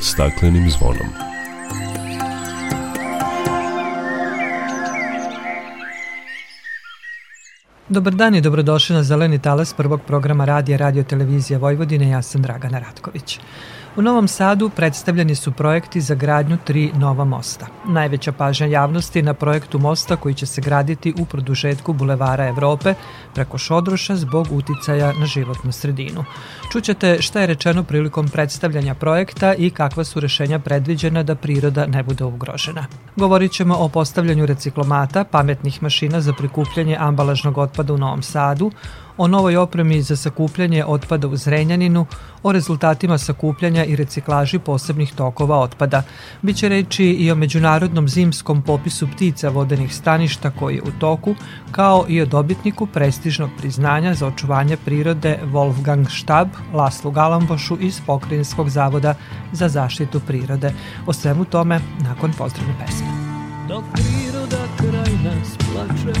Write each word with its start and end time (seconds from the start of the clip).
staklenim 0.00 0.70
zvonom. 0.70 1.29
Dobar 7.90 8.14
dan 8.14 8.34
i 8.34 8.40
dobrodošli 8.40 8.96
na 8.96 9.02
Zeleni 9.02 9.38
talas 9.38 9.72
prvog 9.74 10.00
programa 10.06 10.44
radija 10.44 10.78
Radio 10.78 11.02
Televizija 11.02 11.58
Vojvodine. 11.58 12.08
Ja 12.08 12.22
sam 12.22 12.42
Dragana 12.42 12.78
Ratković. 12.78 13.40
U 13.96 14.02
Novom 14.02 14.28
Sadu 14.28 14.68
predstavljeni 14.68 15.34
su 15.34 15.52
projekti 15.52 16.00
za 16.00 16.14
gradnju 16.14 16.58
tri 16.64 16.90
nova 16.94 17.24
mosta. 17.24 17.66
Najveća 17.88 18.32
pažnja 18.32 18.66
javnosti 18.66 19.22
na 19.22 19.34
projektu 19.34 19.78
mosta 19.78 20.16
koji 20.16 20.34
će 20.34 20.46
se 20.46 20.60
graditi 20.60 21.14
u 21.18 21.24
produžetku 21.24 21.92
Bulevara 21.92 22.46
Evrope 22.46 22.94
preko 23.34 23.58
Šodroša 23.58 24.16
zbog 24.16 24.46
uticaja 24.50 25.12
na 25.12 25.26
životnu 25.26 25.72
sredinu. 25.72 26.24
Čućete 26.72 27.22
šta 27.22 27.40
je 27.40 27.46
rečeno 27.46 27.84
prilikom 27.84 28.28
predstavljanja 28.28 28.94
projekta 28.94 29.54
i 29.54 29.70
kakva 29.70 30.04
su 30.04 30.20
rešenja 30.20 30.58
predviđena 30.58 31.22
da 31.22 31.34
priroda 31.34 31.86
ne 31.86 32.02
bude 32.02 32.24
ugrožena. 32.24 32.86
Govorit 33.16 33.52
ćemo 33.52 33.74
o 33.74 33.88
postavljanju 33.88 34.46
reciklomata, 34.46 35.24
pametnih 35.24 35.82
mašina 35.82 36.20
za 36.20 36.32
prikupljanje 36.32 36.96
ambalažnog 37.00 37.58
otpada 37.58 37.79
u 37.88 37.98
Novom 37.98 38.22
Sadu, 38.22 38.70
o 39.20 39.26
novoj 39.28 39.56
opremi 39.56 40.02
za 40.02 40.16
sakupljanje 40.16 40.84
otpada 40.84 41.28
u 41.28 41.36
Zrenjaninu, 41.36 42.06
o 42.42 42.52
rezultatima 42.52 43.18
sakupljanja 43.18 43.84
i 43.84 43.96
reciklaži 43.96 44.58
posebnih 44.58 45.12
tokova 45.14 45.58
otpada. 45.58 46.02
Biće 46.42 46.68
reči 46.68 47.04
i 47.04 47.30
o 47.30 47.34
međunarodnom 47.34 48.08
zimskom 48.08 48.62
popisu 48.62 49.08
ptica 49.08 49.48
vodenih 49.48 49.94
staništa 49.94 50.50
koji 50.50 50.74
je 50.74 50.82
u 50.82 50.90
toku, 51.00 51.34
kao 51.72 52.04
i 52.08 52.20
o 52.22 52.26
dobitniku 52.26 52.86
prestižnog 52.86 53.50
priznanja 53.58 54.14
za 54.14 54.26
očuvanje 54.26 54.76
prirode 54.76 55.38
Wolfgang 55.52 56.20
Stab, 56.22 56.48
Laslu 56.72 57.10
Galambošu 57.10 57.76
iz 57.80 58.00
Pokrinjskog 58.06 58.70
zavoda 58.70 59.14
za 59.52 59.68
zaštitu 59.68 60.20
prirode. 60.20 60.72
O 61.06 61.12
svemu 61.12 61.44
tome 61.44 61.80
nakon 61.98 62.32
pozdravne 62.32 62.74
pesme. 62.86 63.06
Dok 63.68 63.84
priroda 63.92 64.64
kraj 64.78 65.12
nas 65.24 65.56
plače, 65.58 66.20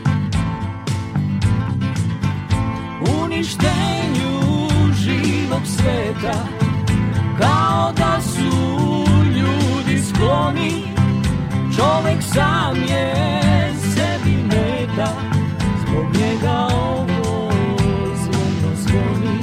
uništenju 3.31 4.67
živog 4.93 5.61
sveta 5.65 6.47
Kao 7.39 7.93
da 7.97 8.21
su 8.21 8.57
ljudi 9.35 10.03
skloni 10.03 10.83
Čovek 11.75 12.23
sam 12.33 12.75
je 12.75 13.13
sebi 13.81 14.35
meta 14.43 15.11
Zbog 15.81 16.05
njega 16.13 16.67
ovo 16.75 17.51
zvono 18.15 18.75
zvoni 18.75 19.39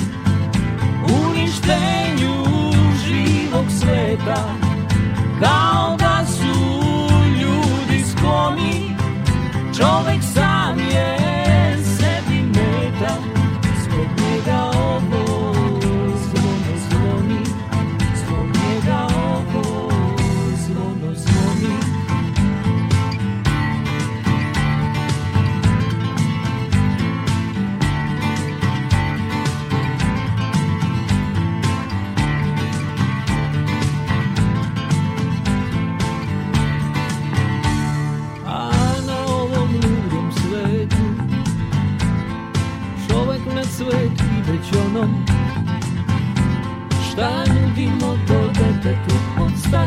Uništenju 1.26 2.44
živog 3.06 3.64
sveta 3.80 4.57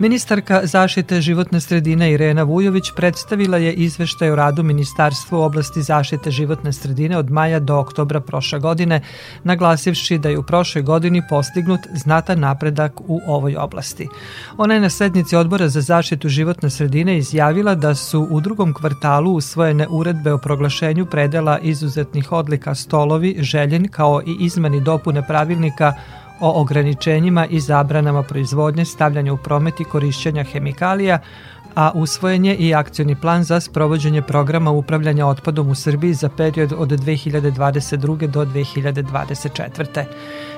Ministarka 0.00 0.60
zaštite 0.64 1.20
životne 1.20 1.60
sredine 1.60 2.12
Irena 2.12 2.42
Vujović 2.42 2.90
predstavila 2.96 3.58
je 3.58 3.72
izveštaj 3.72 4.30
o 4.30 4.36
radu 4.36 4.62
Ministarstva 4.62 5.38
u 5.38 5.42
oblasti 5.42 5.82
zaštite 5.82 6.30
životne 6.30 6.72
sredine 6.72 7.18
od 7.18 7.30
maja 7.30 7.58
do 7.60 7.78
oktobra 7.78 8.20
prošle 8.20 8.58
godine, 8.58 9.00
naglasivši 9.44 10.18
da 10.18 10.28
je 10.28 10.38
u 10.38 10.42
prošloj 10.42 10.82
godini 10.82 11.22
postignut 11.28 11.80
znatan 11.94 12.40
napredak 12.40 13.00
u 13.00 13.20
ovoj 13.26 13.56
oblasti. 13.56 14.08
Ona 14.56 14.74
je 14.74 14.80
na 14.80 14.90
sednici 14.90 15.36
odbora 15.36 15.68
za 15.68 15.80
zaštitu 15.80 16.28
životne 16.28 16.70
sredine 16.70 17.18
izjavila 17.18 17.74
da 17.74 17.94
su 17.94 18.26
u 18.30 18.40
drugom 18.40 18.74
kvartalu 18.74 19.32
usvojene 19.32 19.86
uredbe 19.90 20.32
o 20.32 20.38
proglašenju 20.38 21.06
predela 21.06 21.58
izuzetnih 21.58 22.32
odlika 22.32 22.74
stolovi, 22.74 23.36
željen 23.40 23.88
kao 23.88 24.22
i 24.26 24.36
izmeni 24.40 24.80
dopune 24.80 25.26
pravilnika 25.26 25.94
o 26.40 26.60
ograničenjima 26.60 27.46
i 27.46 27.60
zabranama 27.60 28.22
proizvodnje, 28.22 28.84
stavljanja 28.84 29.32
u 29.32 29.36
promet 29.36 29.80
i 29.80 29.84
korišćenja 29.84 30.44
hemikalija, 30.44 31.18
a 31.78 31.90
usvojen 31.94 32.44
je 32.44 32.54
i 32.54 32.74
akcioni 32.74 33.14
plan 33.14 33.44
za 33.44 33.60
sprovođenje 33.60 34.22
programa 34.22 34.70
upravljanja 34.70 35.26
otpadom 35.26 35.70
u 35.70 35.74
Srbiji 35.74 36.14
za 36.14 36.28
period 36.28 36.72
od 36.78 36.88
2022. 36.88 38.26
do 38.26 38.44
2024. 38.44 40.04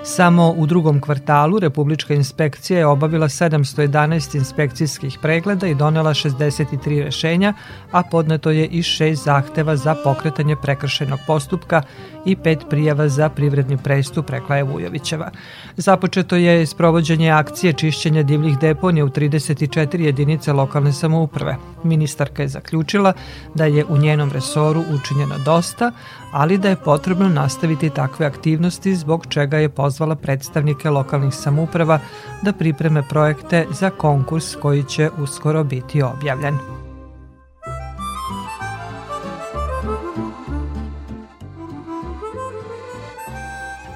Samo 0.03 0.51
u 0.51 0.67
drugom 0.67 1.01
kvartalu 1.01 1.59
Republička 1.59 2.15
inspekcija 2.15 2.79
je 2.79 2.87
obavila 2.87 3.29
711 3.29 4.37
inspekcijskih 4.37 5.19
pregleda 5.23 5.67
i 5.67 5.75
donela 5.75 6.15
63 6.15 7.05
rešenja, 7.05 7.55
a 7.91 8.03
podneto 8.03 8.51
je 8.51 8.67
i 8.67 8.83
šest 8.83 9.25
zahteva 9.25 9.77
za 9.77 9.95
pokretanje 10.05 10.57
prekršenog 10.57 11.19
postupka 11.27 11.83
i 12.25 12.37
pet 12.37 12.59
prijava 12.71 13.09
za 13.09 13.29
privredni 13.29 13.77
prestup, 13.77 14.31
rekla 14.31 14.57
je 14.57 14.63
Vujovićeva. 14.63 15.31
Započeto 15.77 16.37
je 16.37 16.67
sprovođenje 16.67 17.31
akcije 17.31 17.73
čišćenja 17.73 18.23
divljih 18.23 18.59
deponija 18.59 19.05
u 19.05 19.09
34 19.09 20.01
jedinice 20.01 20.53
lokalne 20.53 20.93
samouprave 20.93 21.10
samouprave. 21.11 21.57
Ministarka 21.85 22.43
je 22.43 22.49
zaključila 22.49 23.13
da 23.55 23.65
je 23.65 23.85
u 23.85 23.97
njenom 23.97 24.31
resoru 24.31 24.83
učinjeno 24.95 25.39
dosta, 25.45 25.93
ali 26.33 26.59
da 26.59 26.69
je 26.69 26.77
potrebno 26.77 27.29
nastaviti 27.29 27.91
takve 27.91 28.27
aktivnosti 28.27 28.95
zbog 28.95 29.27
čega 29.29 29.59
je 29.59 29.69
pozvala 29.69 30.15
predstavnike 30.15 30.91
lokalnih 30.91 31.35
samouprava 31.35 31.99
da 32.43 32.53
pripreme 32.53 33.03
projekte 33.03 33.67
za 33.71 33.91
konkurs 33.91 34.57
koji 34.57 34.85
će 34.85 35.11
uskoro 35.19 35.65
biti 35.65 36.03
objavljen. 36.03 36.90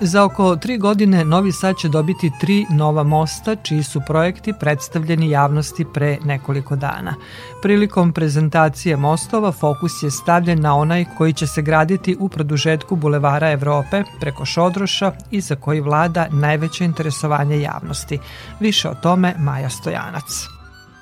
Za 0.06 0.24
oko 0.24 0.56
tri 0.56 0.78
godine 0.78 1.24
Novi 1.24 1.52
Sad 1.52 1.76
će 1.76 1.88
dobiti 1.88 2.30
tri 2.40 2.66
nova 2.70 3.02
mosta, 3.02 3.56
čiji 3.56 3.82
su 3.82 4.00
projekti 4.06 4.52
predstavljeni 4.60 5.30
javnosti 5.30 5.84
pre 5.94 6.18
nekoliko 6.24 6.76
dana. 6.76 7.14
Prilikom 7.62 8.12
prezentacije 8.12 8.96
mostova 8.96 9.52
fokus 9.52 10.02
je 10.02 10.10
stavljen 10.10 10.60
na 10.60 10.76
onaj 10.76 11.04
koji 11.18 11.32
će 11.32 11.46
se 11.46 11.62
graditi 11.62 12.16
u 12.20 12.28
produžetku 12.28 12.96
Bulevara 12.96 13.50
Evrope 13.50 14.02
preko 14.20 14.44
Šodroša 14.44 15.12
i 15.30 15.40
za 15.40 15.56
koji 15.56 15.80
vlada 15.80 16.26
najveće 16.30 16.84
interesovanje 16.84 17.60
javnosti. 17.60 18.18
Više 18.60 18.88
o 18.88 18.94
tome 18.94 19.34
Maja 19.38 19.70
Stojanac. 19.70 20.53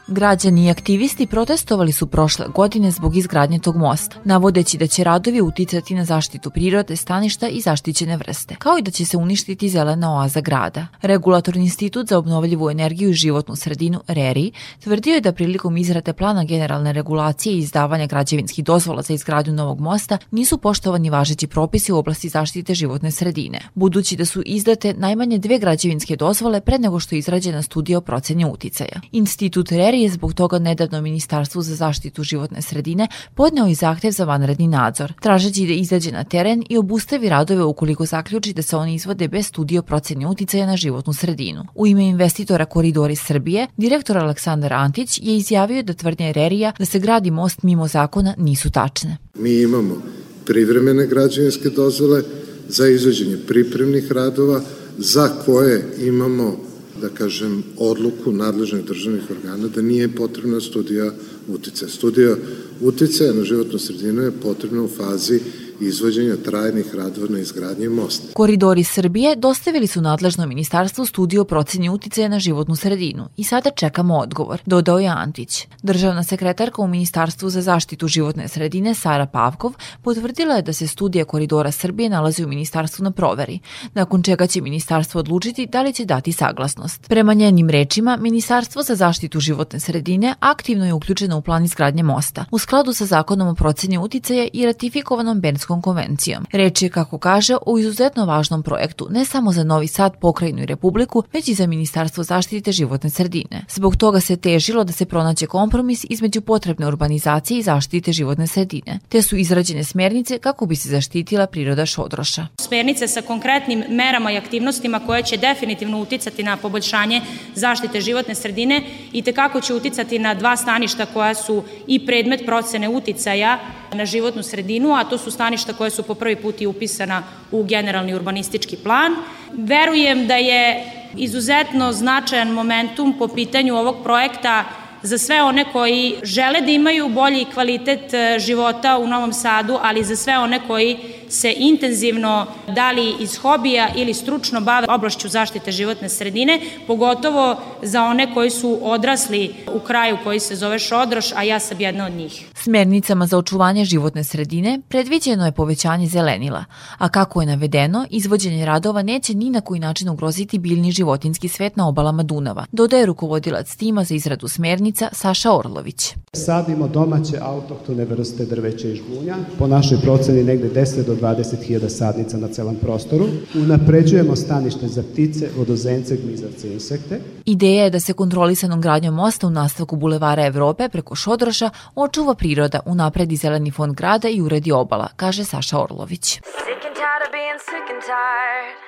Građani 0.07 0.67
i 0.67 0.71
aktivisti 0.71 1.27
protestovali 1.27 1.93
su 1.93 2.07
prošle 2.07 2.47
godine 2.55 2.91
zbog 2.91 3.17
izgradnje 3.17 3.59
tog 3.59 3.77
mosta, 3.77 4.17
navodeći 4.25 4.79
da 4.79 4.87
će 4.87 5.05
radovi 5.05 5.41
uticati 5.41 5.95
na 5.95 6.05
zaštitu 6.05 6.51
prirode, 6.51 6.97
staništa 6.97 7.49
i 7.49 7.61
zaštićene 7.61 8.17
vrste, 8.17 8.57
kao 8.59 8.79
i 8.79 8.83
da 8.83 8.91
će 8.91 9.05
se 9.05 9.17
uništiti 9.17 9.69
zelena 9.69 10.15
oaza 10.15 10.41
grada. 10.41 10.87
Regulatorni 11.03 11.63
institut 11.63 12.09
za 12.09 12.19
obnovljivu 12.19 12.71
energiju 12.71 13.11
i 13.11 13.15
životnu 13.15 13.57
sredinu, 13.57 14.01
RERI, 14.09 14.53
tvrdio 14.85 15.15
je 15.15 15.21
da 15.21 15.33
prilikom 15.33 15.77
izrade 15.77 16.13
plana 16.13 16.45
generalne 16.45 16.93
regulacije 16.93 17.55
i 17.55 17.59
izdavanja 17.59 18.07
građevinskih 18.07 18.65
dozvola 18.65 19.03
za 19.03 19.15
izgradnju 19.15 19.53
novog 19.53 19.81
mosta 19.81 20.19
nisu 20.31 20.59
poštovani 20.59 21.11
važeći 21.11 21.47
propisi 21.47 21.93
u 21.93 21.97
oblasti 21.97 22.29
zaštite 22.29 22.75
životne 22.75 23.11
sredine, 23.11 23.61
budući 23.75 24.17
da 24.17 24.25
su 24.25 24.43
izdate 24.47 24.95
najmanje 24.95 25.39
dve 25.39 25.59
građevinske 25.59 26.17
dozvole 26.17 26.61
pre 26.61 26.79
nego 26.79 27.01
što 27.01 27.15
je 27.15 27.19
izrađena 27.19 27.63
studija 27.63 27.99
o 27.99 28.01
proceni 28.01 28.45
uticaja. 28.45 29.01
Institut 29.13 29.73
RERI 29.73 30.02
je 30.03 30.11
zbog 30.11 30.35
toga 30.35 30.59
nedavno 30.59 31.01
Ministarstvu 31.01 31.63
za 31.63 31.75
zaštitu 31.75 32.23
životne 32.23 32.63
sredine 32.63 33.09
podneo 33.35 33.67
i 33.67 33.75
zahtev 33.75 34.11
za 34.11 34.25
vanredni 34.25 34.69
nadzor, 34.69 35.13
tražeći 35.21 35.67
da 35.67 35.73
izađe 35.73 36.13
na 36.13 36.25
teren 36.25 36.65
i 36.69 36.79
obustavi 36.79 37.29
radove 37.29 37.65
ukoliko 37.65 38.07
zaključi 38.07 38.53
da 38.53 38.63
se 38.63 38.77
oni 38.77 38.95
izvode 38.95 39.29
bez 39.29 39.47
studije 39.47 39.79
o 39.81 39.83
proceni 39.83 40.27
uticaja 40.27 40.67
na 40.67 40.77
životnu 40.77 41.13
sredinu. 41.13 41.67
U 41.75 41.87
ime 41.87 42.09
investitora 42.09 42.65
Koridori 42.65 43.17
Srbije, 43.17 43.67
direktor 43.77 44.19
Aleksandar 44.19 44.73
Antić 44.73 45.19
je 45.23 45.37
izjavio 45.37 45.83
da 45.83 45.93
tvrdnje 45.93 46.33
Rerija 46.33 46.73
da 46.79 46.85
se 46.85 46.99
gradi 46.99 47.31
most 47.31 47.63
mimo 47.63 47.89
zakona 47.89 48.35
nisu 48.39 48.71
tačne. 48.71 49.17
Mi 49.35 49.61
imamo 49.61 50.03
privremene 50.47 51.07
građevinske 51.07 51.71
dozvole 51.71 52.23
za 52.69 52.89
izvođenje 52.89 53.37
pripremnih 53.49 54.13
radova 54.13 54.61
za 54.99 55.29
koje 55.45 55.85
imamo 56.01 56.72
da 57.03 57.09
kažem, 57.09 57.63
odluku 57.79 58.33
nadležnih 58.33 58.85
državnih 58.85 59.31
organa 59.31 59.69
da 59.69 59.83
nije 59.83 60.15
potrebna 60.15 60.61
studija 60.61 61.13
uticaja. 61.49 61.89
Studija 61.89 62.37
uticaja 62.81 63.33
na 63.33 63.45
životnu 63.45 63.79
sredinu 63.79 64.23
je 64.23 64.31
potrebna 64.43 64.83
u 64.83 64.89
fazi 64.89 65.41
izvođenja 65.81 66.37
trajnih 66.45 66.95
radova 66.95 67.27
na 67.31 67.39
izgradnji 67.39 67.89
mosta. 67.89 68.33
Koridori 68.35 68.85
Srbije 68.85 69.37
dostavili 69.37 69.87
su 69.87 70.01
nadležno 70.01 70.47
ministarstvo 70.47 71.07
studiju 71.07 71.41
o 71.41 71.45
proceni 71.45 71.89
uticaja 71.89 72.29
na 72.29 72.39
životnu 72.39 72.77
sredinu 72.77 73.29
i 73.37 73.45
sada 73.45 73.71
čekamo 73.71 74.19
odgovor, 74.19 74.63
dodao 74.67 74.99
je 74.99 75.09
Antić. 75.09 75.67
Državna 75.83 76.25
sekretarka 76.25 76.83
u 76.83 76.87
Ministarstvu 76.87 77.51
za 77.51 77.63
zaštitu 77.63 78.09
životne 78.09 78.49
sredine 78.49 78.95
Sara 78.95 79.27
Pavkov 79.27 79.73
potvrdila 80.03 80.55
je 80.55 80.63
da 80.63 80.73
se 80.73 80.87
studija 80.87 81.25
Koridora 81.25 81.73
Srbije 81.73 82.09
nalazi 82.09 82.45
u 82.45 82.49
ministarstvu 82.49 83.05
na 83.05 83.11
proveri, 83.11 83.59
nakon 83.95 84.23
čega 84.23 84.47
će 84.47 84.61
ministarstvo 84.61 85.19
odlučiti 85.19 85.67
da 85.67 85.83
li 85.83 85.93
će 85.93 86.05
dati 86.05 86.33
saglasnost. 86.33 87.09
Prema 87.09 87.35
njenim 87.35 87.71
rečima, 87.71 88.17
Ministarstvo 88.17 88.83
za 88.83 88.95
zaštitu 88.95 89.41
životne 89.41 89.81
sredine 89.81 90.35
aktivno 90.41 90.87
je 90.87 90.93
uključeno 90.93 91.39
u 91.39 91.43
plan 91.43 91.65
izgradnje 91.65 92.03
mosta, 92.03 92.45
u 92.51 92.59
skladu 92.59 92.93
sa 92.93 93.07
zakonom 93.07 93.49
o 93.49 93.55
proceni 93.55 93.99
uticaja 93.99 94.49
i 94.53 94.67
ratifikovanom 94.67 95.41
Benskom 95.41 95.62
Ženevskom 95.63 95.83
konvencijom. 95.83 96.47
Reč 96.53 96.83
je, 96.83 96.89
kako 96.89 97.19
kaže, 97.19 97.57
o 97.67 97.79
izuzetno 97.79 98.27
važnom 98.27 98.63
projektu, 98.63 99.07
ne 99.11 99.25
samo 99.25 99.53
za 99.53 99.65
Novi 99.65 99.87
Sad, 99.87 100.17
pokrajinu 100.21 100.63
i 100.63 100.67
Republiku, 100.67 101.23
već 101.33 101.49
i 101.49 101.55
za 101.55 101.67
Ministarstvo 101.67 102.25
zaštite 102.25 102.73
životne 102.73 103.11
sredine. 103.11 103.65
Zbog 103.69 103.97
toga 103.97 104.21
se 104.21 104.37
težilo 104.37 104.85
da 104.85 104.93
se 104.93 105.07
pronaće 105.07 105.47
kompromis 105.47 106.05
između 106.11 106.41
potrebne 106.41 106.87
urbanizacije 106.87 107.59
i 107.59 107.63
zaštite 107.63 108.13
životne 108.13 108.47
sredine, 108.47 108.99
te 109.09 109.23
su 109.23 109.37
izrađene 109.37 109.85
smernice 109.85 110.39
kako 110.39 110.67
bi 110.67 110.77
se 110.77 110.89
zaštitila 110.89 111.47
priroda 111.47 111.87
šodroša. 111.87 112.47
Smernice 112.61 113.09
sa 113.09 113.23
konkretnim 113.23 113.85
merama 113.89 114.33
i 114.33 114.37
aktivnostima 114.37 115.01
koje 115.07 115.23
će 115.23 115.37
definitivno 115.37 116.01
uticati 116.01 116.43
na 116.43 116.57
poboljšanje 116.57 117.21
zaštite 117.55 118.01
životne 118.01 118.35
sredine 118.35 118.83
i 119.13 119.23
tekako 119.23 119.61
će 119.61 119.75
uticati 119.75 120.19
na 120.19 120.35
dva 120.35 120.57
staništa 120.57 121.07
koja 121.07 121.35
su 121.35 121.63
i 121.87 122.07
predmet 122.07 122.43
procene 122.47 122.89
uticaja 122.89 123.59
na 123.95 124.07
životnu 124.07 124.43
sredinu, 124.43 124.95
a 124.95 125.05
to 125.05 125.19
su 125.19 125.31
staništa 125.31 125.73
koje 125.73 125.91
su 125.91 126.03
po 126.03 126.15
prvi 126.15 126.37
put 126.37 126.61
i 126.61 126.67
upisana 126.67 127.23
u 127.51 127.65
generalni 127.65 128.15
urbanistički 128.15 128.77
plan. 128.77 129.15
Verujem 129.53 130.27
da 130.27 130.37
je 130.37 130.85
izuzetno 131.17 131.93
značajan 131.93 132.49
momentum 132.49 133.19
po 133.19 133.29
pitanju 133.29 133.77
ovog 133.77 134.03
projekta 134.03 134.65
za 135.03 135.19
sve 135.19 135.43
one 135.43 135.65
koji 135.73 136.15
žele 136.23 136.61
da 136.61 136.71
imaju 136.71 137.09
bolji 137.09 137.47
kvalitet 137.55 138.15
e, 138.15 138.39
života 138.39 138.99
u 138.99 139.07
Novom 139.07 139.33
Sadu, 139.33 139.79
ali 139.83 140.05
za 140.05 140.17
sve 140.17 140.39
one 140.39 140.61
koji 140.67 140.99
se 141.29 141.55
intenzivno, 141.57 142.47
da 142.69 142.91
li 142.91 143.15
iz 143.21 143.37
hobija 143.37 143.89
ili 143.97 144.15
stručno 144.15 144.61
bave 144.61 144.87
oblašću 144.91 145.29
zaštite 145.29 145.73
životne 145.73 146.09
sredine, 146.09 146.61
pogotovo 146.87 147.57
za 147.83 148.05
one 148.05 148.35
koji 148.35 148.51
su 148.51 148.79
odrasli 148.83 149.55
u 149.75 149.81
kraju 149.81 150.19
koji 150.25 150.41
se 150.41 150.57
zove 150.57 150.79
Šodroš, 150.79 151.33
a 151.33 151.43
ja 151.43 151.59
sam 151.61 151.81
jedna 151.81 152.07
od 152.07 152.13
njih. 152.13 152.45
Smernicama 152.65 153.27
za 153.27 153.39
očuvanje 153.39 153.85
životne 153.85 154.25
sredine 154.25 154.81
predviđeno 154.89 155.47
je 155.47 155.53
povećanje 155.53 156.07
zelenila, 156.07 156.65
a 156.99 157.09
kako 157.09 157.41
je 157.41 157.47
navedeno, 157.47 158.07
izvođenje 158.11 158.67
radova 158.67 159.03
neće 159.03 159.35
ni 159.35 159.51
na 159.51 159.61
koji 159.61 159.81
način 159.81 160.09
ugroziti 160.09 160.59
biljni 160.59 160.93
životinski 160.93 161.49
svet 161.49 161.77
na 161.77 161.89
obalama 161.89 162.23
Dunava, 162.23 162.67
dodaje 162.73 163.07
rukovodilac 163.07 163.77
tima 163.77 164.05
za 164.05 164.15
izradu 164.15 164.49
smernica 164.49 165.09
Saša 165.13 165.53
Orlović. 165.53 166.15
Sadimo 166.33 166.89
domaće 166.89 167.39
autohtone 167.41 168.05
vrste 168.05 168.45
drveća 168.45 168.89
i 168.89 168.95
žbunja, 168.95 169.37
po 169.59 169.67
našoj 169.67 169.99
proceni 170.03 170.45
negde 170.45 170.71
10 170.81 171.07
do 171.07 171.15
20.000 171.15 171.89
sadnica 171.89 172.37
na 172.37 172.49
celom 172.49 172.77
prostoru. 172.77 173.27
Unapređujemo 173.55 174.37
stanište 174.37 174.89
za 174.89 175.03
ptice, 175.03 175.49
vodozence, 175.57 176.17
gmizavce 176.17 176.69
i 176.69 176.73
insekte. 176.73 177.21
Ideja 177.45 177.85
je 177.85 177.91
da 177.91 178.01
se 178.01 178.13
kontrolisanom 178.13 178.81
gradnjom 178.81 179.15
mosta 179.15 179.47
u 179.47 179.51
nastavku 179.51 179.97
Bulevara 179.97 180.47
Evrope 180.47 180.89
preko 180.89 181.15
Šodroša 181.15 181.71
očuva 181.95 182.35
priroda, 182.35 182.52
unapredi 182.85 183.37
zeleni 183.37 183.71
fond 183.71 183.95
grada 183.97 184.29
i 184.29 184.41
uredi 184.41 184.73
obala, 184.73 185.09
kaže 185.17 185.45
Saša 185.45 185.77
Orlović. 185.79 186.25
Sick 186.25 186.85
and 186.89 186.97
tired 186.97 187.23
of 187.27 187.33
being 187.33 187.59
sick 187.59 187.87
and 187.95 188.03
tired. 188.03 188.79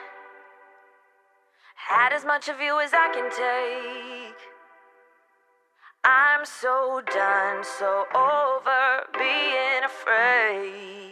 Had 1.75 2.13
as 2.17 2.25
much 2.25 2.49
of 2.49 2.61
you 2.61 2.75
as 2.85 2.93
I 2.93 3.09
can 3.15 3.29
take. 3.31 4.41
I'm 6.05 6.45
so 6.45 7.01
done, 7.01 7.65
so 7.79 7.91
over 8.15 8.85
being 9.19 9.83
afraid 9.93 11.04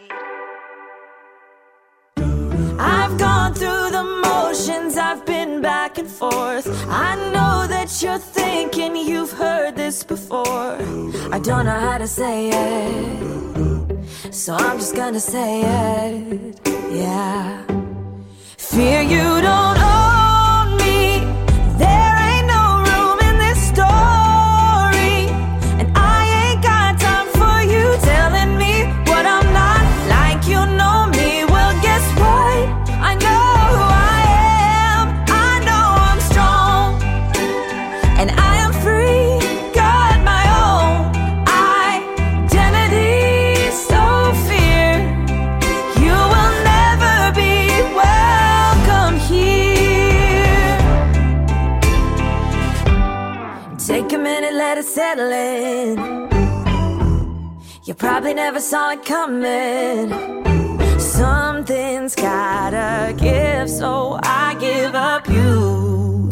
I've 5.13 5.27
been 5.27 5.61
back 5.61 5.99
and 5.99 6.09
forth. 6.09 6.65
I 6.89 7.13
know 7.31 7.67
that 7.67 8.01
you're 8.01 8.17
thinking 8.17 8.95
you've 8.95 9.31
heard 9.31 9.75
this 9.75 10.03
before. 10.03 10.75
I 11.31 11.37
don't 11.37 11.65
know 11.65 11.79
how 11.87 11.99
to 11.99 12.07
say 12.07 12.49
it, 12.49 14.33
so 14.33 14.55
I'm 14.55 14.79
just 14.79 14.95
gonna 14.95 15.19
say 15.19 15.61
it. 15.61 16.59
Yeah. 16.91 17.63
Fear 18.57 19.03
you 19.03 19.39
don't 19.49 19.82
probably 58.13 58.35
never 58.35 58.59
saw 58.59 58.91
it 58.91 59.03
coming. 59.03 60.07
Something's 60.99 62.13
gotta 62.13 63.11
give, 63.17 63.67
so 63.67 64.19
I 64.21 64.55
give 64.59 64.93
up 64.93 65.27
you. 65.27 66.29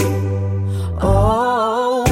Oh, 1.01 2.03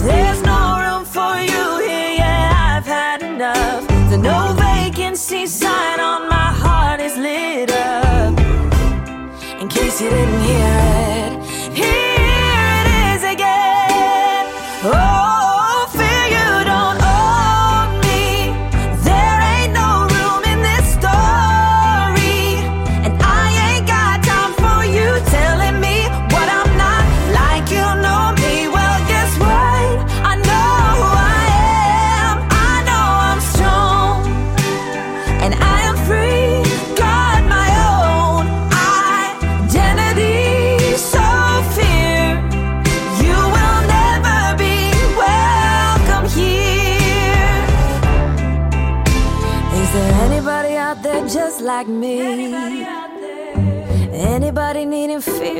there's 0.00 0.42
no 0.42 0.60
room 0.84 1.04
for 1.06 1.34
you 1.52 1.64
here. 1.88 2.16
Yeah, 2.20 2.74
I've 2.76 2.84
had 2.84 3.22
enough. 3.22 3.88
The 4.10 4.18
no 4.18 4.54
vacancy 4.58 5.46
sign 5.46 5.98
on 5.98 6.28
my 6.28 6.50
heart 6.62 7.00
is 7.00 7.16
lit 7.16 7.72
up. 7.72 8.38
In 9.62 9.66
case 9.68 9.98
you 10.02 10.10
didn't 10.10 10.42
hear 10.42 10.76
it, 10.92 10.95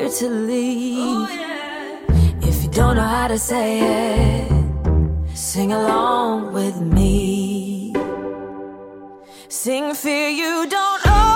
fear 0.09 0.29
to 0.29 0.35
leave? 0.35 1.29
If 2.43 2.65
you 2.65 2.71
don't 2.71 2.97
know 2.97 3.03
how 3.03 3.29
to 3.29 3.39
say 3.39 3.81
it, 3.81 5.37
sing 5.37 5.73
along 5.73 6.53
with 6.53 6.81
me. 6.81 7.95
Sing 9.49 9.95
fear 9.95 10.29
you 10.29 10.67
don't 10.69 11.07
own 11.07 11.36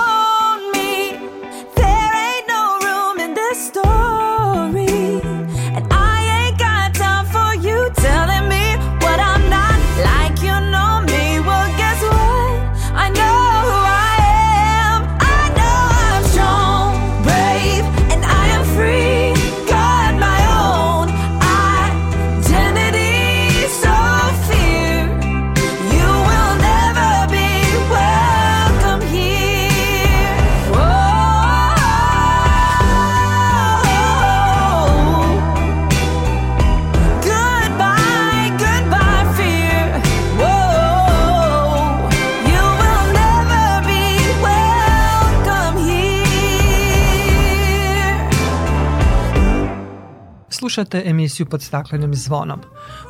Slušate 50.71 51.03
emisiju 51.05 51.45
pod 51.45 51.61
staklenim 51.61 52.15
zvonom. 52.15 52.59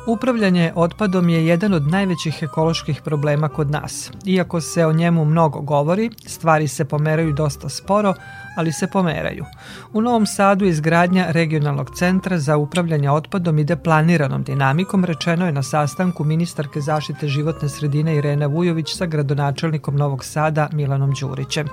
Upravljanje 0.06 0.72
otpadom 0.74 1.28
je 1.28 1.46
jedan 1.46 1.74
od 1.74 1.86
najvećih 1.86 2.42
ekoloških 2.42 3.02
problema 3.04 3.48
kod 3.48 3.70
nas. 3.70 4.10
Iako 4.26 4.60
se 4.60 4.86
o 4.86 4.92
njemu 4.92 5.24
mnogo 5.24 5.60
govori, 5.60 6.10
stvari 6.26 6.68
se 6.68 6.84
pomeraju 6.84 7.32
dosta 7.32 7.68
sporo, 7.68 8.14
ali 8.56 8.72
se 8.72 8.86
pomeraju. 8.86 9.44
U 9.92 10.00
Novom 10.00 10.26
Sadu 10.26 10.64
izgradnja 10.64 11.26
regionalnog 11.30 11.90
centra 11.96 12.38
za 12.38 12.56
upravljanje 12.56 13.10
otpadom 13.10 13.58
ide 13.58 13.76
planiranom 13.76 14.42
dinamikom, 14.42 15.04
rečeno 15.04 15.46
je 15.46 15.52
na 15.52 15.62
sastanku 15.62 16.24
ministarke 16.24 16.80
zaštite 16.80 17.28
životne 17.28 17.68
sredine 17.68 18.16
Irena 18.16 18.46
Vujović 18.46 18.96
sa 18.96 19.06
gradonačelnikom 19.06 19.96
Novog 19.96 20.24
Sada 20.24 20.68
Milanom 20.72 21.12
Đurićem. 21.20 21.68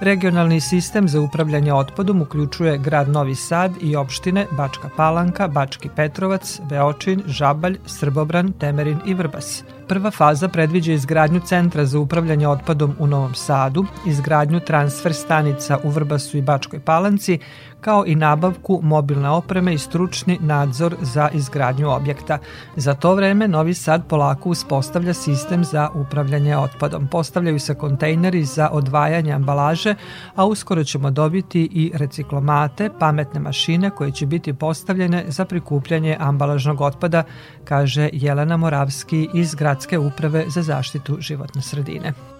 Regionalni 0.00 0.60
sistem 0.60 1.08
za 1.08 1.20
upravljanje 1.20 1.74
otpadom 1.74 2.22
uključuje 2.22 2.78
grad 2.78 3.08
Novi 3.08 3.34
Sad 3.34 3.72
i 3.80 3.96
opštine 3.96 4.46
Bačka 4.50 4.90
Palanka, 4.96 5.48
Bački 5.48 5.88
Petrovac, 5.96 6.60
Beočin, 6.68 7.22
Žabalj, 7.26 7.78
Srbobran, 7.86 8.52
Temerin 8.52 8.98
i 9.06 9.14
Vrbas. 9.14 9.64
Prva 9.90 10.10
faza 10.10 10.48
predviđa 10.48 10.92
izgradnju 10.92 11.40
centra 11.40 11.84
za 11.84 11.98
upravljanje 11.98 12.48
otpadom 12.48 12.94
u 12.98 13.06
Novom 13.06 13.34
Sadu, 13.34 13.84
izgradnju 14.06 14.60
transfer 14.60 15.14
stanica 15.14 15.78
u 15.84 15.88
Vrbasu 15.88 16.38
i 16.38 16.42
Bačkoj 16.42 16.80
Palanci, 16.80 17.38
kao 17.80 18.04
i 18.06 18.14
nabavku 18.14 18.80
mobilne 18.82 19.30
opreme 19.30 19.74
i 19.74 19.78
stručni 19.78 20.38
nadzor 20.40 20.96
za 21.00 21.28
izgradnju 21.32 21.90
objekta. 21.90 22.38
Za 22.76 22.94
to 22.94 23.14
vreme 23.14 23.48
Novi 23.48 23.74
Sad 23.74 24.06
polako 24.08 24.48
uspostavlja 24.48 25.14
sistem 25.14 25.64
za 25.64 25.88
upravljanje 25.94 26.56
otpadom. 26.56 27.08
Postavljaju 27.08 27.60
se 27.60 27.74
kontejneri 27.74 28.44
za 28.44 28.68
odvajanje 28.72 29.32
ambalaže, 29.32 29.94
a 30.34 30.44
uskoro 30.46 30.84
ćemo 30.84 31.10
dobiti 31.10 31.68
i 31.72 31.92
reciklomate, 31.94 32.90
pametne 32.98 33.40
mašine 33.40 33.90
koje 33.90 34.12
će 34.12 34.26
biti 34.26 34.54
postavljene 34.54 35.24
za 35.28 35.44
prikupljanje 35.44 36.16
ambalažnog 36.20 36.80
otpada, 36.80 37.22
kaže 37.64 38.10
Jelena 38.12 38.56
Moravski 38.56 39.28
iz 39.34 39.54
Gradske 39.54 39.98
uprave 39.98 40.44
za 40.48 40.62
zaštitu 40.62 41.16
životne 41.20 41.62
sredine. 41.62 42.39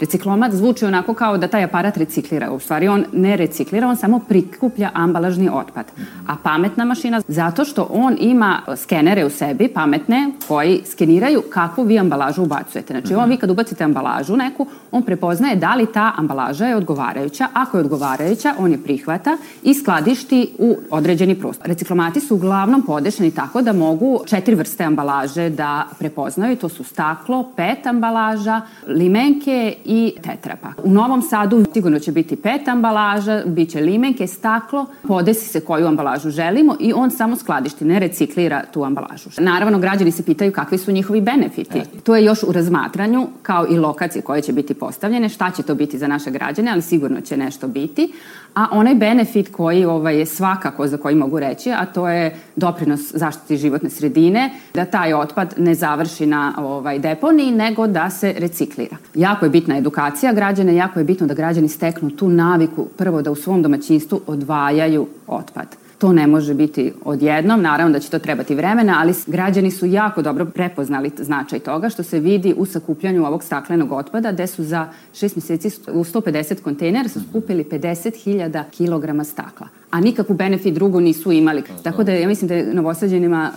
Reciklomat 0.00 0.52
zvuči 0.52 0.84
onako 0.84 1.14
kao 1.14 1.38
da 1.38 1.48
taj 1.48 1.64
aparat 1.64 1.96
reciklira. 1.96 2.50
U 2.52 2.58
stvari 2.58 2.88
on 2.88 3.04
ne 3.12 3.36
reciklira, 3.36 3.88
on 3.88 3.96
samo 3.96 4.18
prikuplja 4.18 4.90
ambalažni 4.94 5.48
otpad. 5.52 5.86
A 6.26 6.36
pametna 6.42 6.84
mašina, 6.84 7.20
zato 7.28 7.64
što 7.64 7.88
on 7.90 8.16
ima 8.20 8.60
skenere 8.76 9.24
u 9.24 9.30
sebi, 9.30 9.68
pametne, 9.68 10.30
koji 10.48 10.82
skeniraju 10.86 11.42
kakvu 11.50 11.84
vi 11.84 11.98
ambalažu 11.98 12.42
ubacujete. 12.42 12.92
Znači, 12.92 13.14
on 13.14 13.28
vi 13.28 13.36
kad 13.36 13.50
ubacite 13.50 13.84
ambalažu 13.84 14.36
neku, 14.36 14.66
on 14.92 15.02
prepoznaje 15.02 15.56
da 15.56 15.74
li 15.74 15.92
ta 15.92 16.12
ambalaža 16.16 16.66
je 16.66 16.76
odgovarajuća. 16.76 17.46
Ako 17.52 17.76
je 17.76 17.84
odgovarajuća, 17.84 18.54
on 18.58 18.72
je 18.72 18.82
prihvata 18.82 19.36
i 19.62 19.74
skladišti 19.74 20.50
u 20.58 20.76
određeni 20.90 21.34
prostor. 21.34 21.66
Reciklomati 21.66 22.20
su 22.20 22.34
uglavnom 22.34 22.82
podešeni 22.82 23.30
tako 23.30 23.62
da 23.62 23.72
mogu 23.72 24.20
četiri 24.26 24.54
vrste 24.54 24.84
ambalaže 24.84 25.50
da 25.50 25.86
prepoznaju. 25.98 26.56
To 26.56 26.68
su 26.68 26.84
staklo, 26.84 27.52
pet 27.56 27.86
ambalaža, 27.86 28.60
limenke 28.86 29.74
i 29.88 30.14
tetrapak. 30.22 30.80
U 30.84 30.90
Novom 30.90 31.22
Sadu 31.22 31.64
sigurno 31.72 31.98
će 31.98 32.12
biti 32.12 32.36
pet 32.36 32.68
ambalaža, 32.68 33.42
bit 33.46 33.70
će 33.70 33.80
limenke, 33.80 34.26
staklo, 34.26 34.86
podesi 35.08 35.48
se 35.48 35.60
koju 35.60 35.86
ambalažu 35.86 36.30
želimo 36.30 36.76
i 36.80 36.92
on 36.92 37.10
samo 37.10 37.36
skladišti, 37.36 37.84
ne 37.84 37.98
reciklira 37.98 38.62
tu 38.72 38.84
ambalažu. 38.84 39.30
Naravno, 39.38 39.78
građani 39.78 40.12
se 40.12 40.22
pitaju 40.22 40.52
kakvi 40.52 40.78
su 40.78 40.92
njihovi 40.92 41.20
benefiti. 41.20 41.82
To 42.02 42.16
je 42.16 42.24
još 42.24 42.42
u 42.42 42.52
razmatranju, 42.52 43.26
kao 43.42 43.66
i 43.70 43.78
lokacije 43.78 44.22
koje 44.22 44.42
će 44.42 44.52
biti 44.52 44.74
postavljene, 44.74 45.28
šta 45.28 45.50
će 45.50 45.62
to 45.62 45.74
biti 45.74 45.98
za 45.98 46.06
naše 46.06 46.30
građane, 46.30 46.70
ali 46.70 46.82
sigurno 46.82 47.20
će 47.20 47.36
nešto 47.36 47.68
biti. 47.68 48.12
A 48.54 48.66
onaj 48.70 48.94
benefit 48.94 49.52
koji 49.52 49.84
ovaj, 49.84 50.18
je 50.18 50.26
svakako 50.26 50.86
za 50.86 50.96
koji 50.96 51.14
mogu 51.14 51.40
reći, 51.40 51.70
a 51.70 51.86
to 51.86 52.08
je 52.08 52.36
doprinos 52.56 53.00
zaštiti 53.14 53.56
životne 53.56 53.90
sredine, 53.90 54.50
da 54.74 54.84
taj 54.84 55.14
otpad 55.14 55.54
ne 55.58 55.74
završi 55.74 56.26
na 56.26 56.54
ovaj, 56.58 56.98
deponiji, 56.98 57.50
nego 57.50 57.86
da 57.86 58.10
se 58.10 58.34
reciklira. 58.38 58.96
Jako 59.14 59.46
je 59.46 59.50
bitna 59.50 59.77
edukacija 59.78 60.32
građana, 60.32 60.72
jako 60.72 61.00
je 61.00 61.04
bitno 61.04 61.26
da 61.26 61.34
građani 61.34 61.68
steknu 61.68 62.10
tu 62.10 62.28
naviku 62.28 62.86
prvo 62.96 63.22
da 63.22 63.30
u 63.30 63.34
svom 63.34 63.62
domaćinstvu 63.62 64.20
odvajaju 64.26 65.06
otpad. 65.26 65.77
To 65.98 66.12
ne 66.12 66.26
može 66.26 66.54
biti 66.54 66.92
odjednom, 67.04 67.62
naravno 67.62 67.92
da 67.92 68.00
će 68.00 68.10
to 68.10 68.18
trebati 68.18 68.54
vremena, 68.54 68.96
ali 69.00 69.14
građani 69.26 69.70
su 69.70 69.86
jako 69.86 70.22
dobro 70.22 70.44
prepoznali 70.44 71.10
značaj 71.18 71.58
toga 71.58 71.88
što 71.88 72.02
se 72.02 72.20
vidi 72.20 72.54
u 72.56 72.66
sakupljanju 72.66 73.26
ovog 73.26 73.44
staklenog 73.44 73.92
otpada 73.92 74.32
gde 74.32 74.46
su 74.46 74.64
za 74.64 74.88
šest 75.14 75.36
meseci 75.36 75.68
u 75.92 76.04
150 76.04 76.62
kontejnera 76.62 77.08
su 77.08 77.20
skupili 77.28 77.64
50.000 77.64 78.62
kilograma 78.70 79.24
stakla, 79.24 79.68
a 79.90 80.00
nikakvu 80.00 80.36
benefit 80.36 80.74
drugu 80.74 81.00
nisu 81.00 81.32
imali. 81.32 81.62
Tako 81.82 82.04
da 82.04 82.12
ja 82.12 82.28
mislim 82.28 82.48
da 82.48 82.54
je 82.54 82.74
novosađenima 82.74 83.50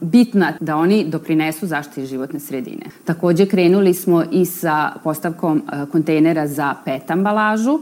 bitna 0.00 0.52
da 0.60 0.76
oni 0.76 1.04
doprinesu 1.04 1.66
zaštiti 1.66 2.06
životne 2.06 2.40
sredine. 2.40 2.86
Takođe 3.04 3.46
krenuli 3.46 3.94
smo 3.94 4.24
i 4.32 4.44
sa 4.44 4.92
postavkom 5.04 5.58
e, 5.58 5.86
kontejnera 5.92 6.46
za 6.46 6.74
pet 6.84 7.10
ambalažu, 7.10 7.80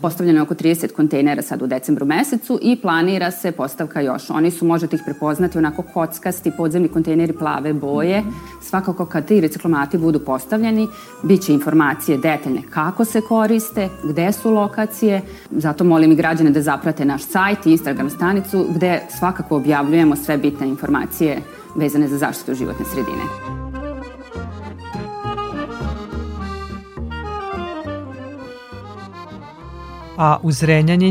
Postavljeno 0.00 0.38
je 0.38 0.42
oko 0.42 0.54
30 0.54 0.92
kontejnera 0.92 1.42
sad 1.42 1.62
u 1.62 1.66
decembru 1.66 2.06
mesecu 2.06 2.58
i 2.62 2.76
planira 2.82 3.30
se 3.30 3.52
postavka 3.52 4.00
još. 4.00 4.30
Oni 4.30 4.50
su, 4.50 4.64
možete 4.64 4.96
ih 4.96 5.02
prepoznati, 5.04 5.58
onako 5.58 5.82
kockasti 5.82 6.52
podzemni 6.56 6.88
kontejneri 6.88 7.32
plave 7.32 7.72
boje. 7.72 8.22
Svakako 8.62 9.06
kad 9.06 9.26
ti 9.26 9.40
reciklomati 9.40 9.98
budu 9.98 10.18
postavljeni, 10.18 10.88
bit 11.22 11.42
će 11.42 11.52
informacije 11.52 12.18
detaljne 12.18 12.62
kako 12.70 13.04
se 13.04 13.20
koriste, 13.20 13.88
gde 14.04 14.32
su 14.32 14.50
lokacije. 14.50 15.22
Zato 15.50 15.84
molim 15.84 16.12
i 16.12 16.16
građane 16.16 16.50
da 16.50 16.62
zaprate 16.62 17.04
naš 17.04 17.22
sajt 17.22 17.66
i 17.66 17.70
Instagram 17.70 18.10
stanicu 18.10 18.66
gde 18.74 19.02
svakako 19.18 19.56
objavljujemo 19.56 20.16
sve 20.16 20.38
bitne 20.38 20.68
informacije 20.68 21.42
vezane 21.76 22.08
za 22.08 22.18
zaštitu 22.18 22.54
životne 22.54 22.84
sredine. 22.84 23.59
A 30.20 30.38
u 30.42 30.50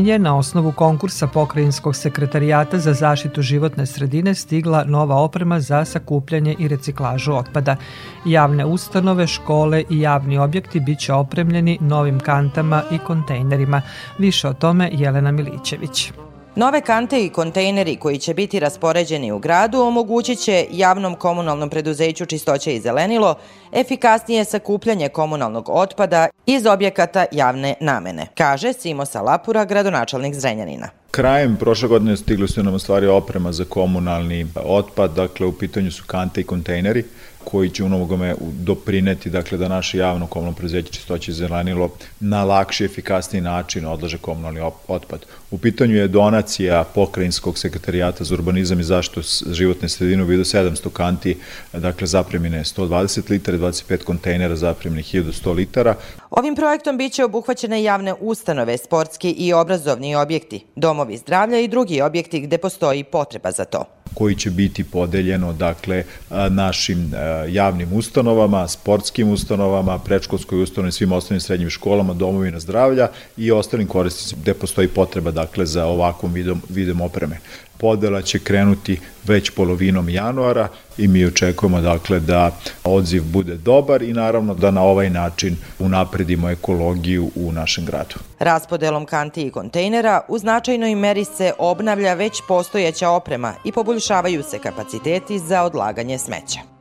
je 0.06 0.18
na 0.18 0.36
osnovu 0.36 0.72
konkursa 0.72 1.26
Pokrajinskog 1.26 1.96
sekretarijata 1.96 2.78
za 2.78 2.92
zaštitu 2.92 3.42
životne 3.42 3.86
sredine 3.86 4.34
stigla 4.34 4.84
nova 4.84 5.16
oprema 5.16 5.60
za 5.60 5.84
sakupljanje 5.84 6.56
i 6.58 6.68
reciklažu 6.68 7.32
otpada. 7.32 7.76
Javne 8.24 8.64
ustanove, 8.64 9.26
škole 9.26 9.84
i 9.90 10.00
javni 10.00 10.38
objekti 10.38 10.80
biće 10.80 11.12
opremljeni 11.12 11.78
novim 11.80 12.20
kantama 12.20 12.82
i 12.90 12.98
kontejnerima. 12.98 13.82
Više 14.18 14.48
o 14.48 14.52
tome 14.52 14.90
Jelena 14.92 15.32
Milićević. 15.32 16.12
Nove 16.60 16.80
kante 16.80 17.24
i 17.24 17.28
kontejneri 17.28 17.96
koji 17.96 18.18
će 18.18 18.34
biti 18.34 18.60
raspoređeni 18.60 19.32
u 19.32 19.38
gradu 19.38 19.80
omogućit 19.80 20.38
će 20.38 20.66
javnom 20.70 21.14
komunalnom 21.14 21.70
preduzeću 21.70 22.26
Čistoće 22.26 22.74
i 22.74 22.80
zelenilo 22.80 23.34
efikasnije 23.72 24.44
sakupljanje 24.44 25.08
komunalnog 25.08 25.68
otpada 25.68 26.28
iz 26.46 26.66
objekata 26.66 27.24
javne 27.32 27.74
namene, 27.80 28.26
kaže 28.34 28.72
Simo 28.72 29.06
Salapura, 29.06 29.64
gradonačelnik 29.64 30.34
Zrenjanina. 30.34 30.88
Krajem 31.10 31.56
prošle 31.56 31.88
godine 31.88 32.16
stigli 32.16 32.48
su 32.48 32.62
nam 32.62 32.78
stvari 32.78 33.06
oprema 33.06 33.52
za 33.52 33.64
komunalni 33.64 34.46
otpad, 34.64 35.14
dakle 35.14 35.46
u 35.46 35.52
pitanju 35.52 35.90
su 35.90 36.04
kante 36.06 36.40
i 36.40 36.44
kontejneri 36.44 37.04
koji 37.44 37.70
će 37.70 37.84
u 37.84 37.88
mnogome 37.88 38.34
doprineti 38.40 39.30
dakle, 39.30 39.58
da 39.58 39.68
naše 39.68 39.98
javno 39.98 40.26
komunalno 40.26 40.56
preduzeće 40.56 40.92
čistoće 40.92 41.32
zelenilo 41.32 41.90
na 42.20 42.44
lakši, 42.44 42.84
efikasniji 42.84 43.42
način 43.42 43.86
odlaže 43.86 44.18
komunalni 44.18 44.60
otpad. 44.88 45.26
U 45.50 45.58
pitanju 45.58 45.96
je 45.96 46.08
donacija 46.08 46.84
pokrajinskog 46.94 47.58
sekretarijata 47.58 48.24
za 48.24 48.34
urbanizam 48.34 48.80
i 48.80 48.84
zaštitu 48.84 49.20
životne 49.52 49.88
sredine 49.88 50.22
u 50.22 50.26
vidu 50.26 50.44
700 50.44 50.90
kanti, 50.90 51.36
dakle 51.72 52.06
zapremine 52.06 52.64
120 52.64 53.30
litara, 53.30 53.58
25 53.58 54.04
kontejnera 54.04 54.56
zapremine 54.56 55.02
1100 55.02 55.54
litara. 55.54 55.94
Ovim 56.30 56.56
projektom 56.56 56.98
biće 56.98 57.24
obuhvaćene 57.24 57.82
javne 57.82 58.14
ustanove, 58.20 58.78
sportski 58.78 59.30
i 59.30 59.52
obrazovni 59.52 60.14
objekti, 60.14 60.64
domovi 60.76 61.16
zdravlja 61.16 61.60
i 61.60 61.68
drugi 61.68 62.00
objekti 62.00 62.40
gde 62.40 62.58
postoji 62.58 63.04
potreba 63.04 63.50
za 63.50 63.64
to 63.64 63.84
koji 64.14 64.34
će 64.34 64.50
biti 64.50 64.84
podeljeno 64.84 65.52
dakle 65.52 66.04
našim 66.50 67.12
javnim 67.48 67.92
ustanovama, 67.92 68.68
sportskim 68.68 69.30
ustanovama, 69.30 69.98
prečkolskoj 69.98 70.62
ustanovi, 70.62 70.92
svim 70.92 71.12
ostalim 71.12 71.40
srednjim 71.40 71.70
školama, 71.70 72.14
domovina 72.14 72.60
zdravlja 72.60 73.08
i 73.36 73.52
ostalim 73.52 73.86
korisnicima 73.86 74.42
gde 74.42 74.54
postoji 74.54 74.88
potreba 74.88 75.30
dakle 75.40 75.66
za 75.66 75.86
ovakvom 75.86 76.32
vidom, 76.32 76.62
vidom 76.68 77.00
opreme 77.00 77.36
podela 77.80 78.22
će 78.22 78.38
krenuti 78.38 79.00
već 79.24 79.50
polovinom 79.50 80.08
januara 80.08 80.68
i 80.98 81.08
mi 81.08 81.24
očekujemo 81.24 81.80
dakle 81.80 82.20
da 82.20 82.50
odziv 82.84 83.24
bude 83.24 83.56
dobar 83.56 84.02
i 84.02 84.12
naravno 84.12 84.54
da 84.54 84.70
na 84.70 84.82
ovaj 84.82 85.10
način 85.10 85.56
unapredimo 85.78 86.50
ekologiju 86.50 87.30
u 87.34 87.52
našem 87.52 87.84
gradu. 87.84 88.14
Raspodelom 88.38 89.06
kanti 89.06 89.42
i 89.42 89.50
kontejnera 89.50 90.20
u 90.28 90.38
značajnoj 90.38 90.94
meri 90.94 91.24
se 91.24 91.52
obnavlja 91.58 92.14
već 92.14 92.42
postojeća 92.48 93.08
oprema 93.08 93.54
i 93.64 93.72
poboljšavaju 93.72 94.42
se 94.42 94.58
kapaciteti 94.58 95.38
za 95.38 95.62
odlaganje 95.62 96.18
smeća. 96.18 96.79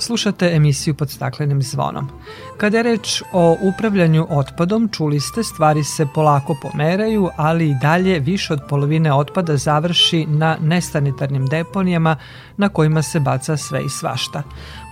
Slušate 0.00 0.50
emisiju 0.54 0.94
pod 0.94 1.10
staklenim 1.10 1.62
zvonom. 1.62 2.08
Kada 2.56 2.76
je 2.76 2.82
reč 2.82 3.22
o 3.32 3.56
upravljanju 3.60 4.26
otpadom, 4.30 4.88
čuli 4.88 5.20
ste, 5.20 5.42
stvari 5.42 5.84
se 5.84 6.06
polako 6.14 6.56
pomeraju, 6.62 7.28
ali 7.36 7.70
i 7.70 7.76
dalje 7.82 8.18
više 8.18 8.52
od 8.52 8.60
polovine 8.68 9.12
otpada 9.14 9.56
završi 9.56 10.26
na 10.26 10.56
nestanitarnim 10.60 11.46
deponijama 11.46 12.16
na 12.56 12.68
kojima 12.68 13.02
se 13.02 13.20
baca 13.20 13.56
sve 13.56 13.84
i 13.84 13.88
svašta. 13.88 14.42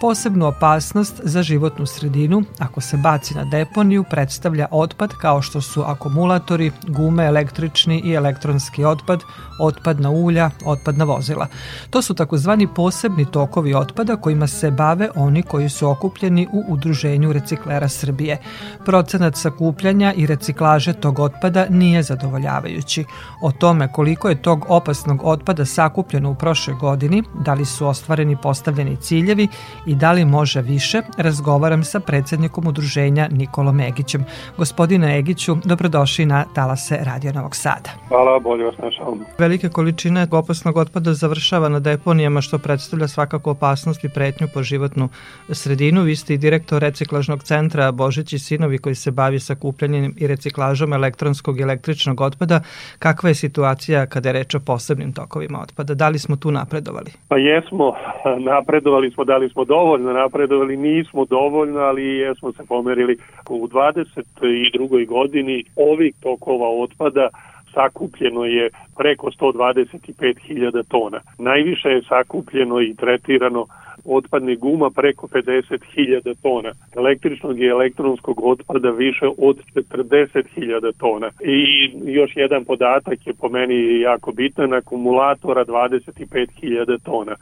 Posebnu 0.01 0.47
opasnost 0.47 1.21
za 1.25 1.43
životnu 1.43 1.87
sredinu, 1.87 2.43
ako 2.59 2.81
se 2.81 2.97
baci 2.97 3.35
na 3.35 3.45
deponiju, 3.45 4.05
predstavlja 4.11 4.67
otpad 4.71 5.13
kao 5.21 5.43
što 5.43 5.61
su 5.61 5.83
akumulatori, 5.83 6.73
gume, 6.87 7.25
električni 7.25 8.01
i 8.05 8.13
elektronski 8.13 8.85
otpad, 8.85 9.21
otpad 9.61 10.01
na 10.01 10.11
ulja, 10.11 10.51
otpad 10.65 10.99
na 10.99 11.05
vozila. 11.05 11.47
To 11.91 12.03
su 12.03 12.15
takozvani 12.15 12.69
posebni 12.75 13.31
tokovi 13.31 13.75
otpada 13.75 14.17
kojima 14.17 14.47
se 14.47 14.71
bave 14.99 15.11
oni 15.17 15.43
koji 15.43 15.69
su 15.69 15.89
okupljeni 15.89 16.49
u 16.53 16.73
Udruženju 16.73 17.33
reciklera 17.33 17.89
Srbije. 17.89 18.39
Procenat 18.85 19.37
sakupljanja 19.37 20.13
i 20.17 20.27
reciklaže 20.27 20.93
tog 20.93 21.19
otpada 21.19 21.67
nije 21.71 22.03
zadovoljavajući. 22.03 23.05
O 23.43 23.53
tome 23.53 23.93
koliko 23.93 24.29
je 24.29 24.43
tog 24.43 24.67
opasnog 24.69 25.21
otpada 25.25 25.65
sakupljeno 25.65 26.31
u 26.31 26.35
prošloj 26.35 26.77
godini, 26.77 27.23
da 27.45 27.55
li 27.55 27.65
su 27.65 27.87
ostvareni 27.87 28.37
postavljeni 28.43 28.97
ciljevi 28.97 29.49
i 29.87 29.95
da 29.95 30.13
li 30.13 30.25
može 30.25 30.63
više, 30.63 31.03
razgovaram 31.19 31.85
sa 31.85 32.01
predsednikom 32.01 32.67
udruženja 32.67 33.29
Nikolom 33.31 33.81
Egićem. 33.81 34.25
Gospodine 34.57 35.19
Egiću, 35.19 35.57
dobrodošli 35.65 36.27
na 36.27 36.45
Talase 36.55 36.99
Radio 37.03 37.33
Novog 37.33 37.57
Sada. 37.57 37.91
Hvala, 38.09 38.39
bolje 38.39 38.65
vas 38.65 38.75
našao. 38.79 39.17
Velike 39.39 39.69
količine 39.69 40.27
opasnog 40.31 40.77
otpada 40.77 41.15
završava 41.15 41.69
na 41.69 41.81
deponijama 41.81 42.41
što 42.41 42.59
predstavlja 42.59 43.09
svakako 43.09 43.51
opasnost 43.51 44.05
i 44.05 44.09
pretnju 44.09 44.49
po 44.55 44.63
životnu 44.89 45.09
sredinu. 45.51 46.03
Vi 46.03 46.17
ste 46.17 46.35
i 46.35 46.39
direktor 46.39 46.83
reciklažnog 46.83 47.43
centra 47.43 47.93
Božić 47.93 48.33
i 48.33 48.39
Sinovi 48.39 48.79
koji 48.79 48.95
se 48.95 49.11
bavi 49.11 49.41
sakupljanjem 49.41 50.15
i 50.17 50.27
reciklažom 50.27 50.93
elektronskog 50.93 51.59
i 51.59 51.63
električnog 51.63 52.21
otpada. 52.21 52.61
Kakva 52.99 53.29
je 53.29 53.35
situacija 53.35 54.07
kada 54.07 54.29
je 54.29 54.33
reč 54.33 54.55
o 54.55 54.61
posebnim 54.61 55.13
tokovima 55.13 55.59
otpada? 55.63 55.95
Da 55.95 56.09
li 56.09 56.19
smo 56.19 56.37
tu 56.37 56.51
napredovali? 56.51 57.11
Pa 57.29 57.37
jesmo, 57.37 57.95
napredovali 58.39 59.11
smo, 59.11 59.25
da 59.25 59.37
li 59.37 59.49
smo 59.49 59.65
dovoljno 59.65 60.13
napredovali, 60.13 60.77
nismo 60.77 61.25
dovoljno, 61.25 61.81
ali 61.81 62.03
jesmo 62.03 62.53
se 62.53 62.63
pomerili. 62.69 63.19
U 63.51 63.69
22. 63.69 65.07
godini 65.07 65.65
ovih 65.77 66.15
tokova 66.23 66.69
otpada 66.69 67.29
sakupljeno 67.75 68.45
je 68.45 68.71
preko 68.97 69.31
125.000 69.31 70.83
tona. 70.89 71.21
Najviše 71.39 71.89
je 71.89 72.03
sakupljeno 72.03 72.81
i 72.81 72.95
tretirano 72.95 73.67
otpadnih 74.09 74.59
guma 74.59 74.91
preko 74.91 75.27
50.000 75.27 76.35
tona, 76.43 76.73
električnog 76.97 77.61
i 77.61 77.67
elektronskog 77.67 78.45
otpada 78.45 78.91
više 78.91 79.27
od 79.39 79.59
40.000 79.75 80.93
tona. 80.99 81.31
I 81.45 81.91
još 82.05 82.37
jedan 82.37 82.65
podatak 82.65 83.27
je 83.27 83.33
po 83.35 83.49
meni 83.49 84.01
jako 84.01 84.33
bitan, 84.33 84.75
akumulatora 84.75 85.65
25.000 85.65 86.99
tona. 87.05 87.35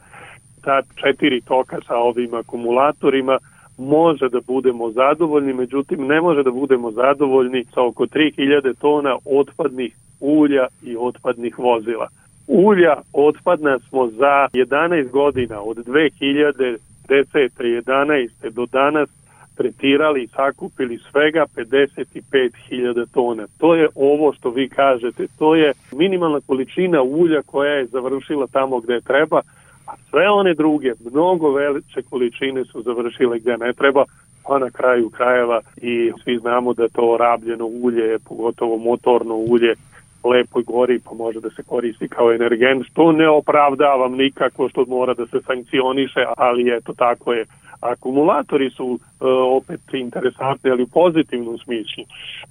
Ta 0.63 0.81
četiri 0.95 1.41
toka 1.41 1.77
sa 1.87 1.95
ovim 1.95 2.33
akumulatorima 2.33 3.37
može 3.77 4.29
da 4.29 4.39
budemo 4.47 4.91
zadovoljni, 4.91 5.53
međutim 5.53 6.07
ne 6.07 6.21
može 6.21 6.43
da 6.43 6.51
budemo 6.51 6.91
zadovoljni 6.91 7.65
sa 7.65 7.81
oko 7.81 8.05
3000 8.05 8.73
tona 8.81 9.15
otpadnih 9.25 9.95
ulja 10.19 10.67
i 10.83 10.95
otpadnih 10.99 11.59
vozila. 11.59 12.07
Ulja 12.47 12.95
otpadna 13.13 13.79
smo 13.79 14.07
za 14.07 14.47
11 14.53 15.09
godina, 15.09 15.61
od 15.61 15.77
2010. 15.77 16.79
11. 17.09 18.29
do 18.49 18.65
danas 18.65 19.09
tretirali 19.57 20.23
i 20.23 20.27
sakupili 20.27 20.99
svega 21.11 21.45
55.000 21.55 23.05
tona. 23.13 23.47
To 23.57 23.75
je 23.75 23.87
ovo 23.95 24.33
što 24.33 24.49
vi 24.49 24.69
kažete, 24.69 25.27
to 25.39 25.55
je 25.55 25.73
minimalna 25.91 26.39
količina 26.47 27.01
ulja 27.01 27.41
koja 27.41 27.73
je 27.73 27.85
završila 27.85 28.47
tamo 28.47 28.79
gde 28.79 29.01
treba, 29.01 29.41
a 29.87 29.91
sve 30.09 30.29
one 30.29 30.53
druge, 30.53 30.93
mnogo 31.11 31.51
veliče 31.51 32.01
količine 32.09 32.65
su 32.65 32.81
završile 32.81 33.39
gde 33.39 33.57
ne 33.57 33.73
treba, 33.73 34.05
pa 34.47 34.59
na 34.59 34.69
kraju 34.69 35.09
krajeva 35.09 35.61
i 35.77 36.11
svi 36.23 36.37
znamo 36.37 36.73
da 36.73 36.87
to 36.87 37.17
rabljeno 37.19 37.65
ulje, 37.65 38.19
pogotovo 38.19 38.77
motorno 38.77 39.35
ulje, 39.35 39.75
lepoj 40.23 40.63
gori 40.63 40.99
pa 40.99 41.13
može 41.13 41.39
da 41.39 41.49
se 41.49 41.63
koristi 41.63 42.07
kao 42.07 42.31
energent, 42.31 42.85
što 42.85 43.11
ne 43.11 43.29
opravdavam 43.29 44.15
nikako 44.15 44.69
što 44.69 44.85
mora 44.87 45.13
da 45.13 45.25
se 45.27 45.41
sankcioniše, 45.41 46.25
ali 46.37 46.77
eto 46.77 46.93
tako 46.93 47.33
je. 47.33 47.45
Akumulatori 47.79 48.69
su 48.69 48.99
e, 48.99 49.25
opet 49.27 49.79
interesantni, 49.93 50.71
ali 50.71 50.83
u 50.83 50.87
pozitivnom 50.87 51.57
smislu. 51.57 52.03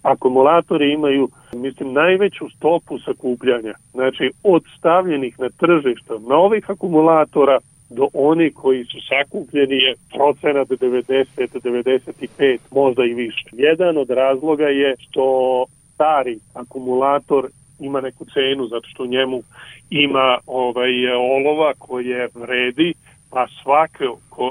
Akumulatori 0.03 0.93
imaju, 0.93 1.29
mislim, 1.55 1.93
najveću 1.93 2.49
stopu 2.57 2.99
sakupljanja. 2.99 3.75
Znači, 3.93 4.31
od 4.43 4.63
stavljenih 4.79 5.41
na 5.41 5.49
tržište 5.49 6.15
novih 6.29 6.71
akumulatora 6.71 7.59
do 7.91 8.09
oni 8.15 8.53
koji 8.53 8.85
su 8.85 8.99
sakupljeni 9.09 9.75
je 9.77 9.95
procenat 10.15 10.69
90, 10.69 11.25
95, 11.37 12.59
možda 12.71 13.05
i 13.05 13.15
više. 13.15 13.45
Jedan 13.53 13.97
od 13.97 14.11
razloga 14.11 14.67
je 14.67 14.95
što 14.99 15.65
stari 15.97 16.39
akumulator 16.55 17.49
ima 17.81 18.01
neku 18.01 18.25
cenu 18.25 18.67
zato 18.67 18.87
što 18.89 19.03
u 19.03 19.07
njemu 19.07 19.43
ima 19.91 20.39
ovaj 20.47 21.07
olova 21.13 21.73
koje 21.79 22.29
vredi, 22.35 22.95
pa 23.31 23.47
svaki 23.63 24.05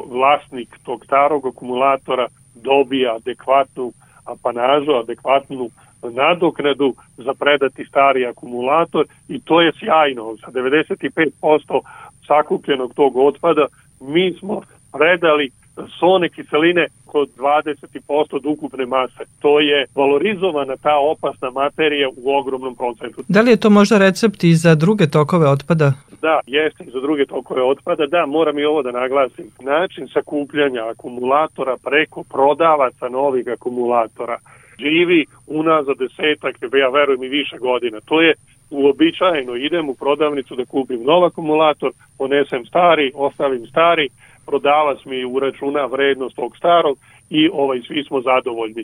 vlasnik 0.10 0.69
tog 0.84 1.05
starog 1.05 1.47
akumulatora 1.47 2.27
dobija 2.55 3.15
adekvatnu 3.15 3.91
apanažu, 4.25 4.91
adekvatnu 4.91 5.69
nadoknadu 6.03 6.93
za 7.17 7.34
predati 7.34 7.86
stari 7.86 8.25
akumulator 8.25 9.05
i 9.29 9.39
to 9.39 9.62
je 9.62 9.71
sjajno. 9.79 10.38
Sa 10.45 10.51
95% 10.51 11.79
sakupljenog 12.27 12.93
tog 12.93 13.17
otpada 13.17 13.67
mi 13.99 14.34
smo 14.39 14.62
predali 14.93 15.51
sone 15.99 16.29
kiseline 16.29 16.88
kod 17.05 17.29
20% 17.38 18.35
od 18.35 18.45
ukupne 18.45 18.85
mase. 18.85 19.23
To 19.41 19.59
je 19.59 19.85
valorizovana 19.95 20.77
ta 20.77 20.97
opasna 20.97 21.49
materija 21.49 22.09
u 22.09 22.35
ogromnom 22.38 22.75
procentu. 22.75 23.23
Da 23.27 23.41
li 23.41 23.51
je 23.51 23.57
to 23.57 23.69
možda 23.69 23.97
recept 23.97 24.43
i 24.43 24.55
za 24.55 24.75
druge 24.75 25.07
tokove 25.07 25.47
otpada? 25.49 25.93
Da, 26.21 26.39
jeste 26.47 26.83
i 26.83 26.91
za 26.91 26.99
druge 26.99 27.25
tokove 27.25 27.63
otpada. 27.63 28.05
Da, 28.07 28.25
moram 28.25 28.59
i 28.59 28.65
ovo 28.65 28.81
da 28.81 28.91
naglasim. 28.91 29.45
Način 29.61 30.07
sakupljanja 30.07 30.88
akumulatora 30.88 31.77
preko 31.83 32.23
prodavaca 32.23 33.09
novih 33.09 33.47
akumulatora 33.47 34.38
živi 34.79 35.25
unazad 35.47 35.97
desetak, 35.97 36.55
ja 36.73 36.89
verujem 36.89 37.23
i 37.23 37.27
više 37.27 37.57
godina. 37.57 37.99
To 38.05 38.21
je 38.21 38.33
uobičajeno, 38.69 39.55
idem 39.55 39.89
u 39.89 39.95
prodavnicu 39.95 40.55
da 40.55 40.65
kupim 40.65 41.03
nov 41.03 41.25
akumulator, 41.25 41.91
ponesem 42.17 42.65
stari, 42.65 43.11
ostavim 43.15 43.67
stari, 43.67 44.09
prodavac 44.45 45.05
mi 45.05 45.25
uračuna 45.25 45.86
vrednost 45.86 46.36
tog 46.36 46.58
starog 46.58 46.97
i 47.29 47.49
ovaj 47.53 47.81
svi 47.88 48.03
smo 48.03 48.21
zadovoljni. 48.21 48.84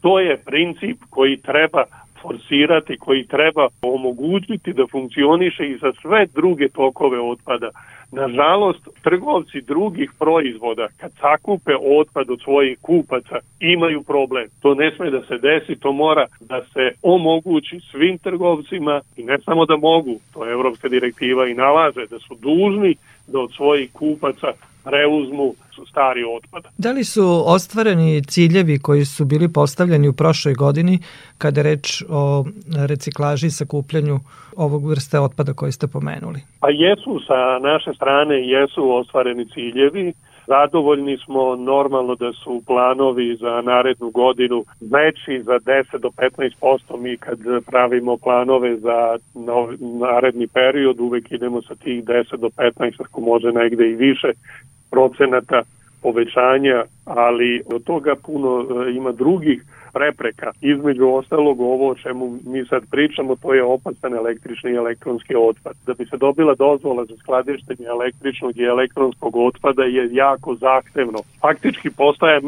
To 0.00 0.20
je 0.20 0.36
princip 0.36 0.98
koji 1.10 1.36
treba 1.36 1.84
forsirati, 2.22 2.98
koji 2.98 3.26
treba 3.26 3.68
omogućiti 3.82 4.72
da 4.72 4.86
funkcioniše 4.86 5.68
i 5.68 5.78
za 5.78 5.92
sve 6.02 6.26
druge 6.34 6.68
tokove 6.68 7.20
otpada. 7.20 7.70
Nažalost, 8.12 8.88
trgovci 9.02 9.60
drugih 9.60 10.10
proizvoda, 10.18 10.88
kad 10.96 11.12
sakupe 11.20 11.72
otpad 12.00 12.30
od 12.30 12.40
svojih 12.40 12.78
kupaca, 12.82 13.36
imaju 13.60 14.02
problem. 14.02 14.48
To 14.62 14.74
ne 14.74 14.90
sme 14.96 15.10
da 15.10 15.22
se 15.22 15.38
desi, 15.38 15.80
to 15.80 15.92
mora 15.92 16.26
da 16.40 16.64
se 16.64 16.90
omogući 17.02 17.80
svim 17.90 18.18
trgovcima 18.18 19.00
i 19.16 19.22
ne 19.22 19.38
samo 19.38 19.66
da 19.66 19.76
mogu, 19.76 20.20
to 20.34 20.44
je 20.44 20.52
Evropska 20.52 20.88
direktiva 20.88 21.48
i 21.48 21.54
nalaže, 21.54 22.06
da 22.06 22.18
su 22.18 22.34
dužni 22.34 22.94
da 23.26 23.40
od 23.40 23.52
svojih 23.52 23.92
kupaca 23.92 24.52
preuzmu 24.84 25.54
stari 25.90 26.24
otpad. 26.36 26.62
Da 26.78 26.92
li 26.92 27.04
su 27.04 27.42
ostvareni 27.46 28.22
ciljevi 28.24 28.78
koji 28.78 29.04
su 29.04 29.24
bili 29.24 29.52
postavljeni 29.52 30.08
u 30.08 30.12
prošloj 30.12 30.54
godini 30.54 30.98
kada 31.38 31.60
je 31.60 31.64
reč 31.64 32.02
o 32.08 32.44
reciklaži 32.88 33.46
i 33.46 33.50
sakupljanju 33.50 34.20
ovog 34.56 34.88
vrste 34.88 35.20
otpada 35.20 35.52
koji 35.52 35.72
ste 35.72 35.86
pomenuli? 35.86 36.40
Pa 36.60 36.68
jesu 36.70 37.20
sa 37.26 37.58
naše 37.58 37.92
strane, 37.94 38.34
jesu 38.34 38.90
ostvareni 38.92 39.46
ciljevi. 39.48 40.12
Zadovoljni 40.50 41.18
smo 41.18 41.56
normalno 41.56 42.14
da 42.14 42.32
su 42.32 42.62
planovi 42.66 43.36
za 43.36 43.60
narednu 43.60 44.10
godinu 44.10 44.64
veći 44.80 45.42
za 45.42 45.52
10 45.52 45.98
do 45.98 46.10
15%. 46.16 47.00
Mi 47.00 47.16
kad 47.16 47.38
pravimo 47.66 48.16
planove 48.16 48.76
za 48.76 49.18
naredni 50.00 50.46
period 50.46 51.00
uvek 51.00 51.32
idemo 51.32 51.62
sa 51.62 51.74
tih 51.74 52.04
10 52.04 52.36
do 52.36 52.48
15, 52.56 52.92
ako 52.98 53.20
može 53.20 53.52
negde 53.52 53.90
i 53.90 53.94
više 53.94 54.28
procenata 54.90 55.62
povećanja, 56.02 56.84
ali 57.04 57.62
od 57.66 57.84
toga 57.84 58.14
puno 58.26 58.60
e, 58.60 58.90
ima 58.92 59.12
drugih 59.12 59.62
prepreka. 59.92 60.50
Između 60.60 61.08
ostalog 61.08 61.60
ovo 61.60 61.88
o 61.90 61.94
čemu 61.94 62.38
mi 62.46 62.64
sad 62.64 62.82
pričamo, 62.90 63.36
to 63.36 63.54
je 63.54 63.62
opasan 63.62 64.14
električni 64.14 64.70
i 64.70 64.74
elektronski 64.74 65.34
otpad. 65.36 65.72
Da 65.86 65.94
bi 65.94 66.06
se 66.06 66.16
dobila 66.16 66.54
dozvola 66.54 67.04
za 67.04 67.16
skladištenje 67.16 67.86
električnog 67.86 68.58
i 68.58 68.62
elektronskog 68.62 69.36
otpada 69.36 69.82
je 69.82 70.08
jako 70.12 70.54
zahtevno. 70.54 71.18
Faktički 71.40 71.90
postaje 71.90 72.40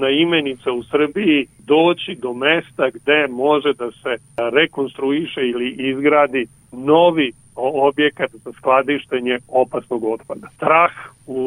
na 0.00 0.08
imenica 0.10 0.72
u 0.72 0.82
Srbiji 0.82 1.46
doći 1.58 2.14
do 2.14 2.32
mesta 2.32 2.90
gde 2.90 3.26
može 3.28 3.72
da 3.72 3.90
se 3.90 4.16
rekonstruiše 4.36 5.40
ili 5.40 5.70
izgradi 5.70 6.46
novi 6.72 7.32
objekat 7.56 8.30
za 8.32 8.52
skladištenje 8.52 9.38
opasnog 9.48 10.04
otpada. 10.04 10.48
Strah 10.56 10.92
u 11.26 11.40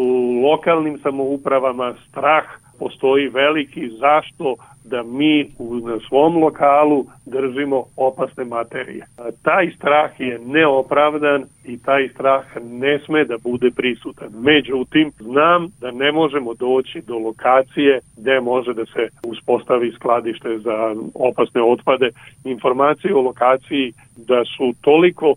lokalnim 0.43 0.99
samoupravama, 1.03 1.93
strah 2.09 2.45
postoji 2.79 3.27
veliki 3.27 3.89
zašto 3.89 4.55
da 4.89 5.03
mi 5.03 5.51
u 5.59 5.99
svom 6.07 6.43
lokalu 6.43 7.05
držimo 7.25 7.83
opasne 7.97 8.45
materije. 8.45 9.05
Taj 9.43 9.71
strah 9.77 10.19
je 10.19 10.39
neopravdan 10.45 11.43
i 11.65 11.77
taj 11.77 12.09
strah 12.09 12.45
ne 12.63 12.99
sme 12.99 13.25
da 13.25 13.37
bude 13.37 13.71
prisutan. 13.71 14.27
Međutim, 14.33 15.11
znam 15.19 15.67
da 15.81 15.91
ne 15.91 16.11
možemo 16.11 16.53
doći 16.53 17.01
do 17.01 17.17
lokacije 17.17 17.99
gde 18.17 18.39
može 18.39 18.73
da 18.73 18.85
se 18.85 19.07
uspostavi 19.23 19.91
skladište 19.91 20.57
za 20.57 20.95
opasne 21.13 21.61
otpade. 21.61 22.09
Informacije 22.45 23.15
o 23.15 23.21
lokaciji 23.21 23.93
da 24.17 24.43
su 24.45 24.73
toliko 24.81 25.33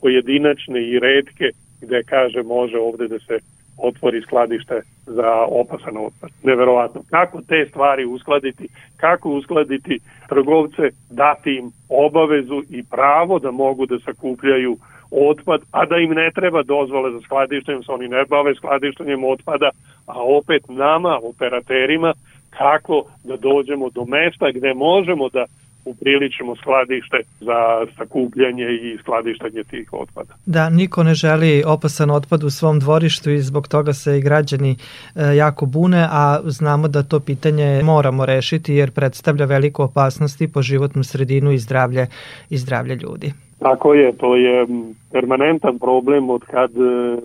pojedinačne 0.00 0.88
i 0.88 0.98
redke 0.98 1.50
gde 1.80 2.02
kaže 2.02 2.42
može 2.42 2.78
ovde 2.78 3.08
da 3.08 3.18
se 3.18 3.38
otvori 3.78 4.22
skladište 4.22 4.80
za 5.06 5.32
opasan 5.48 5.96
otpad. 5.96 6.30
Neverovatno. 6.42 7.00
Kako 7.10 7.42
te 7.42 7.66
stvari 7.70 8.04
uskladiti, 8.04 8.68
kako 8.96 9.30
uskladiti 9.30 9.98
trgovce, 10.28 10.82
dati 11.10 11.50
im 11.50 11.70
obavezu 11.88 12.62
i 12.70 12.82
pravo 12.90 13.38
da 13.38 13.50
mogu 13.50 13.86
da 13.86 13.98
sakupljaju 13.98 14.76
otpad, 15.10 15.60
a 15.70 15.86
da 15.86 15.96
im 15.96 16.10
ne 16.10 16.30
treba 16.34 16.62
dozvole 16.62 17.12
za 17.12 17.20
skladištenjem, 17.20 17.82
se 17.82 17.92
oni 17.92 18.08
ne 18.08 18.24
bave 18.24 18.54
skladištenjem 18.54 19.24
otpada, 19.24 19.70
a 20.06 20.22
opet 20.22 20.62
nama, 20.68 21.18
operaterima, 21.22 22.12
kako 22.50 23.04
da 23.24 23.36
dođemo 23.36 23.90
do 23.90 24.04
mesta 24.04 24.50
gde 24.50 24.74
možemo 24.74 25.28
da 25.28 25.44
upriličimo 25.90 26.56
skladište 26.56 27.18
za 27.40 27.86
sakupljanje 27.96 28.64
i 28.64 28.98
skladištanje 28.98 29.64
tih 29.64 29.92
otpada. 29.92 30.34
Da, 30.46 30.70
niko 30.70 31.02
ne 31.02 31.14
želi 31.14 31.62
opasan 31.66 32.10
otpad 32.10 32.44
u 32.44 32.50
svom 32.50 32.78
dvorištu 32.78 33.30
i 33.30 33.38
zbog 33.38 33.68
toga 33.68 33.92
se 33.92 34.18
i 34.18 34.20
građani 34.20 34.76
e, 35.16 35.36
jako 35.36 35.66
bune, 35.66 36.06
a 36.10 36.40
znamo 36.44 36.88
da 36.88 37.02
to 37.02 37.20
pitanje 37.20 37.80
moramo 37.84 38.26
rešiti 38.26 38.74
jer 38.74 38.90
predstavlja 38.90 39.44
veliku 39.44 39.82
opasnost 39.82 40.40
i 40.40 40.48
po 40.48 40.62
životnu 40.62 41.04
sredinu 41.04 41.52
i 41.52 41.58
zdravlje, 41.58 42.06
i 42.50 42.58
zdravlje 42.58 42.94
ljudi. 42.94 43.32
Tako 43.58 43.94
je, 43.94 44.12
to 44.12 44.36
je 44.36 44.66
permanentan 45.12 45.78
problem 45.78 46.30
od 46.30 46.42
kad 46.44 46.70
e, 46.70 47.16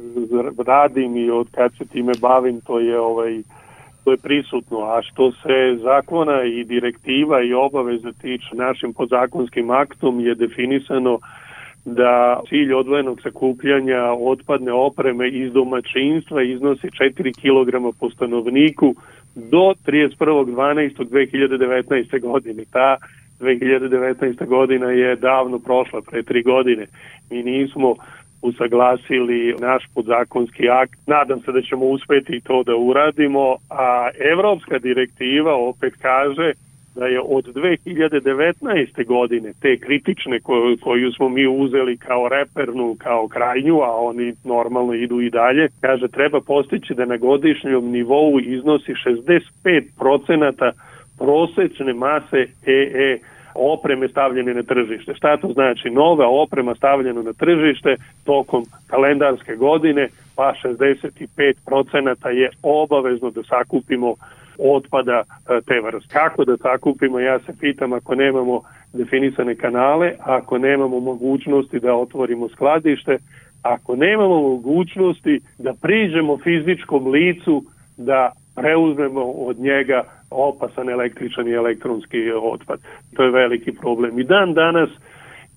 radim 0.65 1.17
i 1.17 1.30
od 1.30 1.47
kad 1.52 1.71
se 1.78 1.86
time 1.86 2.12
bavim, 2.21 2.62
to 2.62 2.80
je 2.80 2.99
ovaj 2.99 3.41
to 4.03 4.11
je 4.11 4.17
prisutno, 4.17 4.79
a 4.79 5.01
što 5.01 5.31
se 5.31 5.77
zakona 5.83 6.43
i 6.43 6.63
direktiva 6.63 7.43
i 7.43 7.53
obaveza 7.53 8.11
tiče 8.21 8.55
našim 8.55 8.93
podzakonskim 8.93 9.69
aktom 9.69 10.19
je 10.19 10.35
definisano 10.35 11.19
da 11.85 12.39
cilj 12.49 12.73
odvojenog 12.73 13.21
sakupljanja 13.21 14.13
otpadne 14.19 14.71
opreme 14.71 15.29
iz 15.29 15.53
domaćinstva 15.53 16.43
iznosi 16.43 16.87
4 16.87 17.33
kg 17.41 17.69
po 17.99 18.09
stanovniku 18.09 18.95
do 19.35 19.73
31.12.2019. 19.85 22.21
godine. 22.21 22.63
Ta 22.71 22.97
2019. 23.39 24.45
godina 24.45 24.91
je 24.91 25.15
davno 25.15 25.59
prošla, 25.59 26.01
pre 26.01 26.23
tri 26.23 26.43
godine. 26.43 26.85
Mi 27.31 27.43
nismo 27.43 27.95
usaglasili 28.43 29.56
naš 29.60 29.84
podzakonski 29.95 30.69
akt. 30.69 30.99
Nadam 31.08 31.39
se 31.39 31.51
da 31.51 31.62
ćemo 31.62 31.86
uspeti 31.86 32.41
to 32.41 32.63
da 32.63 32.75
uradimo, 32.75 33.56
a 33.69 34.10
evropska 34.34 34.79
direktiva 34.79 35.56
opet 35.56 35.93
kaže 36.01 36.53
da 36.95 37.06
je 37.06 37.21
od 37.25 37.45
2019. 37.45 39.06
godine 39.06 39.53
te 39.62 39.77
kritične 39.77 40.39
koju, 40.84 41.12
smo 41.12 41.29
mi 41.29 41.47
uzeli 41.47 41.97
kao 41.97 42.27
repernu, 42.29 42.95
kao 42.99 43.27
krajnju, 43.27 43.82
a 43.82 43.91
oni 43.91 44.34
normalno 44.43 44.93
idu 44.93 45.21
i 45.21 45.29
dalje, 45.29 45.67
kaže 45.82 46.08
treba 46.08 46.41
postići 46.41 46.93
da 46.93 47.06
na 47.06 47.17
godišnjom 47.17 47.91
nivou 47.91 48.39
iznosi 48.39 48.93
65 49.63 49.84
procenata 49.99 50.71
prosečne 51.17 51.93
mase 51.93 52.47
EE 52.65 53.19
opreme 53.55 54.07
stavljene 54.07 54.53
na 54.53 54.63
tržište. 54.63 55.13
Šta 55.13 55.37
to 55.37 55.47
znači? 55.47 55.89
Nova 55.89 56.27
oprema 56.27 56.75
stavljena 56.75 57.21
na 57.21 57.33
tržište 57.33 57.95
tokom 58.25 58.63
kalendarske 58.87 59.55
godine 59.55 60.07
pa 60.35 60.53
65% 60.63 62.29
je 62.29 62.49
obavezno 62.63 63.29
da 63.29 63.43
sakupimo 63.43 64.15
otpada 64.57 65.23
e, 65.23 65.61
te 65.61 65.81
vrste. 65.81 66.13
Kako 66.13 66.45
da 66.45 66.57
sakupimo, 66.57 67.19
ja 67.19 67.39
se 67.39 67.53
pitam 67.59 67.93
ako 67.93 68.15
nemamo 68.15 68.61
definisane 68.93 69.55
kanale, 69.55 70.13
ako 70.19 70.57
nemamo 70.57 70.99
mogućnosti 70.99 71.79
da 71.79 71.95
otvorimo 71.95 72.49
skladište, 72.49 73.17
ako 73.61 73.95
nemamo 73.95 74.41
mogućnosti 74.41 75.39
da 75.57 75.73
priđemo 75.81 76.37
fizičkom 76.37 77.07
licu 77.07 77.63
da 77.97 78.31
preuzmemo 78.55 79.21
od 79.21 79.59
njega 79.59 80.03
opasan 80.34 80.89
električan 80.89 81.48
i 81.48 81.52
elektronski 81.52 82.32
otpad. 82.32 82.80
To 83.15 83.24
je 83.24 83.32
veliki 83.32 83.72
problem. 83.72 84.19
I 84.19 84.24
dan 84.24 84.54
danas 84.54 84.89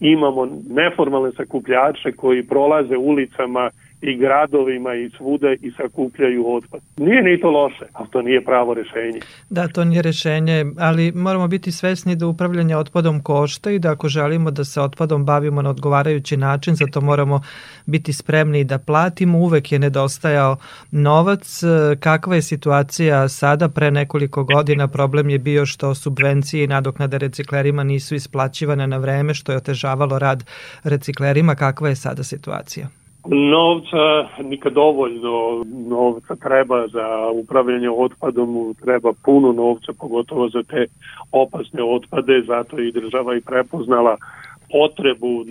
imamo 0.01 0.49
neformalne 0.71 1.33
sakupljače 1.33 2.12
koji 2.12 2.47
prolaze 2.47 2.97
ulicama 2.97 3.71
i 4.00 4.16
gradovima 4.16 4.94
i 4.94 5.11
svuda 5.16 5.52
i 5.52 5.72
sakupljaju 5.76 6.54
otpad. 6.54 6.80
Nije 6.96 7.22
ni 7.22 7.40
to 7.40 7.50
loše, 7.50 7.85
ali 7.92 8.09
to 8.11 8.22
nije 8.22 8.44
pravo 8.44 8.74
rešenje. 8.74 9.20
Da, 9.50 9.68
to 9.68 9.85
nije 9.85 10.02
rešenje, 10.02 10.64
ali 10.78 11.12
moramo 11.12 11.48
biti 11.48 11.72
svesni 11.72 12.16
da 12.16 12.26
upravljanje 12.26 12.76
otpadom 12.76 13.20
košta 13.20 13.70
i 13.70 13.78
da 13.78 13.92
ako 13.92 14.09
želimo 14.09 14.50
da 14.50 14.64
se 14.64 14.80
otpadom 14.80 15.24
bavimo 15.24 15.62
na 15.62 15.70
odgovarajući 15.70 16.37
način, 16.37 16.74
zato 16.74 17.00
moramo 17.00 17.40
biti 17.87 18.12
spremni 18.12 18.64
da 18.64 18.78
platimo. 18.78 19.38
Uvek 19.38 19.72
je 19.72 19.78
nedostajao 19.78 20.56
novac. 20.90 21.62
Kakva 22.00 22.35
je 22.35 22.42
situacija 22.42 23.28
sada? 23.28 23.68
Pre 23.68 23.90
nekoliko 23.90 24.44
godina 24.44 24.88
problem 24.88 25.30
je 25.30 25.38
bio 25.38 25.66
što 25.66 25.94
subvencije 25.94 26.64
i 26.64 26.66
nadoknade 26.66 27.18
reciklerima 27.18 27.85
nisu 27.85 28.14
isplaćivane 28.14 28.87
na 28.87 28.96
vreme, 28.96 29.35
što 29.35 29.52
je 29.52 29.59
otežavalo 29.59 30.18
rad 30.18 30.44
reciklerima. 30.85 31.54
Kakva 31.54 31.88
je 31.88 31.96
sada 31.96 32.22
situacija? 32.22 32.88
Novca 33.29 34.29
nikad 34.43 34.73
dovoljno, 34.73 35.65
novca 35.89 36.37
treba 36.37 36.89
za 36.89 37.29
upravljanje 37.33 37.91
otpadom, 37.91 38.75
treba 38.85 39.12
puno 39.25 39.53
novca, 39.53 39.93
pogotovo 40.01 40.49
za 40.49 40.62
te 40.62 40.87
opasne 41.33 41.83
otpade, 41.83 42.43
zato 42.47 42.81
i 42.81 42.93
država 42.93 43.37
i 43.37 43.41
prepoznala 43.41 44.17
potrebu, 44.73 45.45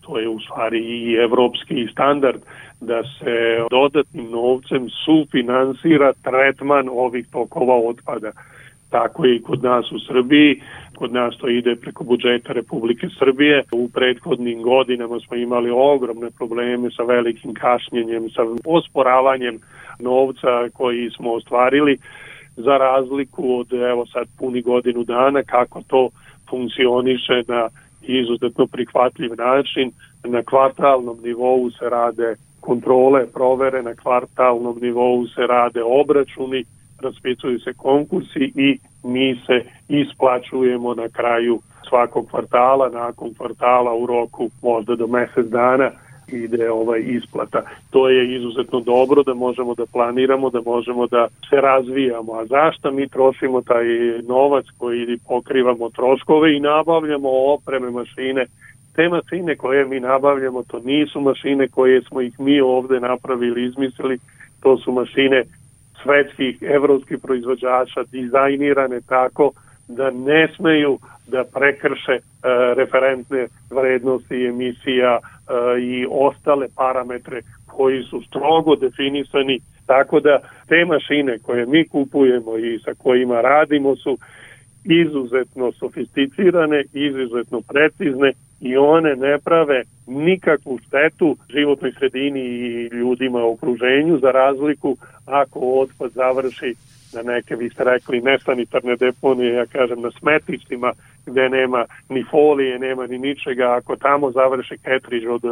to 0.00 0.18
je 0.18 0.28
u 0.28 0.40
stvari 0.40 0.78
i 0.78 1.14
evropski 1.14 1.88
standard, 1.92 2.40
da 2.80 3.02
se 3.02 3.66
dodatnim 3.70 4.30
novcem 4.30 4.88
sufinansira 5.04 6.12
tretman 6.12 6.88
ovih 6.88 7.26
tokova 7.32 7.74
otpada. 7.74 8.32
Tako 8.92 9.26
i 9.26 9.42
kod 9.42 9.62
nas 9.62 9.92
u 9.92 9.98
Srbiji 10.08 10.60
kod 11.02 11.12
nas 11.12 11.36
to 11.36 11.48
ide 11.48 11.76
preko 11.76 12.04
budžeta 12.04 12.52
Republike 12.52 13.08
Srbije. 13.18 13.62
U 13.72 13.88
prethodnim 13.88 14.62
godinama 14.62 15.20
smo 15.20 15.36
imali 15.36 15.70
ogromne 15.70 16.30
probleme 16.38 16.90
sa 16.96 17.02
velikim 17.02 17.54
kašnjenjem, 17.54 18.30
sa 18.30 18.42
osporavanjem 18.64 19.58
novca 19.98 20.68
koji 20.72 21.10
smo 21.10 21.32
ostvarili 21.32 21.98
za 22.56 22.76
razliku 22.76 23.58
od 23.58 23.72
evo 23.72 24.06
sad 24.06 24.26
puni 24.38 24.62
godinu 24.62 25.04
dana 25.04 25.42
kako 25.42 25.82
to 25.86 26.08
funkcioniše 26.50 27.42
na 27.48 27.68
izuzetno 28.02 28.66
prihvatljiv 28.66 29.30
način. 29.38 29.90
Na 30.24 30.42
kvartalnom 30.42 31.18
nivou 31.22 31.70
se 31.70 31.88
rade 31.88 32.34
kontrole, 32.60 33.26
provere, 33.26 33.82
na 33.82 33.94
kvartalnom 33.94 34.78
nivou 34.82 35.26
se 35.26 35.46
rade 35.46 35.82
obračuni, 35.82 36.64
raspisuju 37.02 37.60
se 37.60 37.72
konkursi 37.72 38.52
i 38.54 38.78
mi 39.04 39.40
se 39.46 39.64
isplaćujemo 39.88 40.94
na 40.94 41.08
kraju 41.08 41.58
svakog 41.88 42.26
kvartala, 42.30 42.88
nakon 42.88 43.34
kvartala 43.34 43.94
u 43.94 44.06
roku 44.06 44.50
možda 44.62 44.96
do 44.96 45.06
mesec 45.06 45.46
dana 45.46 45.90
ide 46.28 46.70
ovaj 46.70 47.00
isplata. 47.00 47.62
To 47.90 48.08
je 48.08 48.36
izuzetno 48.36 48.80
dobro 48.80 49.22
da 49.22 49.34
možemo 49.34 49.74
da 49.74 49.86
planiramo, 49.86 50.50
da 50.50 50.60
možemo 50.66 51.06
da 51.06 51.28
se 51.50 51.56
razvijamo. 51.60 52.32
A 52.32 52.46
zašto 52.46 52.90
mi 52.90 53.08
trošimo 53.08 53.62
taj 53.62 53.84
novac 54.28 54.66
koji 54.78 55.18
pokrivamo 55.28 55.90
troškove 55.90 56.56
i 56.56 56.60
nabavljamo 56.60 57.28
opreme 57.30 57.90
mašine 57.90 58.46
te 58.96 59.08
mašine 59.08 59.56
koje 59.56 59.84
mi 59.84 60.00
nabavljamo, 60.00 60.62
to 60.62 60.80
nisu 60.84 61.20
mašine 61.20 61.68
koje 61.68 62.02
smo 62.02 62.20
ih 62.20 62.40
mi 62.40 62.60
ovde 62.60 63.00
napravili, 63.00 63.66
izmislili, 63.66 64.18
to 64.62 64.76
su 64.76 64.92
mašine 64.92 65.44
svetskih, 66.02 66.58
evropskih 66.62 67.18
proizvođača 67.22 68.02
dizajnirane 68.12 69.00
tako 69.08 69.52
da 69.88 70.10
ne 70.10 70.48
smeju 70.56 70.98
da 71.26 71.44
prekrše 71.44 72.12
e, 72.12 72.20
referentne 72.74 73.46
vrednosti 73.70 74.46
emisija 74.46 75.18
e, 75.18 75.80
i 75.80 76.06
ostale 76.10 76.66
parametre 76.76 77.40
koji 77.66 78.02
su 78.02 78.22
strogo 78.28 78.76
definisani 78.76 79.60
tako 79.86 80.20
da 80.20 80.38
te 80.68 80.84
mašine 80.84 81.38
koje 81.38 81.66
mi 81.66 81.88
kupujemo 81.88 82.58
i 82.58 82.78
sa 82.78 82.92
kojima 82.98 83.40
radimo 83.40 83.96
su 83.96 84.18
izuzetno 84.84 85.72
sofisticirane, 85.72 86.84
izuzetno 86.92 87.60
precizne 87.60 88.32
i 88.62 88.76
one 88.76 89.16
ne 89.16 89.38
prave 89.38 89.82
nikakvu 90.06 90.78
štetu 90.78 91.36
životnoj 91.50 91.92
sredini 91.92 92.40
i 92.40 92.86
ljudima 92.86 93.44
u 93.44 93.52
okruženju 93.52 94.18
za 94.18 94.30
razliku 94.30 94.96
ako 95.26 95.58
otpad 95.60 96.10
završi 96.10 96.74
na 97.14 97.22
neke, 97.22 97.56
vi 97.56 97.70
ste 97.70 97.84
rekli, 97.84 98.20
nesanitarne 98.20 98.96
deponije, 98.96 99.54
ja 99.54 99.66
kažem, 99.66 100.00
na 100.00 100.10
smetištima 100.10 100.92
gde 101.26 101.48
nema 101.48 101.84
ni 102.08 102.24
folije, 102.30 102.78
nema 102.78 103.06
ni 103.06 103.18
ničega, 103.18 103.76
ako 103.76 103.96
tamo 103.96 104.30
završi 104.30 104.76
ketriž 104.84 105.24
od 105.26 105.42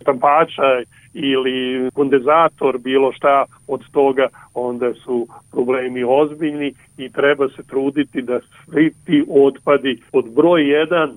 štampača 0.00 0.82
ili 1.14 1.90
kondenzator, 1.94 2.78
bilo 2.78 3.12
šta 3.12 3.44
od 3.68 3.80
toga, 3.92 4.28
onda 4.54 4.94
su 4.94 5.26
problemi 5.52 6.04
ozbiljni 6.04 6.74
i 6.98 7.12
treba 7.12 7.48
se 7.48 7.62
truditi 7.62 8.22
da 8.22 8.40
svi 8.64 8.92
ti 9.06 9.24
otpadi 9.30 10.02
od 10.12 10.30
broj 10.34 10.62
1 10.62 11.10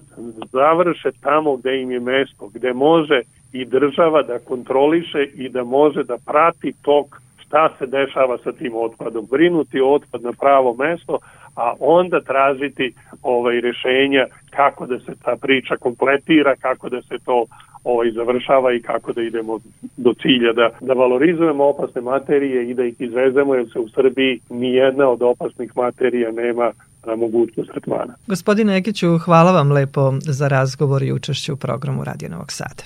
završe 0.52 1.10
tamo 1.22 1.56
gde 1.56 1.82
im 1.82 1.92
je 1.92 2.00
mesto, 2.00 2.48
gde 2.54 2.74
može 2.74 3.22
i 3.54 3.66
država 3.66 4.24
da 4.24 4.40
kontroliše 4.40 5.24
i 5.36 5.50
da 5.50 5.64
može 5.64 6.04
da 6.04 6.18
prati 6.26 6.74
tok 6.82 7.22
šta 7.48 7.70
se 7.80 7.86
dešava 7.86 8.38
sa 8.38 8.52
tim 8.52 8.76
otpadom, 8.76 9.26
brinuti 9.32 9.82
otpad 9.82 10.22
na 10.22 10.34
pravo 10.40 10.76
mesto, 10.80 11.20
a 11.58 11.74
onda 11.80 12.22
tražiti 12.22 12.94
ovaj 13.24 13.62
rešenja 13.62 14.26
kako 14.50 14.86
da 14.86 15.00
se 15.00 15.12
ta 15.24 15.36
priča 15.42 15.78
kompletira, 15.78 16.56
kako 16.56 16.90
da 16.90 17.02
se 17.02 17.18
to 17.26 17.46
ovaj 17.84 18.12
završava 18.12 18.74
i 18.74 18.82
kako 18.82 19.14
da 19.14 19.22
idemo 19.22 19.60
do 19.98 20.14
cilja 20.14 20.54
da 20.54 20.70
da 20.82 20.94
valorizujemo 20.94 21.64
opasne 21.64 22.02
materije 22.02 22.70
i 22.70 22.74
da 22.74 22.84
ih 22.84 22.96
izvezemo 23.00 23.56
jer 23.56 23.70
se 23.74 23.80
u 23.80 23.90
Srbiji 23.90 24.40
ni 24.50 24.74
jedna 24.74 25.10
od 25.10 25.22
opasnih 25.22 25.72
materija 25.76 26.32
nema 26.32 26.72
na 27.06 27.16
mogućnost 27.16 27.72
tretmana. 27.72 28.14
Gospodine 28.28 28.78
Ekiću, 28.78 29.18
hvala 29.18 29.52
vam 29.52 29.72
lepo 29.72 30.14
za 30.22 30.48
razgovor 30.48 31.04
i 31.04 31.12
učešće 31.12 31.54
u 31.54 31.58
programu 31.58 32.04
Radio 32.04 32.30
Novog 32.30 32.52
Sada. 32.52 32.84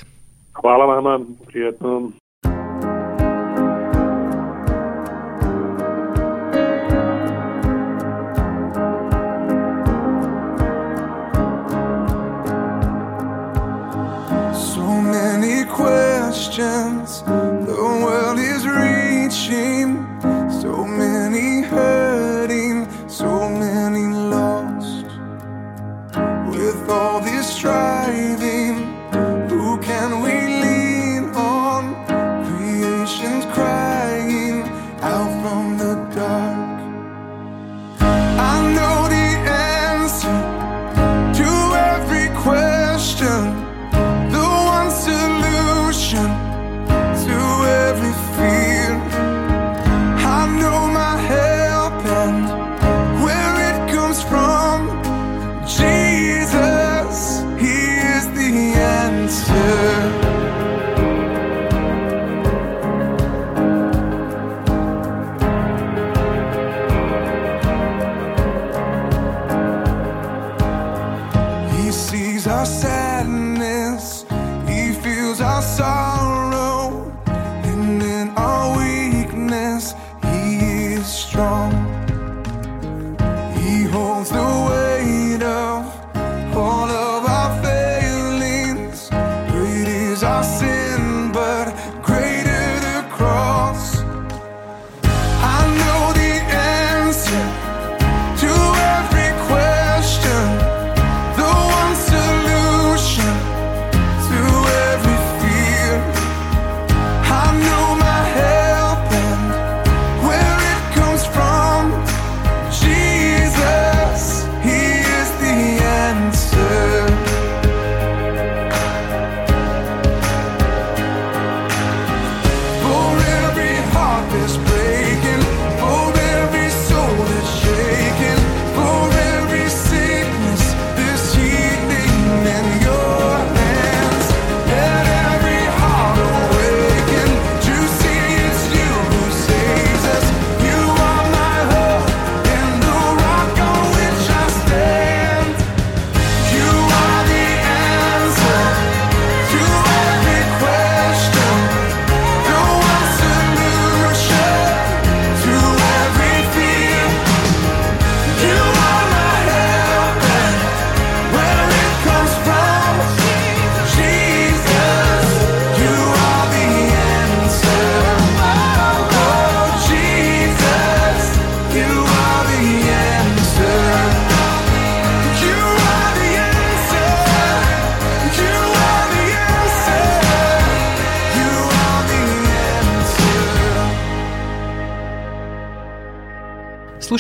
Hvala 0.53 0.86
vama, 0.86 1.19
prijetno. 1.47 2.12
Questions 16.31 17.23
the 17.23 17.75
world 18.03 18.39
is 18.39 18.65
reaching. 18.65 20.07
So 20.61 20.85
many 20.85 21.61
hurting, 21.61 22.87
so 23.09 23.49
many 23.49 24.05
lost. 24.33 25.07
With 26.55 26.89
all 26.89 27.19
this 27.19 27.53
striving, 27.53 28.40
Oh. 81.43 81.90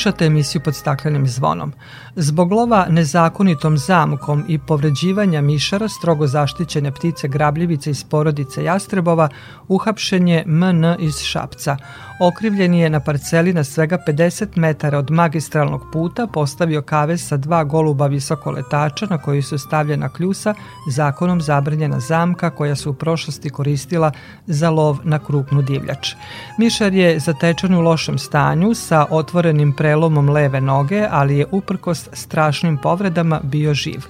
Slušate 0.01 0.25
emisiju 0.25 0.61
pod 0.61 0.75
staklenim 0.75 1.27
zvonom. 1.27 1.73
Zbog 2.15 2.51
lova 2.51 2.87
nezakonitom 2.89 3.77
zamkom 3.77 4.45
i 4.47 4.59
povređivanja 4.59 5.41
mišara 5.41 5.89
strogo 5.89 6.27
zaštićene 6.27 6.91
ptice 6.91 7.27
grabljivice 7.27 7.89
iz 7.89 8.03
porodice 8.03 8.63
jastrebova 8.63 9.29
uhapšen 9.67 10.27
je 10.27 10.43
MN 10.45 10.95
iz 10.99 11.19
Šapca. 11.19 11.77
Okrivljen 12.21 12.73
je 12.73 12.89
na 12.89 12.99
parceli 12.99 13.53
na 13.53 13.63
svega 13.63 13.97
50 14.07 14.57
metara 14.57 14.97
od 14.97 15.11
magistralnog 15.11 15.81
puta 15.93 16.27
postavio 16.27 16.81
kavez 16.81 17.27
sa 17.27 17.37
dva 17.37 17.63
goluba 17.63 18.07
visokoletača 18.07 19.07
na 19.09 19.17
koji 19.17 19.41
su 19.41 19.57
stavljena 19.57 20.09
kljusa 20.09 20.53
zakonom 20.89 21.41
zabranjena 21.41 21.99
zamka 21.99 22.49
koja 22.49 22.75
su 22.75 22.89
u 22.89 22.93
prošlosti 22.93 23.49
koristila 23.49 24.11
za 24.47 24.69
lov 24.69 24.97
na 25.03 25.19
krupnu 25.19 25.61
divljač. 25.61 26.13
Mišar 26.57 26.93
je 26.93 27.19
zatečen 27.19 27.75
u 27.75 27.81
lošem 27.81 28.17
stanju 28.17 28.73
sa 28.73 29.05
otvorenim 29.09 29.73
prelomom 29.91 30.29
leve 30.29 30.61
noge, 30.61 31.07
ali 31.11 31.37
je 31.37 31.45
uprkos 31.51 32.09
strašnim 32.13 32.77
povredama 32.77 33.39
bio 33.43 33.73
živ. 33.73 34.05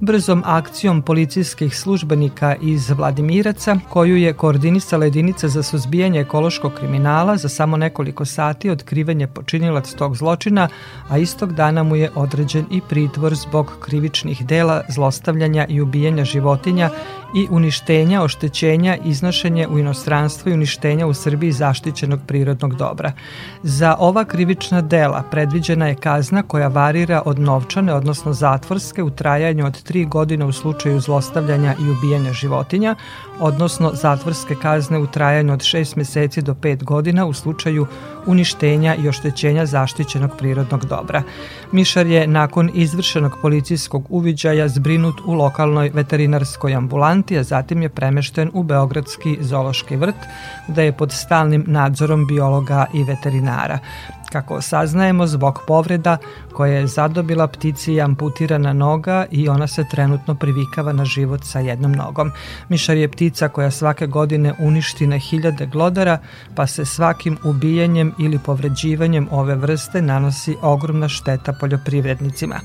Brzom 0.00 0.42
akcijom 0.46 1.02
policijskih 1.02 1.76
službenika 1.78 2.54
iz 2.60 2.90
Vladimiraca, 2.90 3.76
koju 3.88 4.16
je 4.16 4.32
koordinisala 4.32 5.04
jedinica 5.04 5.48
za 5.48 5.62
suzbijanje 5.62 6.20
ekološkog 6.20 6.72
kriminala, 6.74 7.36
za 7.36 7.48
samo 7.48 7.76
nekoliko 7.76 8.24
sati 8.24 8.70
otkriven 8.70 9.20
je 9.20 9.26
počinilac 9.26 9.92
tog 9.94 10.16
zločina, 10.16 10.68
a 11.08 11.18
istog 11.18 11.52
dana 11.52 11.82
mu 11.82 11.96
je 11.96 12.10
određen 12.14 12.64
i 12.70 12.80
pritvor 12.88 13.34
zbog 13.34 13.72
krivičnih 13.80 14.46
dela, 14.46 14.82
zlostavljanja 14.88 15.66
i 15.68 15.80
ubijanja 15.80 16.24
životinja 16.24 16.90
i 17.34 17.46
uništenja, 17.50 18.22
oštećenja, 18.22 18.96
iznošenje 19.04 19.66
u 19.68 19.78
inostranstvo 19.78 20.50
i 20.50 20.54
uništenja 20.54 21.06
u 21.06 21.14
Srbiji 21.14 21.52
zaštićenog 21.52 22.20
prirodnog 22.26 22.74
dobra. 22.74 23.12
Za 23.62 23.96
ova 23.98 24.24
krivična 24.24 24.80
dela 24.80 25.22
predviđena 25.30 25.86
je 25.88 25.94
kazna 25.94 26.42
koja 26.42 26.68
varira 26.68 27.22
od 27.24 27.38
novčane, 27.38 27.94
odnosno 27.94 28.32
zatvorske 28.32 29.02
u 29.02 29.10
trajanju 29.10 29.66
od 29.66 29.82
3 29.90 30.08
godine 30.08 30.44
u 30.44 30.52
slučaju 30.52 31.00
zlostavljanja 31.00 31.74
i 31.80 31.90
ubijanja 31.90 32.32
životinja, 32.32 32.94
odnosno 33.40 33.90
zatvorske 33.94 34.54
kazne 34.54 34.98
u 34.98 35.06
trajanju 35.06 35.52
od 35.52 35.60
6 35.60 35.96
meseci 35.96 36.42
do 36.42 36.54
5 36.54 36.84
godina 36.84 37.26
u 37.26 37.32
slučaju 37.32 37.86
uništenja 38.26 38.94
i 38.94 39.08
oštećenja 39.08 39.66
zaštićenog 39.66 40.30
prirodnog 40.38 40.84
dobra. 40.84 41.22
Mišar 41.72 42.06
je 42.06 42.26
nakon 42.26 42.70
izvršenog 42.74 43.38
policijskog 43.42 44.06
uviđaja 44.08 44.68
zbrinut 44.68 45.20
u 45.24 45.34
lokalnoj 45.34 45.90
veterinarskoj 45.94 46.74
ambulanti, 46.74 47.38
a 47.38 47.42
zatim 47.42 47.82
je 47.82 47.88
premešten 47.88 48.50
u 48.54 48.62
Beogradski 48.62 49.38
zoološki 49.40 49.96
vrt, 49.96 50.16
gde 50.68 50.84
je 50.84 50.92
pod 50.92 51.12
stalnim 51.12 51.64
nadzorom 51.66 52.26
biologa 52.26 52.86
i 52.94 53.04
veterinara. 53.04 53.78
Kako 54.32 54.60
saznajemo, 54.62 55.26
zbog 55.26 55.60
povreda 55.66 56.16
koje 56.52 56.74
je 56.74 56.86
zadobila 56.86 57.46
ptici 57.46 57.92
je 57.92 58.02
amputirana 58.02 58.72
noga 58.72 59.26
i 59.30 59.48
ona 59.48 59.66
se 59.66 59.84
trenutno 59.90 60.34
privikava 60.34 60.92
na 60.92 61.04
život 61.04 61.44
sa 61.44 61.60
jednom 61.60 61.92
nogom. 61.92 62.30
Mišar 62.68 62.96
je 62.96 63.08
ptica 63.08 63.48
koja 63.48 63.70
svake 63.70 64.06
godine 64.06 64.54
uništi 64.58 65.06
na 65.06 65.18
hiljade 65.18 65.66
glodara, 65.66 66.18
pa 66.54 66.66
se 66.66 66.84
svakim 66.84 67.38
ubijanjem 67.44 68.14
ili 68.18 68.38
povređivanjem 68.38 69.28
ove 69.30 69.54
vrste 69.54 70.02
nanosi 70.02 70.56
ogromna 70.62 71.08
šteta 71.08 71.52
poljoprivrednicima. 71.60 72.60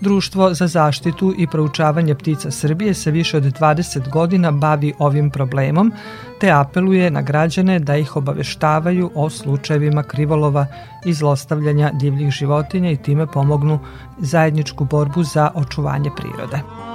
Društvo 0.00 0.54
za 0.54 0.66
zaštitu 0.66 1.34
i 1.38 1.46
proučavanje 1.46 2.14
ptica 2.14 2.50
Srbije 2.50 2.94
se 2.94 3.10
više 3.10 3.36
od 3.36 3.42
20 3.42 4.10
godina 4.10 4.50
bavi 4.50 4.92
ovim 4.98 5.30
problemom, 5.30 5.92
te 6.40 6.50
apeluje 6.50 7.10
na 7.10 7.22
građane 7.22 7.78
da 7.78 7.96
ih 7.96 8.16
obaveštavaju 8.16 9.10
o 9.14 9.30
slučajevima 9.30 10.02
krivolova 10.02 10.66
i 11.04 11.12
zlostavljanja 11.12 11.90
divljih 12.00 12.30
životinja 12.30 12.90
i 12.90 12.96
time 12.96 13.26
pomognu 13.26 13.78
zajedničku 14.18 14.84
borbu 14.84 15.22
za 15.22 15.50
očuvanje 15.54 16.10
prirode. 16.16 16.87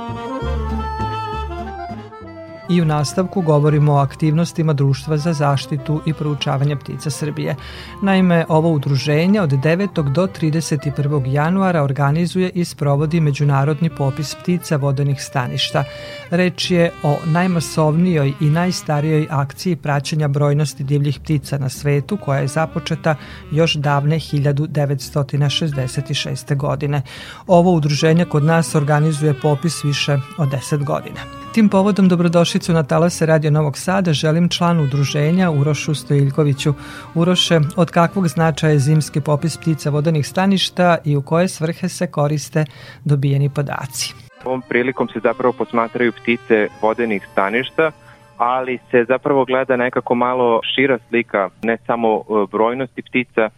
I 2.69 2.82
u 2.82 2.86
nastavku 2.86 3.41
govorimo 3.41 3.93
o 3.93 3.97
aktivnostima 3.97 4.73
Društva 4.73 5.17
za 5.17 5.34
zaštitu 5.34 6.02
i 6.06 6.13
proučavanje 6.13 6.76
ptica 6.76 7.10
Srbije. 7.10 7.56
Naime, 8.02 8.45
ovo 8.49 8.71
udruženje 8.71 9.41
od 9.41 9.49
9. 9.49 10.12
do 10.12 10.28
31. 10.28 11.34
januara 11.34 11.84
organizuje 11.84 12.49
i 12.49 12.65
sprovodi 12.65 13.19
međunarodni 13.19 13.89
popis 13.89 14.36
ptica 14.36 14.76
vodenih 14.76 15.23
staništa. 15.23 15.84
Reč 16.30 16.71
je 16.71 16.91
o 17.04 17.17
najmasovnijoj 17.26 18.34
i 18.39 18.45
najstarijoj 18.45 19.28
akciji 19.30 19.76
praćenja 19.76 20.28
brojnosti 20.28 20.84
divljih 20.84 21.19
ptica 21.19 21.58
na 21.58 21.69
svetu 21.69 22.17
koja 22.17 22.39
je 22.39 22.47
započeta 22.47 23.15
još 23.52 23.76
davne 23.76 24.15
1966. 24.15 26.56
godine. 26.56 27.02
Ovo 27.47 27.71
udruženje 27.71 28.26
kod 28.26 28.43
nas 28.43 28.76
organizuje 28.76 29.34
popis 29.41 29.84
više 29.84 30.17
od 30.38 30.49
10 30.49 30.84
godina. 30.84 31.42
Tim 31.54 31.70
povodom 31.70 32.08
dobrodošlicu 32.10 32.74
na 32.74 32.84
talase 32.84 33.26
Radio 33.26 33.52
Novog 33.52 33.78
Sada 33.78 34.13
želim 34.13 34.50
članu 34.50 34.84
udruženja 34.84 35.52
Urošu 35.52 35.96
Stojiljkoviću. 35.96 36.74
Uroše, 37.16 37.60
od 37.78 37.92
kakvog 37.92 38.28
značaja 38.28 38.72
je 38.72 38.80
zimski 38.80 39.22
popis 39.22 39.58
ptica 39.58 39.89
vodenih 39.89 40.28
staništa 40.28 40.98
i 41.06 41.16
u 41.16 41.22
koje 41.22 41.48
svrhe 41.48 41.90
se 41.90 42.08
koriste 42.08 42.65
dobijeni 43.06 43.50
podaci? 43.50 44.13
Ovom 44.46 44.62
prilikom 44.69 45.08
se 45.08 45.19
zapravo 45.23 45.54
posmatraju 45.54 46.12
ptice 46.12 46.67
vodenih 46.82 47.27
staništa, 47.32 47.92
ali 48.38 48.80
se 48.92 49.06
zapravo 49.08 49.46
gleda 49.46 49.75
nekako 49.75 50.15
malo 50.15 50.60
šira 50.75 50.98
slika, 51.10 51.50
ne 51.63 51.77
samo 51.86 52.17
e, 52.17 52.23
brojnosti 52.52 53.02
ptica, 53.02 53.50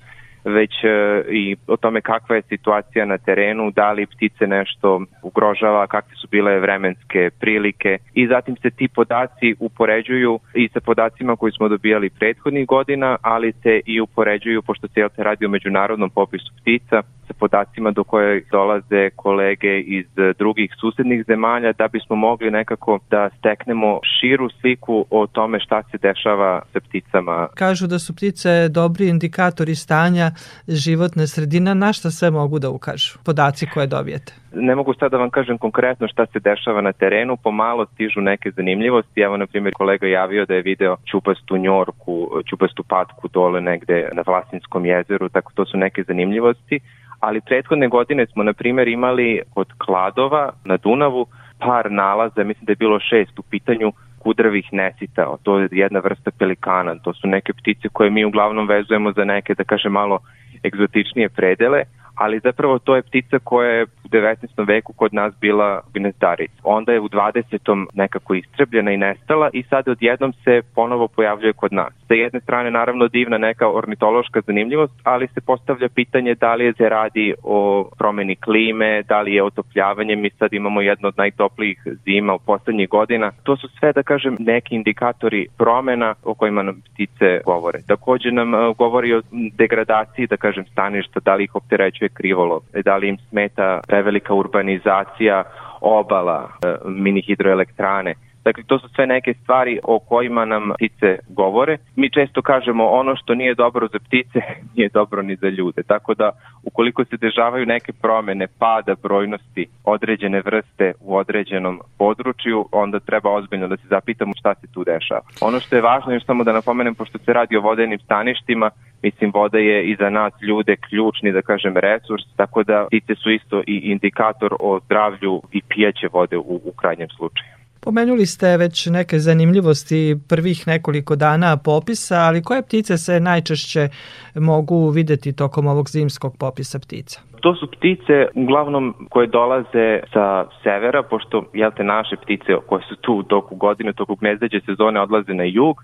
već 0.46 0.84
e, 0.84 1.24
i 1.32 1.56
o 1.68 1.78
tome 1.78 2.02
kakva 2.02 2.36
je 2.36 2.42
situacija 2.42 3.06
na 3.06 3.18
terenu, 3.18 3.72
da 3.72 3.92
li 3.92 4.06
ptice 4.06 4.48
nešto 4.48 5.02
ugrožava, 5.22 5.88
kakve 5.88 6.16
su 6.16 6.28
bile 6.32 6.60
vremenske 6.60 7.30
prilike 7.40 7.98
i 8.14 8.28
zatim 8.28 8.56
se 8.62 8.70
ti 8.70 8.88
podaci 8.88 9.56
upoređuju 9.60 10.40
i 10.54 10.70
sa 10.74 10.80
podacima 10.80 11.36
koji 11.36 11.52
smo 11.52 11.70
dobijali 11.70 12.10
prethodnih 12.10 12.68
godina, 12.68 13.18
ali 13.22 13.52
se 13.52 13.82
i 13.86 14.02
upoređuju, 14.02 14.62
pošto 14.62 14.88
se 14.88 15.08
radi 15.18 15.46
o 15.46 15.50
međunarodnom 15.50 16.10
popisu 16.10 16.54
ptica, 16.62 17.02
sa 17.28 17.34
podacima 17.34 17.92
do 17.92 18.04
koje 18.04 18.44
dolaze 18.52 19.10
kolege 19.16 19.80
iz 19.80 20.06
drugih 20.38 20.72
susednih 20.80 21.24
zemalja 21.28 21.74
da 21.74 21.88
bismo 21.88 22.16
mogli 22.16 22.52
nekako 22.52 23.00
da 23.10 23.30
steknemo 23.40 24.00
širu 24.20 24.50
sliku 24.50 25.06
o 25.10 25.28
tome 25.28 25.60
šta 25.60 25.84
se 25.92 25.98
dešava 25.98 26.62
sa 26.74 26.80
pticama. 26.80 27.48
Kažu 27.56 27.88
da 27.88 28.00
su 28.00 28.16
ptice 28.16 28.70
dobri 28.70 29.10
indikatori 29.10 29.76
stanja 29.76 30.32
životne 30.68 31.28
sredine. 31.28 31.76
Na 31.76 31.94
šta 31.94 32.12
sve 32.12 32.32
mogu 32.32 32.60
da 32.60 32.70
ukažu? 32.70 33.20
Podaci 33.26 33.68
koje 33.74 33.88
dobijete? 33.88 34.34
Ne 34.54 34.76
mogu 34.76 34.94
sad 34.94 35.12
da 35.12 35.18
vam 35.18 35.30
kažem 35.30 35.58
konkretno 35.58 36.08
šta 36.08 36.26
se 36.26 36.40
dešava 36.40 36.82
na 36.82 36.94
terenu, 36.94 37.38
pomalo 37.38 37.86
stižu 37.86 38.22
neke 38.22 38.52
zanimljivosti. 38.52 39.22
Evo, 39.22 39.38
na 39.38 39.48
primjer, 39.48 39.74
kolega 39.74 40.08
javio 40.08 40.46
da 40.46 40.54
je 40.54 40.62
video 40.62 40.98
čupastu 41.12 41.58
njorku, 41.58 42.30
čupastu 42.50 42.84
patku 42.84 43.28
dole 43.28 43.62
negde 43.62 44.10
na 44.14 44.24
Vlasinskom 44.28 44.86
jezeru, 44.86 45.30
tako 45.30 45.52
to 45.56 45.66
su 45.66 45.78
neke 45.78 46.04
zanimljivosti 46.04 46.80
ali 47.20 47.42
prethodne 47.42 47.88
godine 47.88 48.26
smo, 48.26 48.44
na 48.44 48.54
primjer, 48.54 48.88
imali 48.88 49.42
kod 49.54 49.68
Kladova 49.78 50.52
na 50.66 50.78
Dunavu 50.78 51.26
par 51.60 51.92
nalaza, 51.92 52.44
mislim 52.44 52.66
da 52.66 52.72
je 52.72 52.76
bilo 52.76 53.00
šest 53.00 53.40
u 53.40 53.42
pitanju 53.42 53.92
kudravih 54.26 54.66
nesita, 54.74 55.38
to 55.44 55.60
je 55.60 55.68
jedna 55.72 56.00
vrsta 56.00 56.32
pelikana, 56.40 56.96
to 57.04 57.14
su 57.14 57.28
neke 57.28 57.54
ptice 57.54 57.90
koje 57.94 58.10
mi 58.10 58.26
uglavnom 58.26 58.68
vezujemo 58.68 59.12
za 59.12 59.26
neke, 59.26 59.54
da 59.54 59.64
kaže, 59.64 59.90
malo 59.90 60.20
egzotičnije 60.64 61.30
predele, 61.30 61.84
ali 62.16 62.40
zapravo 62.40 62.80
to 62.80 62.96
je 62.96 63.02
ptica 63.02 63.40
koja 63.44 63.70
je 63.70 63.84
u 63.84 64.08
19. 64.08 64.68
veku 64.68 64.94
kod 64.94 65.14
nas 65.14 65.34
bila 65.42 65.82
gnezdarica. 65.94 66.62
Onda 66.64 66.92
je 66.92 67.00
u 67.00 67.10
20. 67.10 67.86
nekako 67.94 68.36
istrebljena 68.36 68.92
i 68.92 68.98
nestala 68.98 69.50
i 69.54 69.64
sad 69.64 69.88
odjednom 69.88 70.34
se 70.34 70.62
ponovo 70.76 71.08
pojavljuje 71.08 71.54
kod 71.54 71.74
nas. 71.74 71.94
Sa 72.08 72.14
jedne 72.14 72.40
strane 72.40 72.72
naravno 72.72 73.08
divna 73.08 73.38
neka 73.38 73.70
ornitološka 73.70 74.42
zanimljivost, 74.42 74.94
ali 75.04 75.28
se 75.28 75.42
postavlja 75.42 75.90
pitanje 75.90 76.36
da 76.36 76.56
li 76.56 76.66
je 76.66 76.74
se 76.74 76.90
radi 76.90 77.34
o 77.44 77.90
promeni 77.98 78.36
klime, 78.36 79.04
da 79.04 79.22
li 79.22 79.34
je 79.34 79.44
otopljavanje, 79.44 80.16
mi 80.16 80.30
sad 80.30 80.54
imamo 80.54 80.82
jedno 80.82 81.08
od 81.08 81.18
najtoplijih 81.18 81.88
zima 82.06 82.34
u 82.34 82.40
poslednjih 82.40 82.90
godina. 82.90 83.32
To 83.44 83.58
su 83.58 83.68
sve, 83.80 83.94
da 83.94 84.04
kažem, 84.04 84.38
neki 84.40 84.76
indikatori 84.76 85.48
promena 85.58 86.16
o 86.24 86.34
kojima 86.34 86.64
nam 86.64 86.82
ptice 86.82 87.42
govore. 87.46 87.80
Takođe 87.88 88.32
nam 88.32 88.56
e, 88.56 88.74
govori 88.78 89.14
o 89.14 89.22
degradaciji, 89.32 90.28
da 90.28 90.38
kažem, 90.38 90.66
staništa, 90.66 91.20
da 91.20 91.36
li 91.36 91.44
ih 91.44 91.56
opterećuje 91.56 92.05
krivolov, 92.10 92.64
da 92.86 92.98
li 92.98 93.10
im 93.10 93.18
smeta 93.30 93.82
prevelika 93.88 94.34
urbanizacija 94.34 95.44
obala, 95.82 96.50
e, 96.66 96.76
mini 96.86 97.22
hidroelektrane. 97.22 98.16
Dakle, 98.46 98.64
to 98.68 98.80
su 98.80 98.88
sve 98.96 99.08
neke 99.08 99.34
stvari 99.34 99.80
o 99.84 100.00
kojima 100.00 100.46
nam 100.46 100.72
ptice 100.76 101.18
govore. 101.30 101.78
Mi 101.96 102.10
često 102.10 102.42
kažemo 102.42 102.86
ono 102.86 103.16
što 103.16 103.36
nije 103.36 103.56
dobro 103.56 103.88
za 103.88 104.00
ptice, 104.00 104.40
nije 104.76 104.90
dobro 104.94 105.22
ni 105.22 105.36
za 105.36 105.50
ljude. 105.50 105.84
Tako 105.84 106.14
da, 106.14 106.32
ukoliko 106.64 107.06
se 107.06 107.18
dežavaju 107.18 107.66
neke 107.66 107.94
promene, 107.94 108.48
pada 108.60 108.96
brojnosti 109.04 109.68
određene 109.84 110.42
vrste 110.42 110.94
u 111.02 111.16
određenom 111.16 111.82
području, 111.98 112.66
onda 112.72 113.00
treba 113.00 113.30
ozbiljno 113.32 113.68
da 113.68 113.78
se 113.78 113.88
zapitamo 113.88 114.34
šta 114.40 114.56
se 114.56 114.68
tu 114.74 114.84
dešava. 114.84 115.22
Ono 115.42 115.60
što 115.60 115.76
je 115.76 115.82
važno, 115.82 116.14
još 116.14 116.26
samo 116.26 116.44
da 116.44 116.54
napomenem, 116.54 116.96
pošto 116.96 117.18
se 117.18 117.34
radi 117.34 117.58
o 117.58 117.62
vodenim 117.62 118.00
staništima, 118.00 118.70
mislim, 119.04 119.32
voda 119.34 119.58
je 119.58 119.84
i 119.86 119.96
za 119.96 120.10
nas 120.10 120.34
ljude 120.42 120.76
ključni, 120.76 121.32
da 121.32 121.42
kažem, 121.42 121.78
resurs, 121.78 122.24
tako 122.36 122.64
da 122.64 122.88
ptice 122.88 123.16
su 123.16 123.32
isto 123.32 123.64
i 123.68 123.76
indikator 123.84 124.56
o 124.60 124.80
zdravlju 124.86 125.42
i 125.52 125.62
pijaće 125.62 126.08
vode 126.14 126.38
u, 126.38 126.62
u 126.66 126.72
krajnjem 126.72 127.10
slučaju. 127.10 127.65
Pomenuli 127.86 128.26
ste 128.26 128.58
već 128.58 128.88
neke 128.88 129.20
zanimljivosti 129.20 130.16
prvih 130.30 130.68
nekoliko 130.68 131.16
dana 131.16 131.58
popisa, 131.58 132.16
ali 132.16 132.44
koje 132.44 132.62
ptice 132.62 132.98
se 132.98 133.20
najčešće 133.20 133.90
mogu 134.36 134.90
videti 134.90 135.36
tokom 135.36 135.68
ovog 135.68 135.90
zimskog 135.90 136.34
popisa 136.40 136.80
ptica? 136.80 137.22
To 137.42 137.56
su 137.56 137.68
ptice 137.72 138.28
uglavnom 138.36 139.08
koje 139.10 139.28
dolaze 139.28 140.00
sa 140.14 140.46
severa, 140.64 141.04
pošto 141.04 141.44
jel 141.54 141.72
te 141.78 141.84
naše 141.84 142.16
ptice 142.16 142.52
koje 142.68 142.84
su 142.90 142.96
tu 142.96 143.14
u 143.14 143.24
toku 143.24 143.56
godine, 143.56 143.94
toku 143.94 144.16
gnezdeđe 144.16 144.60
sezone 144.66 145.02
odlaze 145.02 145.34
na 145.34 145.44
jug, 145.44 145.84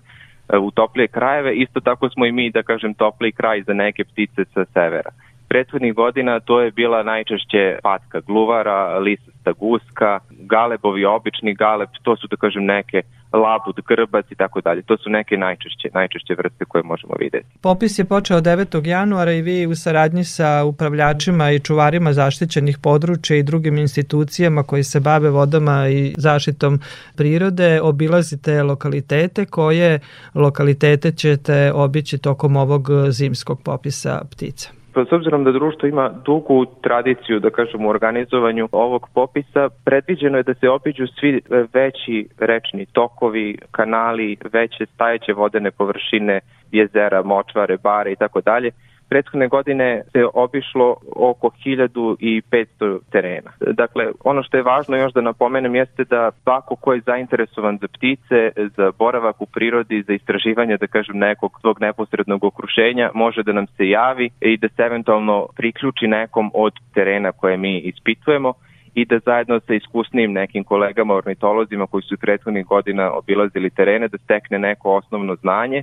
e, 0.52 0.58
u 0.58 0.70
toplije 0.70 1.08
krajeve, 1.08 1.54
isto 1.54 1.80
tako 1.80 2.10
smo 2.10 2.26
i 2.26 2.32
mi, 2.32 2.50
da 2.50 2.62
kažem, 2.62 2.94
topliji 2.94 3.32
kraj 3.32 3.62
za 3.62 3.72
neke 3.72 4.04
ptice 4.04 4.44
sa 4.54 4.64
severa 4.64 5.10
prethodnih 5.52 5.94
godina 5.94 6.40
to 6.40 6.60
je 6.60 6.70
bila 6.70 7.02
najčešće 7.02 7.78
patka 7.82 8.20
gluvara, 8.20 8.98
lisasta 8.98 9.52
guska, 9.52 10.20
galebovi, 10.30 11.04
obični 11.04 11.54
galeb, 11.54 11.88
to 12.02 12.16
su 12.16 12.26
da 12.26 12.36
kažem 12.36 12.64
neke 12.64 13.02
labud, 13.32 13.76
grbac 13.88 14.26
i 14.30 14.34
tako 14.34 14.60
dalje. 14.60 14.82
To 14.82 14.96
su 14.96 15.10
neke 15.10 15.36
najčešće, 15.36 15.88
najčešće 15.94 16.34
vrste 16.34 16.64
koje 16.64 16.82
možemo 16.82 17.14
videti. 17.20 17.46
Popis 17.62 17.98
je 17.98 18.04
počeo 18.04 18.40
9. 18.40 18.86
januara 18.86 19.32
i 19.32 19.42
vi 19.42 19.66
u 19.66 19.74
saradnji 19.74 20.24
sa 20.24 20.64
upravljačima 20.64 21.50
i 21.50 21.60
čuvarima 21.60 22.12
zaštićenih 22.12 22.78
područja 22.82 23.36
i 23.36 23.42
drugim 23.42 23.78
institucijama 23.78 24.62
koji 24.62 24.82
se 24.82 25.00
bave 25.00 25.30
vodama 25.30 25.88
i 25.88 26.14
zaštitom 26.18 26.80
prirode 27.16 27.80
obilazite 27.82 28.62
lokalitete 28.62 29.46
koje 29.46 30.00
lokalitete 30.34 31.12
ćete 31.12 31.72
obići 31.74 32.18
tokom 32.18 32.56
ovog 32.56 32.88
zimskog 33.10 33.62
popisa 33.64 34.22
ptica. 34.30 34.81
Pa 34.94 35.04
s 35.04 35.12
obzirom 35.12 35.44
da 35.44 35.52
društvo 35.52 35.88
ima 35.88 36.08
dugu 36.24 36.66
tradiciju, 36.82 37.40
da 37.40 37.50
kažem, 37.50 37.86
u 37.86 37.88
organizovanju 37.88 38.68
ovog 38.72 39.08
popisa, 39.14 39.68
predviđeno 39.84 40.36
je 40.36 40.42
da 40.42 40.54
se 40.54 40.68
obiđu 40.68 41.06
svi 41.06 41.40
veći 41.74 42.28
rečni 42.38 42.86
tokovi, 42.86 43.58
kanali, 43.70 44.36
veće 44.52 44.86
stajeće 44.86 45.32
vodene 45.32 45.70
površine, 45.70 46.40
jezera, 46.72 47.22
močvare, 47.22 47.76
bare 47.76 48.12
i 48.12 48.16
tako 48.16 48.40
dalje, 48.40 48.70
prethodne 49.12 49.48
godine 49.48 50.02
se 50.12 50.24
obišlo 50.34 50.96
oko 51.16 51.50
1500 51.64 52.98
terena. 53.10 53.50
Dakle, 53.60 54.04
ono 54.24 54.42
što 54.42 54.56
je 54.56 54.62
važno 54.62 54.96
još 54.96 55.12
da 55.12 55.20
napomenem 55.20 55.74
jeste 55.74 56.04
da 56.04 56.30
svako 56.42 56.76
ko 56.76 56.92
je 56.92 57.00
zainteresovan 57.06 57.78
za 57.80 57.88
ptice, 57.88 58.50
za 58.76 58.92
boravak 58.98 59.40
u 59.40 59.46
prirodi, 59.46 60.02
za 60.02 60.12
istraživanje, 60.12 60.76
da 60.76 60.86
kažem, 60.86 61.18
nekog 61.18 61.58
svog 61.60 61.80
neposrednog 61.80 62.44
okruženja, 62.44 63.10
može 63.14 63.42
da 63.42 63.52
nam 63.52 63.66
se 63.66 63.88
javi 63.88 64.30
i 64.40 64.56
da 64.56 64.68
se 64.68 64.82
eventualno 64.82 65.46
priključi 65.56 66.06
nekom 66.06 66.50
od 66.54 66.72
terena 66.94 67.32
koje 67.32 67.56
mi 67.56 67.78
ispitujemo 67.78 68.52
i 68.94 69.04
da 69.04 69.18
zajedno 69.18 69.60
sa 69.60 69.74
iskusnim 69.74 70.32
nekim 70.32 70.64
kolegama 70.64 71.14
ornitolozima 71.14 71.86
koji 71.86 72.02
su 72.02 72.16
prethodnih 72.16 72.66
godina 72.66 73.12
obilazili 73.12 73.70
terene 73.70 74.08
da 74.08 74.18
stekne 74.18 74.58
neko 74.58 74.96
osnovno 74.96 75.34
znanje 75.34 75.82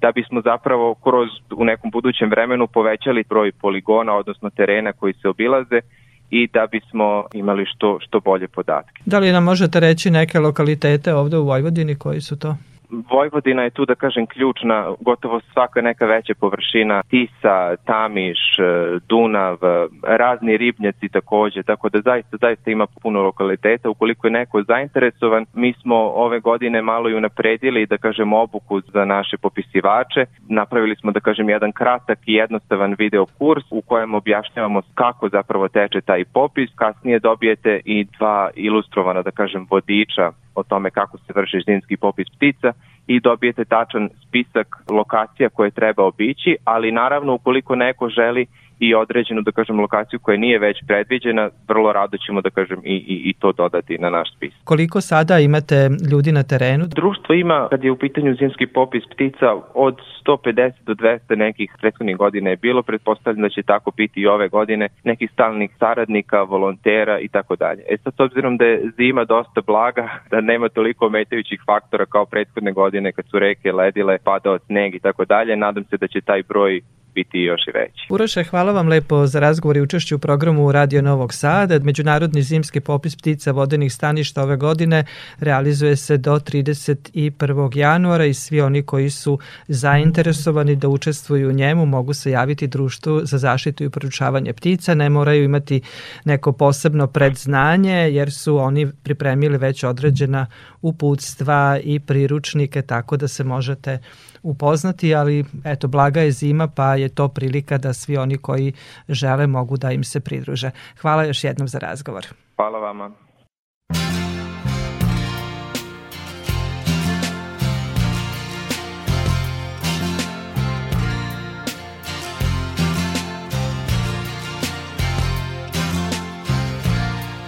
da 0.00 0.12
bismo 0.12 0.40
zapravo 0.40 0.94
kroz 0.94 1.28
u 1.56 1.64
nekom 1.64 1.90
budućem 1.90 2.30
vremenu 2.30 2.66
povećali 2.66 3.24
broj 3.28 3.52
poligona, 3.52 4.12
odnosno 4.14 4.50
terena 4.50 4.92
koji 4.92 5.12
se 5.12 5.28
obilaze 5.28 5.80
i 6.30 6.46
da 6.46 6.66
bismo 6.66 7.24
imali 7.32 7.66
što, 7.66 7.98
što 8.00 8.20
bolje 8.20 8.48
podatke. 8.48 9.02
Da 9.06 9.18
li 9.18 9.32
nam 9.32 9.44
možete 9.44 9.80
reći 9.80 10.10
neke 10.10 10.38
lokalitete 10.38 11.14
ovde 11.14 11.36
u 11.36 11.44
Vojvodini 11.44 11.94
koji 11.94 12.20
su 12.20 12.38
to? 12.38 12.56
Vojvodina 12.90 13.62
je 13.62 13.70
tu 13.70 13.84
da 13.84 13.94
kažem 13.94 14.26
ključna, 14.26 14.94
gotovo 15.00 15.40
svaka 15.52 15.80
neka 15.80 16.06
veća 16.06 16.34
površina, 16.40 17.02
Tisa, 17.02 17.76
Tamiš, 17.84 18.38
e, 18.58 18.62
Dunav, 19.08 19.58
razni 20.02 20.56
ribnjaci 20.56 21.08
takođe, 21.08 21.62
tako 21.62 21.88
da 21.88 22.00
zaista, 22.00 22.36
zaista 22.40 22.70
ima 22.70 22.86
puno 23.02 23.22
lokaliteta. 23.22 23.90
Ukoliko 23.90 24.26
je 24.26 24.30
neko 24.30 24.62
zainteresovan, 24.62 25.46
mi 25.54 25.72
smo 25.72 25.96
ove 25.96 26.40
godine 26.40 26.82
malo 26.82 27.08
i 27.08 27.14
unapredili, 27.14 27.86
da 27.86 27.98
kažem, 27.98 28.32
obuku 28.32 28.80
za 28.80 29.04
naše 29.04 29.36
popisivače. 29.36 30.24
Napravili 30.48 30.96
smo, 30.96 31.12
da 31.12 31.20
kažem, 31.20 31.48
jedan 31.48 31.72
kratak 31.72 32.18
i 32.26 32.34
jednostavan 32.34 32.94
video 32.98 33.26
kurs 33.26 33.64
u 33.70 33.80
kojem 33.80 34.14
objašnjavamo 34.14 34.82
kako 34.94 35.28
zapravo 35.28 35.68
teče 35.68 36.00
taj 36.00 36.24
popis. 36.24 36.70
Kasnije 36.74 37.18
dobijete 37.18 37.80
i 37.84 38.04
dva 38.18 38.50
ilustrovana, 38.54 39.22
da 39.22 39.30
kažem, 39.30 39.66
vodiča 39.70 40.32
o 40.54 40.62
tome 40.62 40.90
kako 40.90 41.18
se 41.18 41.32
vrši 41.36 41.60
zimski 41.66 41.96
popis 41.96 42.26
ptica 42.36 42.72
i 43.06 43.20
dobijete 43.20 43.64
tačan 43.64 44.08
spisak 44.26 44.66
lokacija 44.90 45.48
koje 45.48 45.70
treba 45.70 46.04
obići, 46.04 46.56
ali 46.64 46.92
naravno 46.92 47.34
ukoliko 47.34 47.76
neko 47.76 48.08
želi 48.08 48.46
i 48.80 48.94
određenu, 48.94 49.42
da 49.42 49.52
kažem, 49.52 49.80
lokaciju 49.80 50.18
koja 50.18 50.36
nije 50.38 50.58
već 50.58 50.78
predviđena, 50.86 51.50
vrlo 51.68 51.92
rado 51.92 52.16
ćemo, 52.26 52.40
da 52.40 52.50
kažem, 52.50 52.78
i, 52.84 52.94
i, 52.94 53.30
i 53.30 53.32
to 53.38 53.52
dodati 53.52 53.98
na 53.98 54.10
naš 54.10 54.28
spis. 54.36 54.54
Koliko 54.64 55.00
sada 55.00 55.38
imate 55.38 55.90
ljudi 56.12 56.32
na 56.32 56.42
terenu? 56.42 56.84
Društvo 56.86 57.34
ima, 57.34 57.68
kad 57.70 57.84
je 57.84 57.90
u 57.90 57.96
pitanju 57.96 58.34
zimski 58.34 58.66
popis 58.66 59.04
ptica, 59.14 59.48
od 59.74 59.96
150 60.26 60.72
do 60.86 60.94
200 60.94 61.36
nekih 61.36 61.70
prethodnih 61.80 62.16
godina 62.16 62.50
je 62.50 62.56
bilo, 62.56 62.82
pretpostavljam 62.82 63.42
da 63.42 63.48
će 63.48 63.62
tako 63.62 63.90
biti 63.96 64.20
i 64.20 64.26
ove 64.26 64.48
godine, 64.48 64.88
nekih 65.04 65.30
stalnih 65.32 65.70
saradnika, 65.78 66.42
volontera 66.42 67.18
i 67.20 67.28
tako 67.28 67.56
dalje. 67.56 67.82
E 67.88 67.96
sad, 68.04 68.14
s 68.16 68.20
obzirom 68.20 68.56
da 68.56 68.64
je 68.64 68.90
zima 68.96 69.24
dosta 69.24 69.60
blaga, 69.66 70.08
da 70.30 70.40
nema 70.40 70.68
toliko 70.68 71.06
ometajućih 71.06 71.60
faktora 71.66 72.06
kao 72.06 72.24
prethodne 72.26 72.72
godine 72.72 73.12
kad 73.12 73.24
su 73.30 73.38
reke 73.38 73.72
ledile, 73.72 74.18
padao 74.24 74.58
sneg 74.58 74.94
i 74.94 74.98
tako 74.98 75.24
dalje, 75.24 75.56
nadam 75.56 75.84
se 75.84 75.96
da 75.96 76.06
će 76.06 76.20
taj 76.20 76.42
broj 76.42 76.80
biti 77.14 77.38
još 77.38 77.60
i 77.66 77.70
veći. 77.78 78.06
Uroše, 78.10 78.44
hvala 78.44 78.72
vam 78.72 78.88
lepo 78.88 79.26
za 79.26 79.40
razgovor 79.40 79.76
i 79.76 79.80
učešću 79.80 80.16
u 80.16 80.18
programu 80.18 80.72
Radio 80.72 81.02
Novog 81.02 81.34
Sada. 81.34 81.78
Međunarodni 81.78 82.42
zimski 82.42 82.80
popis 82.80 83.16
ptica 83.16 83.52
vodenih 83.52 83.92
staništa 83.92 84.42
ove 84.42 84.56
godine 84.56 85.04
realizuje 85.38 85.96
se 85.96 86.16
do 86.16 86.38
31. 86.38 87.76
januara 87.76 88.24
i 88.24 88.34
svi 88.34 88.60
oni 88.60 88.82
koji 88.82 89.10
su 89.10 89.38
zainteresovani 89.68 90.76
da 90.76 90.88
učestvuju 90.88 91.48
u 91.48 91.52
njemu 91.52 91.86
mogu 91.86 92.14
se 92.14 92.30
javiti 92.30 92.66
društvu 92.66 93.20
za 93.24 93.38
zaštitu 93.38 93.84
i 93.84 93.90
poručavanje 93.90 94.52
ptica. 94.52 94.94
Ne 94.94 95.10
moraju 95.10 95.44
imati 95.44 95.80
neko 96.24 96.52
posebno 96.52 97.06
predznanje 97.06 98.10
jer 98.12 98.32
su 98.32 98.56
oni 98.56 98.92
pripremili 99.02 99.58
već 99.58 99.84
određena 99.84 100.46
uputstva 100.82 101.78
i 101.84 102.00
priručnike 102.00 102.82
tako 102.82 103.16
da 103.16 103.28
se 103.28 103.44
možete 103.44 103.98
upoznati, 104.42 105.14
ali 105.14 105.44
eto, 105.64 105.88
blaga 105.88 106.20
je 106.20 106.32
zima 106.32 106.68
pa 106.68 106.94
je 106.94 107.08
to 107.08 107.28
prilika 107.28 107.78
da 107.78 107.92
svi 107.92 108.16
oni 108.16 108.38
koji 108.38 108.72
žele 109.08 109.46
mogu 109.46 109.76
da 109.76 109.92
im 109.92 110.04
se 110.04 110.20
pridruže. 110.20 110.70
Hvala 111.00 111.24
još 111.24 111.44
jednom 111.44 111.68
za 111.68 111.78
razgovor. 111.78 112.26
Hvala 112.56 112.78
vama. 112.78 113.10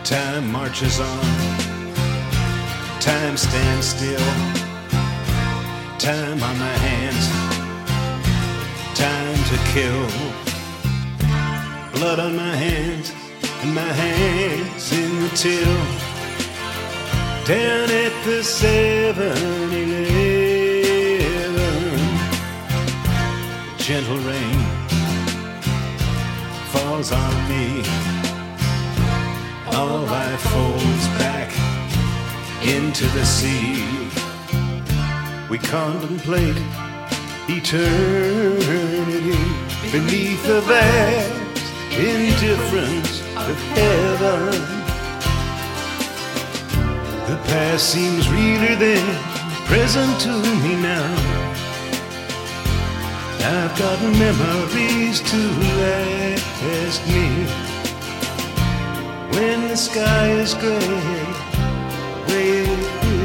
Time 0.04 0.52
marches 0.52 1.00
on, 1.00 1.72
time 3.00 3.36
stands 3.36 3.86
still, 3.86 4.61
time 6.02 6.42
on 6.42 6.58
my 6.58 6.76
hands, 6.88 7.28
time 8.98 9.38
to 9.50 9.56
kill. 9.72 10.06
Blood 11.92 12.18
on 12.18 12.34
my 12.34 12.56
hands, 12.56 13.12
and 13.62 13.72
my 13.72 13.92
hands 14.02 14.92
in 14.92 15.22
the 15.22 15.28
till. 15.36 15.78
Down 17.46 17.88
at 18.04 18.12
the 18.24 18.42
7 18.42 19.72
Eleven, 20.92 21.60
gentle 23.76 24.18
rain 24.30 24.58
falls 26.72 27.12
on 27.12 27.34
me 27.48 27.84
all 29.72 30.00
life 30.00 30.40
folds 30.50 31.06
back 31.22 31.50
into 32.66 33.06
the 33.06 33.24
sea. 33.24 34.01
We 35.52 35.58
contemplate 35.58 36.56
eternity 37.46 39.36
beneath 39.92 40.42
the 40.46 40.62
vast 40.62 41.62
indifference 41.92 43.20
of 43.36 43.54
heaven. 43.76 44.50
The 47.28 47.36
past 47.50 47.90
seems 47.92 48.30
realer 48.30 48.76
than 48.76 49.04
present 49.66 50.18
to 50.22 50.32
me 50.62 50.74
now. 50.80 51.12
I've 53.44 53.78
got 53.78 54.00
memories 54.00 55.20
to 55.20 55.36
last 55.82 57.06
me 57.08 57.28
when 59.36 59.68
the 59.68 59.76
sky 59.76 60.30
is 60.30 60.54
gray, 60.54 61.26
gray 62.26 62.64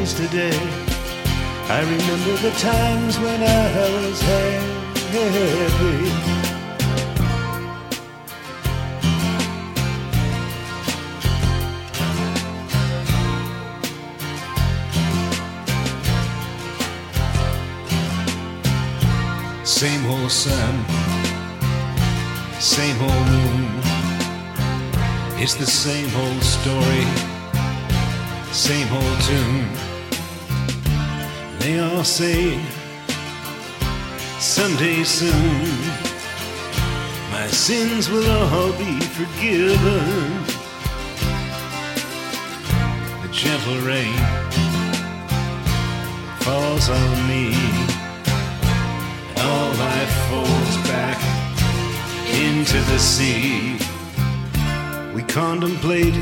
is 0.01 0.13
today. 0.13 0.86
I 1.69 1.81
remember 1.81 2.37
the 2.37 2.51
times 2.51 3.19
when 3.19 3.43
I 3.43 3.89
was 3.99 4.21
happy. 4.21 4.87
Same 19.65 20.05
old 20.09 20.31
sun, 20.31 20.85
same 22.61 23.01
old 23.01 23.27
moon. 23.27 23.81
It's 25.37 25.55
the 25.55 25.65
same 25.65 26.15
old 26.15 26.41
story, 26.41 27.05
same 28.53 28.89
old 28.93 29.21
tune. 29.21 29.96
They 31.67 31.79
all 31.79 32.05
say, 32.05 32.57
someday 34.39 35.03
soon, 35.03 35.67
my 37.29 37.45
sins 37.47 38.09
will 38.09 38.25
all 38.31 38.71
be 38.77 39.01
forgiven. 39.17 40.45
The 43.21 43.29
gentle 43.33 43.79
rain 43.81 44.15
falls 46.39 46.87
on 46.87 47.27
me, 47.27 47.53
and 49.27 49.37
all 49.37 49.69
life 49.87 50.13
falls 50.29 50.77
back 50.87 51.19
into 52.47 52.79
the 52.91 52.97
sea 52.97 53.77
we 55.13 55.21
contemplate 55.23 56.15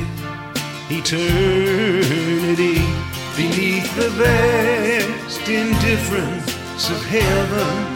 eternity 0.90 2.82
beneath 3.36 3.94
the 3.98 4.10
vast 4.12 5.50
indifference 5.50 6.90
of 6.90 7.06
heaven. 7.06 7.96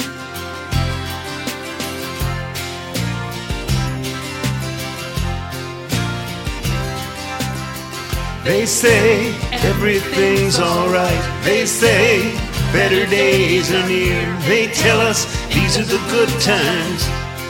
They 8.44 8.66
say 8.66 9.34
everything's 9.52 10.60
alright. 10.60 11.44
They 11.46 11.66
say 11.66 12.34
better 12.74 13.06
days 13.06 13.72
are 13.72 13.88
near. 13.88 14.26
They 14.42 14.68
tell 14.68 15.00
us 15.00 15.24
these 15.54 15.78
are 15.78 15.84
the 15.84 16.04
good 16.10 16.30
times, 16.42 17.08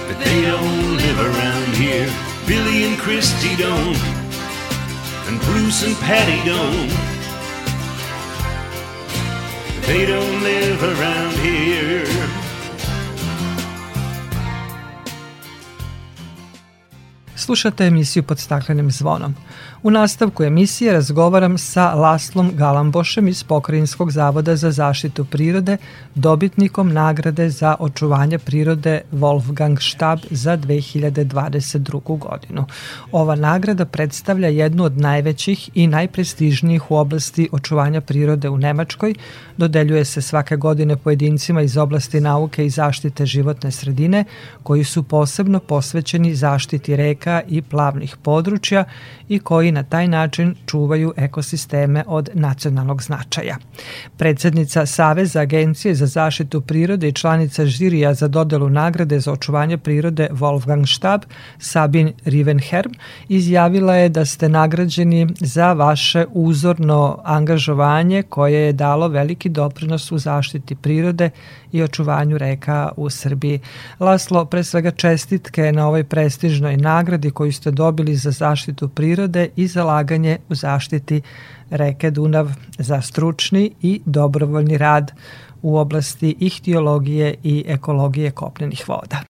but 0.07 0.19
they 0.23 0.43
don't 0.43 0.97
live 0.97 1.19
around 1.19 1.67
here. 1.75 2.07
Billy 2.45 2.83
and 2.83 2.99
Christy 2.99 3.55
don't, 3.55 3.97
and 5.27 5.39
Bruce 5.41 5.83
and 5.83 5.95
Patty 5.97 6.37
don't. 6.47 7.18
They 9.89 10.05
don't 10.05 10.43
live 10.43 10.83
around 10.83 11.33
here. 11.41 12.05
Slušate 17.35 17.85
emisiju 17.85 18.23
pod 18.23 18.39
staklenim 18.39 18.91
zvonom. 18.91 19.35
U 19.83 19.91
nastavku 19.91 20.43
emisije 20.43 20.93
razgovaram 20.93 21.57
sa 21.57 21.93
Laslom 21.93 22.51
Galambošem 22.55 23.27
iz 23.27 23.43
Pokrajinskog 23.43 24.11
zavoda 24.11 24.55
za 24.55 24.71
zaštitu 24.71 25.25
prirode, 25.25 25.77
dobitnikom 26.15 26.93
nagrade 26.93 27.49
za 27.49 27.75
očuvanje 27.79 28.39
prirode 28.39 29.01
Wolfgang 29.11 29.91
Stab 29.91 30.19
za 30.29 30.57
2022. 30.57 32.17
godinu. 32.17 32.65
Ova 33.11 33.35
nagrada 33.35 33.85
predstavlja 33.85 34.47
jednu 34.47 34.83
od 34.83 34.97
najvećih 34.97 35.69
i 35.73 35.87
najprestižnijih 35.87 36.91
u 36.91 36.95
oblasti 36.95 37.49
očuvanja 37.51 38.01
prirode 38.01 38.49
u 38.49 38.57
Nemačkoj, 38.57 39.15
dodeljuje 39.57 40.05
se 40.05 40.21
svake 40.21 40.55
godine 40.55 40.97
pojedincima 40.97 41.61
iz 41.61 41.77
oblasti 41.77 42.21
nauke 42.21 42.65
i 42.65 42.69
zaštite 42.69 43.25
životne 43.25 43.71
sredine, 43.71 44.23
koji 44.63 44.83
su 44.83 45.03
posebno 45.03 45.59
posvećeni 45.59 46.35
zaštiti 46.35 46.95
reka 46.95 47.41
i 47.47 47.61
plavnih 47.61 48.17
područja 48.17 48.83
i 49.29 49.39
koji 49.69 49.73
na 49.73 49.83
taj 49.83 50.07
način 50.07 50.55
čuvaju 50.65 51.13
ekosisteme 51.17 52.03
od 52.07 52.29
nacionalnog 52.33 53.03
značaja. 53.03 53.57
Predsednica 54.17 54.85
Saveza 54.85 55.41
Agencije 55.41 55.95
za 55.95 56.05
zaštitu 56.05 56.61
prirode 56.61 57.07
i 57.07 57.13
članica 57.13 57.65
žirija 57.65 58.13
za 58.13 58.27
dodelu 58.27 58.69
nagrade 58.69 59.19
za 59.19 59.31
očuvanje 59.31 59.77
prirode 59.77 60.29
Wolfgang 60.31 60.87
Stab, 60.95 61.21
Sabin 61.59 62.13
Rivenherm, 62.25 62.91
izjavila 63.29 63.95
je 63.95 64.09
da 64.09 64.25
ste 64.25 64.49
nagrađeni 64.49 65.27
za 65.39 65.73
vaše 65.73 66.25
uzorno 66.33 67.19
angažovanje 67.23 68.23
koje 68.23 68.65
je 68.65 68.73
dalo 68.73 69.07
veliki 69.07 69.49
doprinos 69.49 70.11
u 70.11 70.17
zaštiti 70.17 70.75
prirode 70.75 71.29
i 71.71 71.83
očuvanju 71.83 72.37
reka 72.37 72.91
u 72.97 73.09
Srbiji. 73.09 73.59
Laslo, 73.99 74.45
pre 74.45 74.63
svega 74.63 74.91
čestitke 74.91 75.71
na 75.71 75.87
ovoj 75.87 76.03
prestižnoj 76.03 76.77
nagradi 76.77 77.31
koju 77.31 77.53
ste 77.53 77.71
dobili 77.71 78.15
za 78.15 78.31
zaštitu 78.31 78.89
prirode 78.89 79.49
i 79.55 79.67
zalaganje 79.67 80.37
u 80.49 80.55
zaštiti 80.55 81.21
reke 81.69 82.11
Dunav 82.11 82.51
za 82.77 83.01
stručni 83.01 83.71
i 83.81 84.01
dobrovoljni 84.05 84.77
rad 84.77 85.11
u 85.61 85.77
oblasti 85.77 86.35
ihtiologije 86.39 87.35
i 87.43 87.65
ekologije 87.67 88.31
kopnenih 88.31 88.89
voda. 88.89 89.28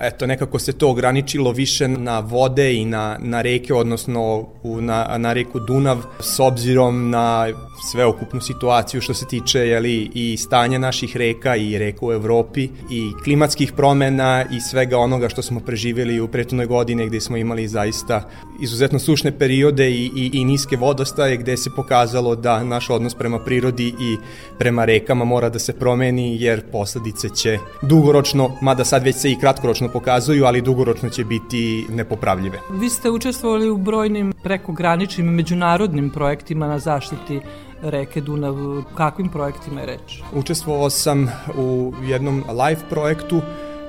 Eto, 0.00 0.26
nekako 0.26 0.58
se 0.58 0.72
to 0.72 0.88
ograničilo 0.88 1.52
više 1.52 1.88
na 1.88 2.20
vode 2.20 2.74
i 2.74 2.84
na, 2.84 3.16
na 3.20 3.42
reke, 3.42 3.74
odnosno 3.74 4.48
u, 4.62 4.80
na, 4.80 5.18
na 5.18 5.32
reku 5.32 5.60
Dunav, 5.60 5.98
s 6.20 6.40
obzirom 6.40 7.10
na 7.10 7.46
sveokupnu 7.90 8.40
situaciju 8.40 9.00
što 9.00 9.14
se 9.14 9.26
tiče 9.26 9.58
jeli, 9.58 10.10
i 10.14 10.36
stanja 10.36 10.78
naših 10.78 11.16
reka 11.16 11.56
i 11.56 11.78
reka 11.78 12.06
u 12.06 12.12
Evropi 12.12 12.68
i 12.90 13.12
klimatskih 13.24 13.72
promena 13.72 14.44
i 14.52 14.60
svega 14.60 14.98
onoga 14.98 15.28
što 15.28 15.42
smo 15.42 15.60
preživjeli 15.60 16.20
u 16.20 16.28
prethodnoj 16.28 16.66
godine 16.66 17.06
gde 17.06 17.20
smo 17.20 17.36
imali 17.36 17.68
zaista 17.68 18.28
izuzetno 18.62 18.98
sušne 18.98 19.38
periode 19.38 19.90
i, 19.90 20.10
i, 20.16 20.30
i 20.32 20.44
niske 20.44 20.76
vodostaje 20.76 21.36
gde 21.36 21.56
se 21.56 21.70
pokazalo 21.76 22.36
da 22.36 22.64
naš 22.64 22.90
odnos 22.90 23.14
prema 23.14 23.38
prirodi 23.38 23.88
i 23.88 24.16
prema 24.58 24.84
rekama 24.84 25.24
mora 25.24 25.48
da 25.48 25.58
se 25.58 25.72
promeni 25.72 26.36
jer 26.40 26.70
posledice 26.70 27.28
će 27.28 27.58
dugoročno, 27.82 28.50
mada 28.62 28.84
sad 28.84 29.04
već 29.04 29.16
se 29.16 29.30
i 29.30 29.38
kratkoročno 29.40 29.81
pokazuju, 29.88 30.44
ali 30.44 30.62
dugoročno 30.62 31.08
će 31.08 31.24
biti 31.24 31.86
nepopravljive. 31.90 32.58
Vi 32.70 32.90
ste 32.90 33.10
učestvovali 33.10 33.70
u 33.70 33.76
brojnim 33.76 34.32
prekograničnim 34.42 35.26
međunarodnim 35.26 36.10
projektima 36.10 36.66
na 36.66 36.78
zaštiti 36.78 37.40
reke 37.82 38.20
Dunav. 38.20 38.82
Kakvim 38.94 39.28
projektima 39.28 39.80
je 39.80 39.86
reč? 39.86 40.22
Učestvovao 40.32 40.90
sam 40.90 41.28
u 41.56 41.92
jednom 42.02 42.44
live 42.48 42.80
projektu 42.90 43.40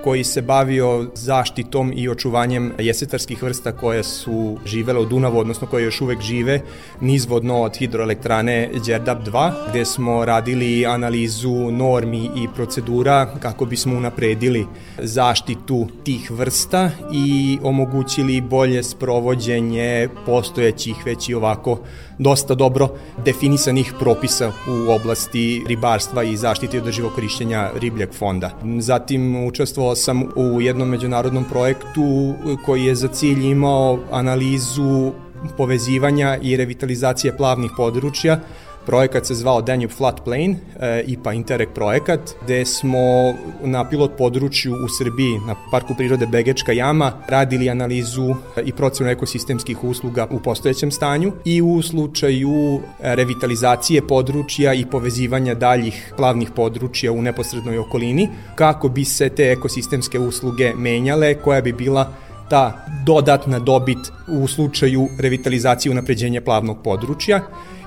koji 0.04 0.24
se 0.24 0.42
bavio 0.42 1.08
zaštitom 1.16 1.94
i 1.96 2.10
očuvanjem 2.10 2.74
jesetarskih 2.80 3.44
vrsta 3.44 3.72
koje 3.72 4.04
su 4.04 4.58
živele 4.66 5.00
u 5.00 5.06
Dunavu, 5.06 5.40
odnosno 5.40 5.68
koje 5.68 5.84
još 5.84 6.02
uvek 6.02 6.22
žive 6.22 6.62
nizvodno 7.02 7.62
od 7.62 7.78
hidroelektrane 7.78 8.70
Đerdap 8.86 9.28
2, 9.28 9.52
gde 9.70 9.86
smo 9.86 10.26
radili 10.26 10.86
analizu 10.86 11.72
normi 11.72 12.30
i 12.36 12.48
procedura 12.56 13.34
kako 13.40 13.66
bismo 13.66 13.98
unapredili 13.98 14.66
zaštitu 14.98 15.88
tih 16.04 16.32
vrsta 16.32 16.92
i 17.14 17.58
omogućili 17.64 18.42
bolje 18.42 18.84
sprovođenje 18.84 20.10
postojećih 20.26 20.96
već 21.06 21.30
i 21.30 21.34
ovako 21.34 21.80
dosta 22.18 22.56
dobro 22.56 22.90
definisanih 23.26 23.94
propisa 24.00 24.52
u 24.68 24.92
oblasti 24.92 25.64
ribarstva 25.68 26.24
i 26.24 26.38
zaštite 26.38 26.78
održivog 26.78 27.14
korišćenja 27.16 27.70
ribljeg 27.76 28.14
fonda. 28.14 28.52
Zatim 28.80 29.46
učestvovao 29.46 29.96
sam 29.96 30.24
u 30.36 30.62
jednom 30.62 30.90
međunarodnom 30.90 31.46
projektu 31.50 32.34
koji 32.66 32.86
je 32.86 32.96
za 32.96 33.08
cilj 33.08 33.46
imao 33.46 34.00
analizu 34.12 35.12
povezivanja 35.58 36.38
i 36.42 36.58
revitalizacije 36.58 37.38
plavnih 37.38 37.72
područja 37.78 38.40
Projekat 38.86 39.26
se 39.26 39.36
zvao 39.36 39.62
Danube 39.62 39.94
Flat 39.94 40.22
Plain, 40.24 40.58
e, 40.80 41.04
IPA 41.08 41.34
Interreg 41.34 41.70
projekat, 41.76 42.20
gde 42.44 42.66
smo 42.66 43.34
na 43.64 43.90
pilot 43.90 44.12
području 44.18 44.74
u 44.74 44.88
Srbiji, 44.98 45.40
na 45.48 45.56
Parku 45.72 45.96
prirode 45.98 46.26
Begečka 46.26 46.72
jama, 46.72 47.12
radili 47.30 47.70
analizu 47.70 48.36
i 48.66 48.72
procenu 48.72 49.10
ekosistemskih 49.10 49.84
usluga 49.84 50.28
u 50.32 50.40
postojećem 50.40 50.92
stanju 50.92 51.32
i 51.46 51.62
u 51.62 51.82
slučaju 51.82 52.82
revitalizacije 53.00 54.08
područja 54.08 54.74
i 54.74 54.86
povezivanja 54.86 55.54
daljih 55.54 56.14
plavnih 56.18 56.52
područja 56.56 57.12
u 57.12 57.22
neposrednoj 57.22 57.78
okolini, 57.78 58.30
kako 58.56 58.90
bi 58.90 59.06
se 59.06 59.30
te 59.30 59.52
ekosistemske 59.52 60.20
usluge 60.20 60.74
menjale, 60.76 61.36
koja 61.36 61.62
bi 61.62 61.74
bila 61.74 62.14
ta 62.50 62.86
dodatna 63.06 63.60
dobit 63.60 64.12
u 64.28 64.48
slučaju 64.48 65.08
revitalizacije 65.20 65.90
i 65.90 65.94
unapređenja 65.94 66.42
plavnog 66.42 66.78
područja 66.84 67.42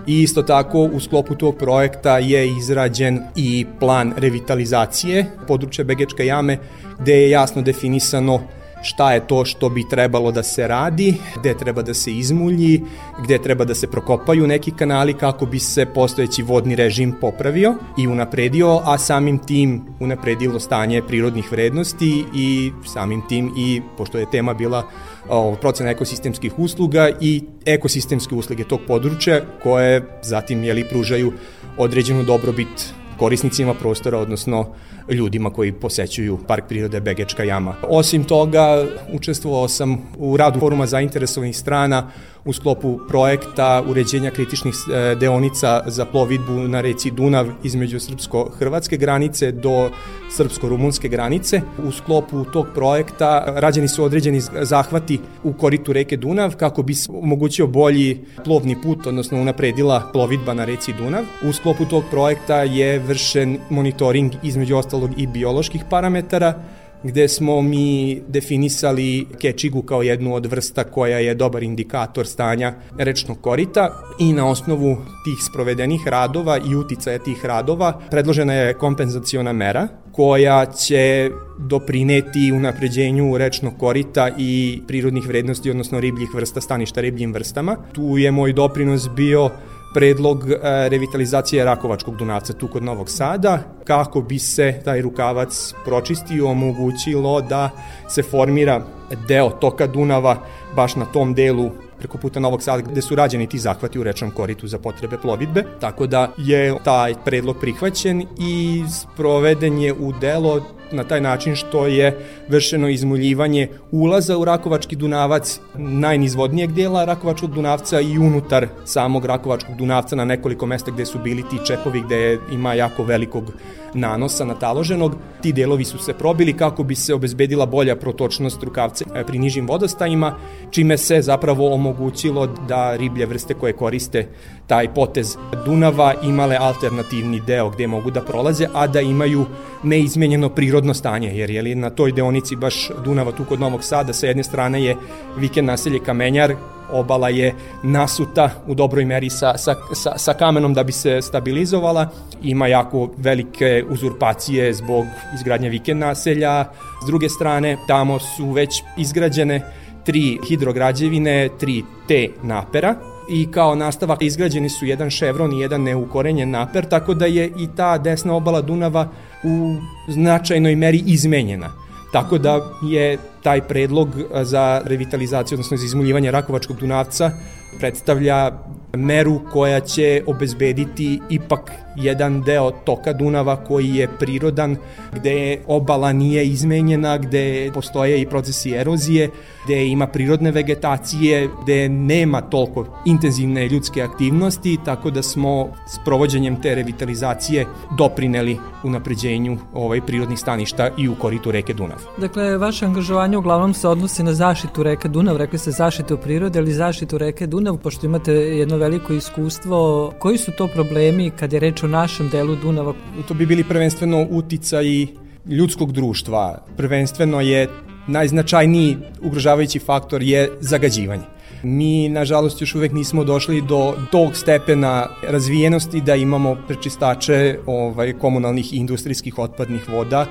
i 0.06 0.22
isto 0.22 0.42
tako 0.42 0.78
u 0.78 1.00
sklopu 1.00 1.34
tog 1.34 1.56
projekta 1.56 2.18
je 2.18 2.48
izrađen 2.58 3.20
i 3.36 3.66
plan 3.80 4.14
revitalizacije 4.16 5.26
područja 5.46 5.84
Begečka 5.84 6.22
jame 6.22 6.58
gde 7.00 7.14
je 7.14 7.30
jasno 7.30 7.62
definisano 7.62 8.40
šta 8.86 9.12
je 9.12 9.26
to 9.26 9.44
što 9.44 9.68
bi 9.68 9.88
trebalo 9.88 10.32
da 10.32 10.42
se 10.42 10.68
radi, 10.68 11.14
gde 11.40 11.54
treba 11.58 11.82
da 11.82 11.94
se 11.94 12.12
izmulji, 12.12 12.82
gde 13.24 13.38
treba 13.38 13.64
da 13.64 13.74
se 13.74 13.90
prokopaju 13.90 14.46
neki 14.46 14.70
kanali 14.70 15.14
kako 15.14 15.46
bi 15.46 15.58
se 15.58 15.86
postojeći 15.86 16.42
vodni 16.42 16.76
režim 16.76 17.14
popravio 17.20 17.74
i 17.98 18.06
unapredio, 18.06 18.80
a 18.84 18.98
samim 18.98 19.38
tim 19.38 19.82
unapredilo 20.00 20.60
stanje 20.60 21.02
prirodnih 21.02 21.52
vrednosti 21.52 22.24
i 22.34 22.72
samim 22.84 23.22
tim 23.28 23.52
i, 23.56 23.80
pošto 23.96 24.18
je 24.18 24.30
tema 24.30 24.54
bila 24.54 24.82
o, 25.28 25.56
procena 25.60 25.90
ekosistemskih 25.90 26.58
usluga 26.58 27.10
i 27.20 27.42
ekosistemske 27.64 28.34
usluge 28.34 28.64
tog 28.64 28.80
područja 28.86 29.40
koje 29.62 30.20
zatim 30.22 30.64
jeli, 30.64 30.88
pružaju 30.88 31.32
određenu 31.76 32.22
dobrobit 32.22 32.92
korisnicima 33.18 33.74
prostora, 33.74 34.18
odnosno 34.18 34.66
ljudima 35.08 35.50
koji 35.50 35.72
posećuju 35.72 36.38
Park 36.46 36.64
prirode 36.68 37.00
Begečka 37.00 37.42
jama. 37.44 37.74
Osim 37.88 38.24
toga, 38.24 38.84
učestvovao 39.12 39.68
sam 39.68 39.98
u 40.16 40.36
radu 40.36 40.60
foruma 40.60 40.86
zainteresovanih 40.86 41.56
strana 41.56 42.10
u 42.46 42.52
sklopu 42.52 42.98
projekta 43.08 43.82
uređenja 43.88 44.30
kritičnih 44.30 44.74
e, 44.74 45.14
deonica 45.14 45.82
za 45.86 46.04
plovidbu 46.04 46.52
na 46.52 46.80
reci 46.80 47.10
Dunav 47.10 47.46
između 47.62 48.00
srpsko-hrvatske 48.00 48.96
granice 48.96 49.52
do 49.52 49.90
srpsko-rumunske 50.30 51.08
granice. 51.08 51.60
U 51.88 51.92
sklopu 51.92 52.44
tog 52.44 52.66
projekta 52.74 53.44
rađeni 53.46 53.88
su 53.88 54.04
određeni 54.04 54.40
zahvati 54.62 55.20
u 55.44 55.52
koritu 55.52 55.92
reke 55.92 56.16
Dunav 56.16 56.56
kako 56.56 56.82
bi 56.82 56.94
se 56.94 57.12
omogućio 57.12 57.66
bolji 57.66 58.24
plovni 58.44 58.82
put, 58.82 59.06
odnosno 59.06 59.40
unapredila 59.40 60.10
plovidba 60.12 60.54
na 60.54 60.64
reci 60.64 60.92
Dunav. 60.92 61.24
U 61.48 61.52
sklopu 61.52 61.84
tog 61.84 62.04
projekta 62.10 62.62
je 62.62 62.98
vršen 62.98 63.58
monitoring 63.70 64.32
između 64.42 64.76
ostalog 64.76 65.10
i 65.16 65.26
bioloških 65.26 65.84
parametara, 65.90 66.54
gde 67.02 67.28
smo 67.28 67.62
mi 67.62 68.20
definisali 68.28 69.26
kečigu 69.40 69.82
kao 69.82 70.02
jednu 70.02 70.34
od 70.34 70.46
vrsta 70.46 70.84
koja 70.84 71.18
je 71.18 71.34
dobar 71.34 71.62
indikator 71.62 72.26
stanja 72.26 72.74
rečnog 72.98 73.40
korita 73.40 73.90
i 74.18 74.32
na 74.32 74.48
osnovu 74.48 74.96
tih 74.96 75.44
sprovedenih 75.50 76.00
radova 76.06 76.58
i 76.58 76.74
uticaja 76.74 77.18
tih 77.18 77.44
radova 77.44 78.00
predložena 78.10 78.52
je 78.52 78.74
kompenzaciona 78.74 79.52
mera 79.52 79.88
koja 80.12 80.66
će 80.66 81.30
doprineti 81.58 82.52
unapređenju 82.52 83.38
rečnog 83.38 83.72
korita 83.78 84.30
i 84.38 84.80
prirodnih 84.86 85.26
vrednosti, 85.26 85.70
odnosno 85.70 86.00
ribljih 86.00 86.34
vrsta, 86.34 86.60
staništa 86.60 87.00
ribljim 87.00 87.32
vrstama. 87.32 87.76
Tu 87.92 88.18
je 88.18 88.30
moj 88.30 88.52
doprinos 88.52 89.08
bio 89.16 89.50
predlog 89.96 90.50
e, 90.50 90.58
revitalizacije 90.88 91.64
Rakovačkog 91.64 92.16
Dunavca 92.16 92.52
tu 92.52 92.68
kod 92.68 92.82
Novog 92.82 93.10
Sada, 93.10 93.58
kako 93.84 94.20
bi 94.20 94.38
se 94.38 94.80
taj 94.84 95.02
rukavac 95.02 95.74
pročistio, 95.84 96.48
omogućilo 96.48 97.40
da 97.40 97.70
se 98.08 98.22
formira 98.22 98.84
deo 99.28 99.50
toka 99.50 99.86
Dunava 99.86 100.36
baš 100.76 100.96
na 100.96 101.04
tom 101.04 101.34
delu 101.34 101.70
preko 101.98 102.18
puta 102.18 102.40
Novog 102.40 102.62
Sada 102.62 102.82
gde 102.82 103.02
su 103.02 103.14
rađeni 103.14 103.46
ti 103.46 103.58
zahvati 103.58 103.98
u 103.98 104.02
rečnom 104.02 104.30
koritu 104.30 104.66
za 104.66 104.78
potrebe 104.78 105.18
plovidbe, 105.18 105.64
tako 105.80 106.06
da 106.06 106.32
je 106.36 106.74
taj 106.84 107.14
predlog 107.24 107.56
prihvaćen 107.60 108.26
i 108.38 108.84
sproveden 108.90 109.78
je 109.78 109.92
u 109.92 110.12
delo 110.20 110.60
na 110.92 111.04
taj 111.04 111.20
način 111.20 111.56
što 111.56 111.86
je 111.86 112.26
vršeno 112.48 112.88
izmuljivanje 112.88 113.68
ulaza 113.90 114.38
u 114.38 114.44
Rakovački 114.44 114.96
Dunavac 114.96 115.60
najnizvodnijeg 115.74 116.72
dela 116.72 117.04
Rakovačkog 117.04 117.50
Dunavca 117.54 118.00
i 118.00 118.18
unutar 118.18 118.68
samog 118.84 119.24
Rakovačkog 119.24 119.76
Dunavca 119.76 120.16
na 120.16 120.24
nekoliko 120.24 120.66
mesta 120.66 120.90
gde 120.90 121.06
su 121.06 121.18
bili 121.18 121.42
ti 121.42 121.58
čepovi 121.66 122.02
gde 122.06 122.38
ima 122.52 122.74
jako 122.74 123.04
velikog 123.04 123.52
nanosa 123.94 124.44
nataloženog. 124.44 125.16
Ti 125.42 125.52
delovi 125.52 125.84
su 125.84 125.98
se 125.98 126.12
probili 126.12 126.52
kako 126.52 126.82
bi 126.82 126.94
se 126.94 127.14
obezbedila 127.14 127.66
bolja 127.66 127.96
protočnost 127.96 128.62
rukavce 128.62 128.95
e, 129.02 129.24
pri 129.24 129.38
nižim 129.38 129.66
vodostajima, 129.66 130.34
čime 130.70 130.98
se 130.98 131.22
zapravo 131.22 131.74
omogućilo 131.74 132.46
da 132.46 132.96
riblje 132.96 133.26
vrste 133.26 133.54
koje 133.54 133.72
koriste 133.72 134.28
taj 134.66 134.94
potez 134.94 135.36
Dunava 135.64 136.14
imale 136.22 136.56
alternativni 136.60 137.40
deo 137.40 137.70
gde 137.70 137.86
mogu 137.86 138.10
da 138.10 138.20
prolaze, 138.20 138.66
a 138.74 138.86
da 138.86 139.00
imaju 139.00 139.46
neizmenjeno 139.82 140.48
prirodno 140.48 140.94
stanje, 140.94 141.28
jer 141.38 141.50
je 141.50 141.62
li 141.62 141.74
na 141.74 141.90
toj 141.90 142.12
deonici 142.12 142.56
baš 142.56 142.90
Dunava 143.04 143.32
tu 143.32 143.44
kod 143.44 143.60
Novog 143.60 143.84
Sada, 143.84 144.12
sa 144.12 144.26
jedne 144.26 144.42
strane 144.42 144.84
je 144.84 144.96
vikend 145.36 145.66
naselje 145.66 145.98
Kamenjar, 145.98 146.54
obala 146.92 147.28
je 147.28 147.54
nasuta 147.82 148.50
u 148.66 148.74
dobroj 148.74 149.04
meri 149.04 149.30
sa, 149.30 149.58
sa, 149.58 149.74
sa, 149.94 150.18
sa 150.18 150.34
kamenom 150.34 150.74
da 150.74 150.84
bi 150.84 150.92
se 150.92 151.22
stabilizovala, 151.22 152.08
ima 152.42 152.66
jako 152.66 153.10
velike 153.16 153.84
uzurpacije 153.88 154.74
zbog 154.74 155.04
izgradnje 155.34 155.68
vikend 155.68 156.00
naselja, 156.00 156.64
s 157.04 157.06
druge 157.06 157.28
strane 157.28 157.76
tamo 157.86 158.18
su 158.18 158.50
već 158.50 158.82
izgrađene 158.96 159.60
tri 160.04 160.38
hidrograđevine, 160.48 161.48
tri 161.58 161.82
T 162.08 162.28
napera, 162.42 162.94
i 163.28 163.50
kao 163.50 163.74
nastavak 163.74 164.22
izgrađeni 164.22 164.68
su 164.68 164.86
jedan 164.86 165.10
ševron 165.10 165.52
i 165.52 165.60
jedan 165.60 165.82
neukorenjen 165.82 166.50
naper, 166.50 166.84
tako 166.88 167.14
da 167.14 167.26
je 167.26 167.46
i 167.46 167.68
ta 167.76 167.98
desna 167.98 168.34
obala 168.34 168.60
Dunava 168.60 169.08
u 169.44 169.74
značajnoj 170.08 170.76
meri 170.76 171.02
izmenjena. 171.06 171.72
Tako 172.12 172.38
da 172.38 172.60
je 172.82 173.18
taj 173.46 173.60
predlog 173.68 174.08
za 174.42 174.82
revitalizaciju, 174.84 175.56
odnosno 175.56 175.76
za 175.76 175.84
izmuljivanje 175.84 176.30
Rakovačkog 176.30 176.80
Dunavca 176.80 177.30
predstavlja 177.78 178.52
meru 178.96 179.40
koja 179.52 179.80
će 179.80 180.22
obezbediti 180.26 181.20
ipak 181.30 181.85
jedan 181.96 182.42
deo 182.42 182.70
toka 182.70 183.12
Dunava 183.12 183.56
koji 183.56 183.94
je 183.94 184.08
prirodan, 184.18 184.76
gde 185.12 185.58
obala 185.66 186.12
nije 186.12 186.46
izmenjena, 186.46 187.18
gde 187.18 187.70
postoje 187.74 188.20
i 188.20 188.26
procesi 188.26 188.70
erozije, 188.70 189.30
gde 189.64 189.86
ima 189.86 190.06
prirodne 190.06 190.50
vegetacije, 190.50 191.48
gde 191.62 191.88
nema 191.88 192.40
toliko 192.40 192.86
intenzivne 193.04 193.68
ljudske 193.68 194.02
aktivnosti, 194.02 194.78
tako 194.84 195.10
da 195.10 195.22
smo 195.22 195.68
s 195.88 195.98
provođenjem 196.04 196.62
te 196.62 196.74
revitalizacije 196.74 197.66
doprineli 197.98 198.58
unapređenju 198.84 199.58
ovaj 199.74 200.00
prirodnih 200.00 200.38
staništa 200.38 200.90
i 200.98 201.08
u 201.08 201.14
koritu 201.14 201.50
reke 201.50 201.74
Dunav. 201.74 201.98
Dakle, 202.18 202.58
vaše 202.58 202.84
angažovanje 202.84 203.36
uglavnom 203.36 203.74
se 203.74 203.88
odnosi 203.88 204.22
na 204.22 204.34
zaštitu 204.34 204.82
reke 204.82 205.08
Dunav, 205.08 205.36
rekli 205.36 205.58
ste 205.58 205.70
zaštitu 205.70 206.16
prirode 206.16 206.58
ili 206.58 206.72
zaštitu 206.72 207.18
reke 207.18 207.46
Dunav, 207.46 207.76
pošto 207.76 208.06
imate 208.06 208.32
jedno 208.32 208.76
veliko 208.76 209.12
iskustvo. 209.12 210.12
Koji 210.18 210.38
su 210.38 210.52
to 210.52 210.68
problemi 210.68 211.30
kad 211.30 211.52
je 211.52 211.60
reč 211.60 211.82
o 211.82 211.85
našem 211.88 212.28
delu 212.28 212.56
Dunava? 212.56 212.94
To 213.28 213.34
bi 213.34 213.46
bili 213.46 213.64
prvenstveno 213.64 214.26
uticaji 214.30 215.08
ljudskog 215.46 215.92
društva. 215.92 216.58
Prvenstveno 216.76 217.40
je 217.40 217.68
najznačajniji 218.06 218.96
ugrožavajući 219.22 219.78
faktor 219.78 220.22
je 220.22 220.50
zagađivanje. 220.60 221.22
Mi, 221.62 222.08
nažalost, 222.08 222.60
još 222.60 222.74
uvek 222.74 222.92
nismo 222.92 223.24
došli 223.24 223.62
do 223.62 223.94
tog 224.10 224.36
stepena 224.36 225.06
razvijenosti 225.22 226.00
da 226.00 226.14
imamo 226.14 226.56
prečistače 226.68 227.58
ovaj, 227.66 228.12
komunalnih 228.12 228.72
i 228.72 228.76
industrijskih 228.76 229.38
otpadnih 229.38 229.88
voda. 229.88 230.26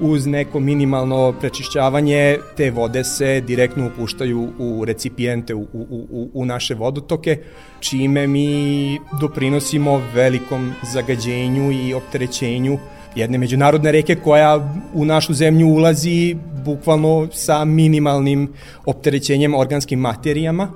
Uz 0.00 0.26
neko 0.26 0.60
minimalno 0.60 1.34
prečišćavanje 1.40 2.38
te 2.56 2.70
vode 2.70 3.04
se 3.04 3.40
direktno 3.40 3.86
upuštaju 3.86 4.52
u 4.58 4.84
recipijente, 4.84 5.54
u, 5.54 5.60
u, 5.60 6.06
u, 6.10 6.30
u 6.34 6.44
naše 6.44 6.74
vodotoke, 6.74 7.38
čime 7.80 8.26
mi 8.26 8.98
doprinosimo 9.20 10.02
velikom 10.14 10.72
zagađenju 10.92 11.72
i 11.72 11.94
opterećenju 11.94 12.78
jedne 13.14 13.38
međunarodne 13.38 13.92
reke 13.92 14.14
koja 14.14 14.74
u 14.94 15.04
našu 15.04 15.34
zemlju 15.34 15.68
ulazi 15.68 16.36
bukvalno 16.64 17.28
sa 17.32 17.64
minimalnim 17.64 18.52
opterećenjem 18.86 19.54
organskim 19.54 19.98
materijama. 19.98 20.68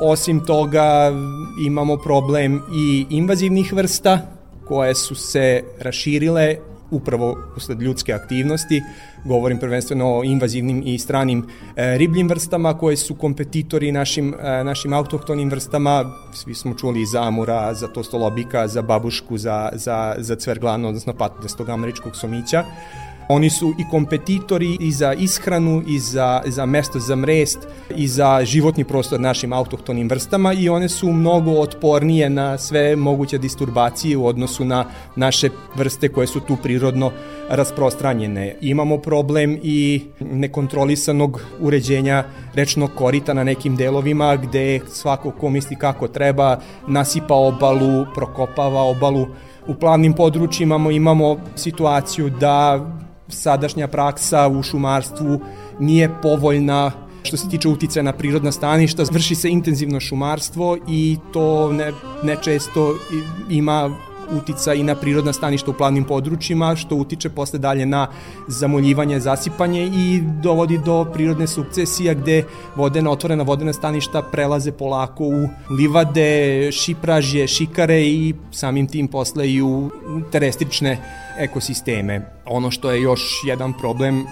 Osim 0.00 0.40
toga 0.46 1.12
imamo 1.66 1.96
problem 1.96 2.62
i 2.74 3.06
invazivnih 3.10 3.72
vrsta 3.72 4.18
koje 4.64 4.94
su 4.94 5.14
se 5.14 5.62
raširile 5.80 6.56
upravo 6.92 7.36
usled 7.56 7.82
ljudske 7.82 8.12
aktivnosti. 8.12 8.82
Govorim 9.24 9.58
prvenstveno 9.58 10.18
o 10.18 10.24
invazivnim 10.24 10.82
i 10.86 10.98
stranim 10.98 11.46
e, 11.76 11.98
ribljim 11.98 12.28
vrstama 12.28 12.78
koje 12.78 12.96
su 12.96 13.14
kompetitori 13.14 13.92
našim, 13.92 14.34
e, 14.34 14.64
našim 14.64 14.92
autohtonim 14.92 15.50
vrstama. 15.50 16.04
Svi 16.32 16.54
smo 16.54 16.74
čuli 16.74 17.06
za 17.06 17.22
amura, 17.22 17.74
za 17.74 17.88
tostolobika, 17.88 18.68
za 18.68 18.82
babušku, 18.82 19.38
za, 19.38 19.70
za, 19.72 20.14
za 20.18 20.36
cverglanu, 20.36 20.88
odnosno 20.88 21.12
patodestog 21.12 21.68
američkog 21.68 22.16
somića. 22.16 22.64
Oni 23.28 23.50
su 23.50 23.74
i 23.78 23.84
kompetitori 23.90 24.76
i 24.80 24.92
za 24.92 25.12
ishranu, 25.12 25.82
i 25.86 25.98
za, 25.98 26.42
za 26.46 26.66
mesto 26.66 26.98
za 26.98 27.16
mrest, 27.16 27.58
i 27.96 28.08
za 28.08 28.44
životni 28.44 28.84
prostor 28.84 29.20
našim 29.20 29.52
autohtonim 29.52 30.08
vrstama 30.08 30.52
i 30.52 30.68
one 30.68 30.88
su 30.88 31.12
mnogo 31.12 31.50
otpornije 31.50 32.30
na 32.30 32.58
sve 32.58 32.96
moguće 32.96 33.38
disturbacije 33.38 34.16
u 34.16 34.26
odnosu 34.26 34.64
na 34.64 34.84
naše 35.16 35.48
vrste 35.74 36.08
koje 36.08 36.26
su 36.26 36.40
tu 36.40 36.56
prirodno 36.62 37.10
rasprostranjene. 37.48 38.56
Imamo 38.60 38.98
problem 38.98 39.58
i 39.62 40.02
nekontrolisanog 40.20 41.40
uređenja 41.60 42.24
rečnog 42.54 42.90
korita 42.94 43.34
na 43.34 43.44
nekim 43.44 43.76
delovima 43.76 44.36
gde 44.36 44.80
svako 44.88 45.30
ko 45.30 45.50
misli 45.50 45.76
kako 45.76 46.08
treba 46.08 46.58
nasipa 46.88 47.34
obalu, 47.34 48.06
prokopava 48.14 48.82
obalu. 48.82 49.26
U 49.66 49.74
plavnim 49.74 50.12
područjima 50.12 50.90
imamo, 50.92 51.36
situaciju 51.56 52.30
da 52.30 52.86
sadašnja 53.28 53.88
praksa 53.88 54.48
u 54.48 54.62
šumarstvu 54.62 55.40
nije 55.80 56.10
povoljna 56.22 56.90
što 57.22 57.36
se 57.36 57.48
tiče 57.48 57.68
uticaja 57.68 58.02
na 58.02 58.12
prirodna 58.12 58.52
staništa, 58.52 59.04
vrši 59.12 59.34
se 59.34 59.50
intenzivno 59.50 60.00
šumarstvo 60.00 60.76
i 60.88 61.16
to 61.32 61.72
ne, 61.72 61.92
ne 62.22 62.36
često 62.42 62.94
ima 63.50 63.90
utica 64.36 64.74
i 64.74 64.82
na 64.82 64.94
prirodna 64.94 65.32
staništa 65.32 65.70
u 65.70 65.74
plavnim 65.74 66.04
područjima, 66.04 66.76
što 66.76 66.96
utiče 66.96 67.30
posle 67.30 67.58
dalje 67.58 67.86
na 67.86 68.08
zamoljivanje, 68.48 69.20
zasipanje 69.20 69.86
i 69.86 70.20
dovodi 70.42 70.78
do 70.78 71.04
prirodne 71.12 71.46
sukcesija 71.46 72.14
gde 72.14 72.44
vodena, 72.76 73.10
otvorena 73.10 73.42
vodena 73.42 73.72
staništa 73.72 74.22
prelaze 74.22 74.72
polako 74.72 75.24
u 75.24 75.48
livade, 75.70 76.68
šipražje, 76.72 77.48
šikare 77.48 78.00
i 78.00 78.34
samim 78.50 78.86
tim 78.86 79.08
posle 79.08 79.50
i 79.50 79.62
u 79.62 79.90
terestrične 80.32 80.98
ekosisteme. 81.38 82.20
Ono 82.46 82.70
što 82.70 82.90
je 82.90 83.02
još 83.02 83.20
jedan 83.46 83.72
problem 83.72 84.26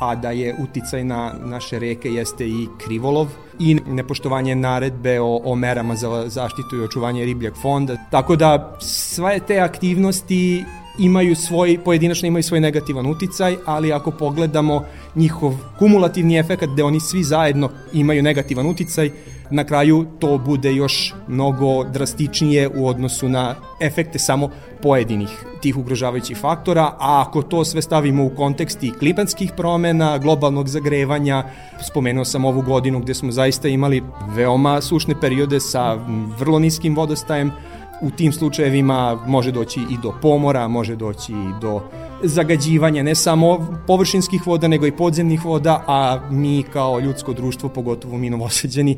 a 0.00 0.14
da 0.14 0.30
je 0.30 0.54
uticaj 0.58 1.04
na 1.04 1.32
naše 1.44 1.78
reke 1.78 2.08
jeste 2.08 2.48
i 2.48 2.66
krivolov 2.78 3.28
i 3.58 3.74
nepoštovanje 3.74 4.54
naredbe 4.54 5.20
o, 5.20 5.40
o 5.44 5.54
merama 5.54 5.96
za 5.96 6.28
zaštitu 6.28 6.76
i 6.76 6.84
očuvanje 6.84 7.24
ribljeg 7.24 7.54
fonda. 7.62 7.96
Tako 8.10 8.36
da 8.36 8.76
sve 8.80 9.40
te 9.40 9.58
aktivnosti 9.58 10.64
imaju 10.98 11.36
svoj, 11.36 11.78
pojedinačno 11.84 12.28
imaju 12.28 12.42
svoj 12.42 12.60
negativan 12.60 13.06
uticaj, 13.06 13.56
ali 13.66 13.92
ako 13.92 14.10
pogledamo 14.10 14.84
njihov 15.14 15.54
kumulativni 15.78 16.38
efekt 16.38 16.64
gde 16.72 16.84
oni 16.84 17.00
svi 17.00 17.22
zajedno 17.24 17.70
imaju 17.92 18.22
negativan 18.22 18.66
uticaj, 18.66 19.10
na 19.50 19.64
kraju 19.64 20.06
to 20.18 20.38
bude 20.38 20.74
još 20.74 21.14
mnogo 21.28 21.84
drastičnije 21.84 22.68
u 22.68 22.86
odnosu 22.86 23.28
na 23.28 23.54
efekte 23.80 24.18
samo 24.18 24.50
pojedinih 24.82 25.44
tih 25.60 25.76
ugrožavajućih 25.76 26.36
faktora, 26.36 26.82
a 26.82 27.24
ako 27.28 27.42
to 27.42 27.64
sve 27.64 27.82
stavimo 27.82 28.24
u 28.24 28.30
kontekst 28.36 28.78
klimatskih 28.98 29.52
promena, 29.56 30.18
globalnog 30.18 30.68
zagrevanja, 30.68 31.44
spomenuo 31.86 32.24
sam 32.24 32.44
ovu 32.44 32.62
godinu 32.62 33.00
gde 33.00 33.14
smo 33.14 33.32
zaista 33.32 33.68
imali 33.68 34.02
veoma 34.34 34.80
sušne 34.80 35.14
periode 35.20 35.60
sa 35.60 35.98
vrlo 36.38 36.58
niskim 36.58 36.96
vodostajem, 36.96 37.52
u 38.00 38.10
tim 38.10 38.32
slučajevima 38.32 39.18
može 39.26 39.52
doći 39.52 39.80
i 39.80 39.96
do 40.02 40.14
pomora, 40.22 40.68
može 40.68 40.96
doći 40.96 41.32
i 41.32 41.60
do 41.60 41.80
zagađivanja 42.22 43.02
ne 43.02 43.14
samo 43.14 43.66
površinskih 43.86 44.46
voda, 44.46 44.68
nego 44.68 44.86
i 44.86 44.96
podzemnih 44.96 45.44
voda, 45.44 45.84
a 45.86 46.20
mi 46.30 46.62
kao 46.62 47.00
ljudsko 47.00 47.32
društvo, 47.32 47.68
pogotovo 47.68 48.18
mi 48.18 48.30
novoseđeni, 48.30 48.96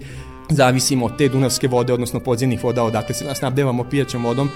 zavisimo 0.50 1.06
od 1.06 1.16
te 1.18 1.28
dunavske 1.28 1.68
vode, 1.68 1.92
odnosno 1.92 2.20
podzemnih 2.20 2.64
voda, 2.64 2.84
odakle 2.84 3.14
se 3.14 3.34
snabdevamo 3.34 3.84
pijaćom 3.84 4.24
vodom, 4.24 4.48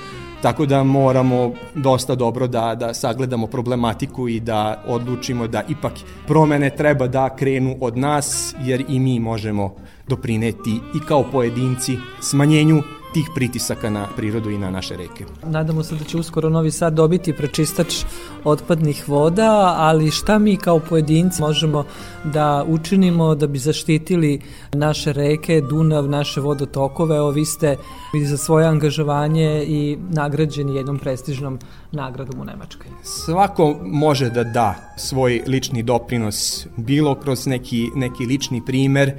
tako 0.42 0.66
da 0.66 0.84
moramo 0.84 1.52
dosta 1.74 2.14
dobro 2.14 2.46
da, 2.46 2.74
da 2.74 2.94
sagledamo 2.94 3.46
problematiku 3.46 4.28
i 4.28 4.40
da 4.40 4.84
odlučimo 4.86 5.46
da 5.46 5.62
ipak 5.68 5.92
promene 6.26 6.70
treba 6.70 7.06
da 7.06 7.36
krenu 7.36 7.76
od 7.80 7.96
nas, 7.96 8.54
jer 8.60 8.84
i 8.88 9.00
mi 9.00 9.20
možemo 9.20 9.74
doprineti 10.08 10.80
i 10.94 11.00
kao 11.08 11.24
pojedinci 11.32 11.96
smanjenju 12.20 12.82
tih 13.16 13.30
pritisaka 13.34 13.90
na 13.90 14.06
prirodu 14.16 14.50
i 14.50 14.58
na 14.58 14.70
naše 14.70 14.96
reke. 14.96 15.24
Nadamo 15.44 15.82
se 15.82 15.94
da 15.94 16.04
će 16.04 16.18
uskoro 16.18 16.48
Novi 16.48 16.70
Sad 16.70 16.92
dobiti 16.92 17.32
prečistač 17.32 18.04
otpadnih 18.44 19.08
voda, 19.08 19.74
ali 19.76 20.10
šta 20.10 20.38
mi 20.38 20.56
kao 20.56 20.78
pojedinci 20.78 21.42
možemo 21.42 21.84
da 22.24 22.64
učinimo 22.68 23.34
da 23.34 23.46
bi 23.46 23.58
zaštitili 23.58 24.40
naše 24.72 25.12
reke, 25.12 25.60
Dunav, 25.60 26.08
naše 26.08 26.40
vodotokove? 26.40 27.16
Evo 27.16 27.30
vi 27.30 27.44
ste 27.44 27.76
za 28.24 28.36
svoje 28.36 28.66
angažovanje 28.66 29.64
i 29.66 29.96
nagrađeni 30.10 30.76
jednom 30.76 30.98
prestižnom 30.98 31.58
nagradom 31.92 32.40
u 32.40 32.44
Nemačkoj. 32.44 32.86
Svako 33.02 33.76
može 33.84 34.30
da 34.30 34.44
da 34.44 34.74
svoj 34.96 35.42
lični 35.46 35.82
doprinos, 35.82 36.66
bilo 36.76 37.14
kroz 37.14 37.46
neki, 37.46 37.88
neki 37.94 38.26
lični 38.26 38.62
primer, 38.66 39.12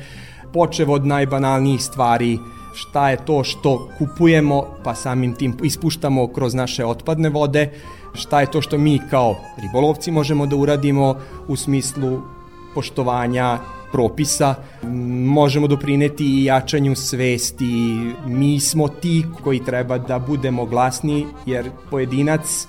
počev 0.53 0.91
od 0.91 1.05
najbanalnijih 1.05 1.83
stvari, 1.83 2.37
šta 2.77 3.09
je 3.09 3.17
to 3.25 3.43
što 3.43 3.89
kupujemo, 3.97 4.63
pa 4.83 4.95
samim 4.95 5.33
tim 5.33 5.57
ispuštamo 5.63 6.27
kroz 6.27 6.53
naše 6.53 6.85
otpadne 6.85 7.29
vode, 7.29 7.71
šta 8.13 8.41
je 8.41 8.51
to 8.51 8.61
što 8.61 8.77
mi 8.77 8.99
kao 9.09 9.35
ribolovci 9.61 10.11
možemo 10.11 10.45
da 10.45 10.55
uradimo 10.55 11.15
u 11.47 11.55
smislu 11.55 12.21
poštovanja 12.75 13.57
propisa, 13.91 14.55
možemo 15.33 15.67
doprineti 15.67 16.25
i 16.25 16.45
jačanju 16.45 16.95
svesti, 16.95 17.65
mi 18.25 18.59
smo 18.59 18.87
ti 18.87 19.25
koji 19.43 19.65
treba 19.65 19.97
da 19.97 20.19
budemo 20.19 20.65
glasni, 20.65 21.25
jer 21.45 21.69
pojedinac 21.89 22.67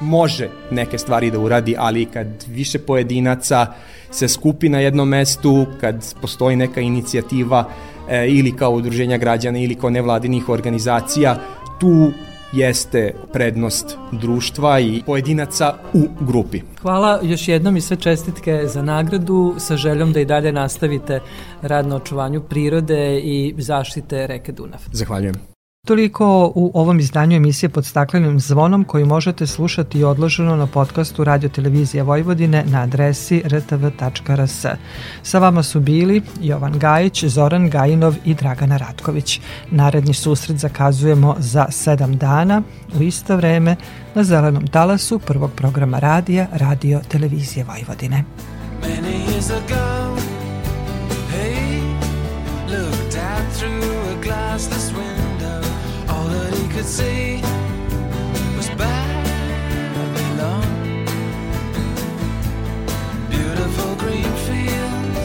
može 0.00 0.48
neke 0.70 0.98
stvari 0.98 1.30
da 1.30 1.38
uradi, 1.38 1.74
ali 1.78 2.06
kad 2.06 2.44
više 2.48 2.78
pojedinaca 2.78 3.66
se 4.10 4.28
skupi 4.28 4.68
na 4.68 4.80
jednom 4.80 5.08
mestu, 5.08 5.66
kad 5.80 6.14
postoji 6.20 6.56
neka 6.56 6.80
inicijativa 6.80 7.64
e, 8.10 8.28
ili 8.28 8.56
kao 8.56 8.72
udruženja 8.72 9.18
građana 9.18 9.58
ili 9.58 9.74
kao 9.74 9.90
nevladinih 9.90 10.48
organizacija, 10.48 11.36
tu 11.80 12.12
jeste 12.52 13.14
prednost 13.32 13.98
društva 14.12 14.80
i 14.80 15.02
pojedinaca 15.06 15.74
u 15.92 16.08
grupi. 16.20 16.60
Hvala 16.82 17.20
još 17.22 17.48
jednom 17.48 17.76
i 17.76 17.80
sve 17.80 17.96
čestitke 17.96 18.62
za 18.66 18.82
nagradu 18.82 19.54
sa 19.58 19.76
željom 19.76 20.12
da 20.12 20.20
i 20.20 20.24
dalje 20.24 20.52
nastavite 20.52 21.20
rad 21.62 21.86
na 21.86 21.96
očuvanju 21.96 22.40
prirode 22.40 23.20
i 23.20 23.54
zaštite 23.58 24.26
reke 24.26 24.52
Dunav. 24.52 24.80
Zahvaljujem. 24.92 25.49
Toliko 25.86 26.52
u 26.54 26.70
ovom 26.74 27.00
izdanju 27.00 27.36
emisije 27.36 27.68
pod 27.68 27.86
staklenim 27.86 28.40
zvonom 28.40 28.84
koju 28.84 29.06
možete 29.06 29.46
slušati 29.46 29.98
i 29.98 30.04
odloženo 30.04 30.56
na 30.56 30.66
podcastu 30.66 31.24
Radio 31.24 31.48
Televizije 31.48 32.02
Vojvodine 32.02 32.64
na 32.66 32.82
adresi 32.82 33.42
rtv.rs. 33.46 34.66
Sa 35.22 35.38
vama 35.38 35.62
su 35.62 35.80
bili 35.80 36.22
Jovan 36.40 36.78
Gajić, 36.78 37.24
Zoran 37.24 37.70
Gajinov 37.70 38.14
i 38.24 38.34
Dragana 38.34 38.76
Ratković. 38.76 39.40
Naredni 39.70 40.14
susret 40.14 40.58
zakazujemo 40.58 41.36
za 41.38 41.66
sedam 41.70 42.16
dana 42.16 42.62
u 42.98 43.02
isto 43.02 43.36
vreme 43.36 43.76
na 44.14 44.24
zelenom 44.24 44.66
talasu 44.66 45.18
prvog 45.18 45.50
programa 45.56 45.98
radija 45.98 46.46
Radio 46.52 47.00
Televizije 47.08 47.64
Vojvodine. 47.64 48.24
Many 48.82 49.14
years 49.26 49.50
ago, 49.50 50.16
he 51.32 51.80
looked 52.68 53.14
out 53.14 53.58
through 53.58 53.84
a 53.84 54.22
glassless 54.22 54.92
window. 54.92 55.29
Could 56.72 56.86
see 56.86 57.42
was 58.56 58.68
Babylon. 58.78 59.04
Beautiful 63.28 63.96
green 63.96 64.32
fields 64.46 65.24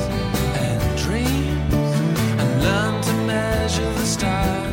and 0.64 0.98
dreams, 0.98 1.74
and 2.41 2.64
learned 2.64 3.04
to 3.04 3.14
measure 3.26 3.93
the 3.93 4.06
stars. 4.06 4.64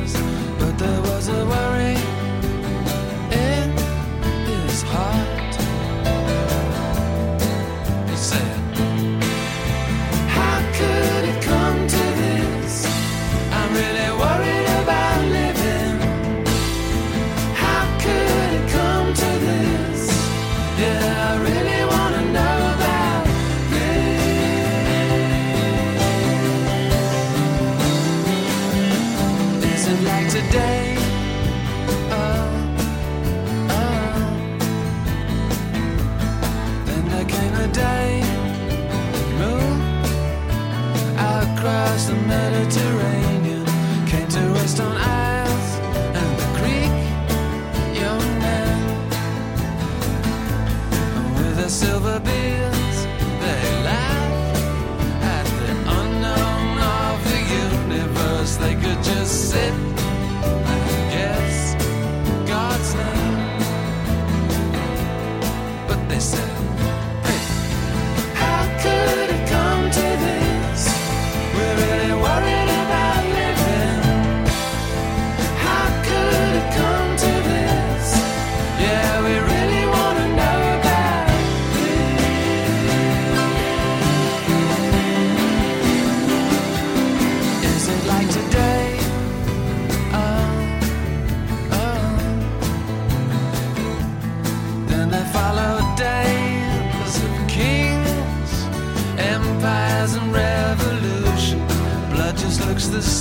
silver 51.72 52.20
bill. 52.20 52.61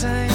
Same 0.02 0.30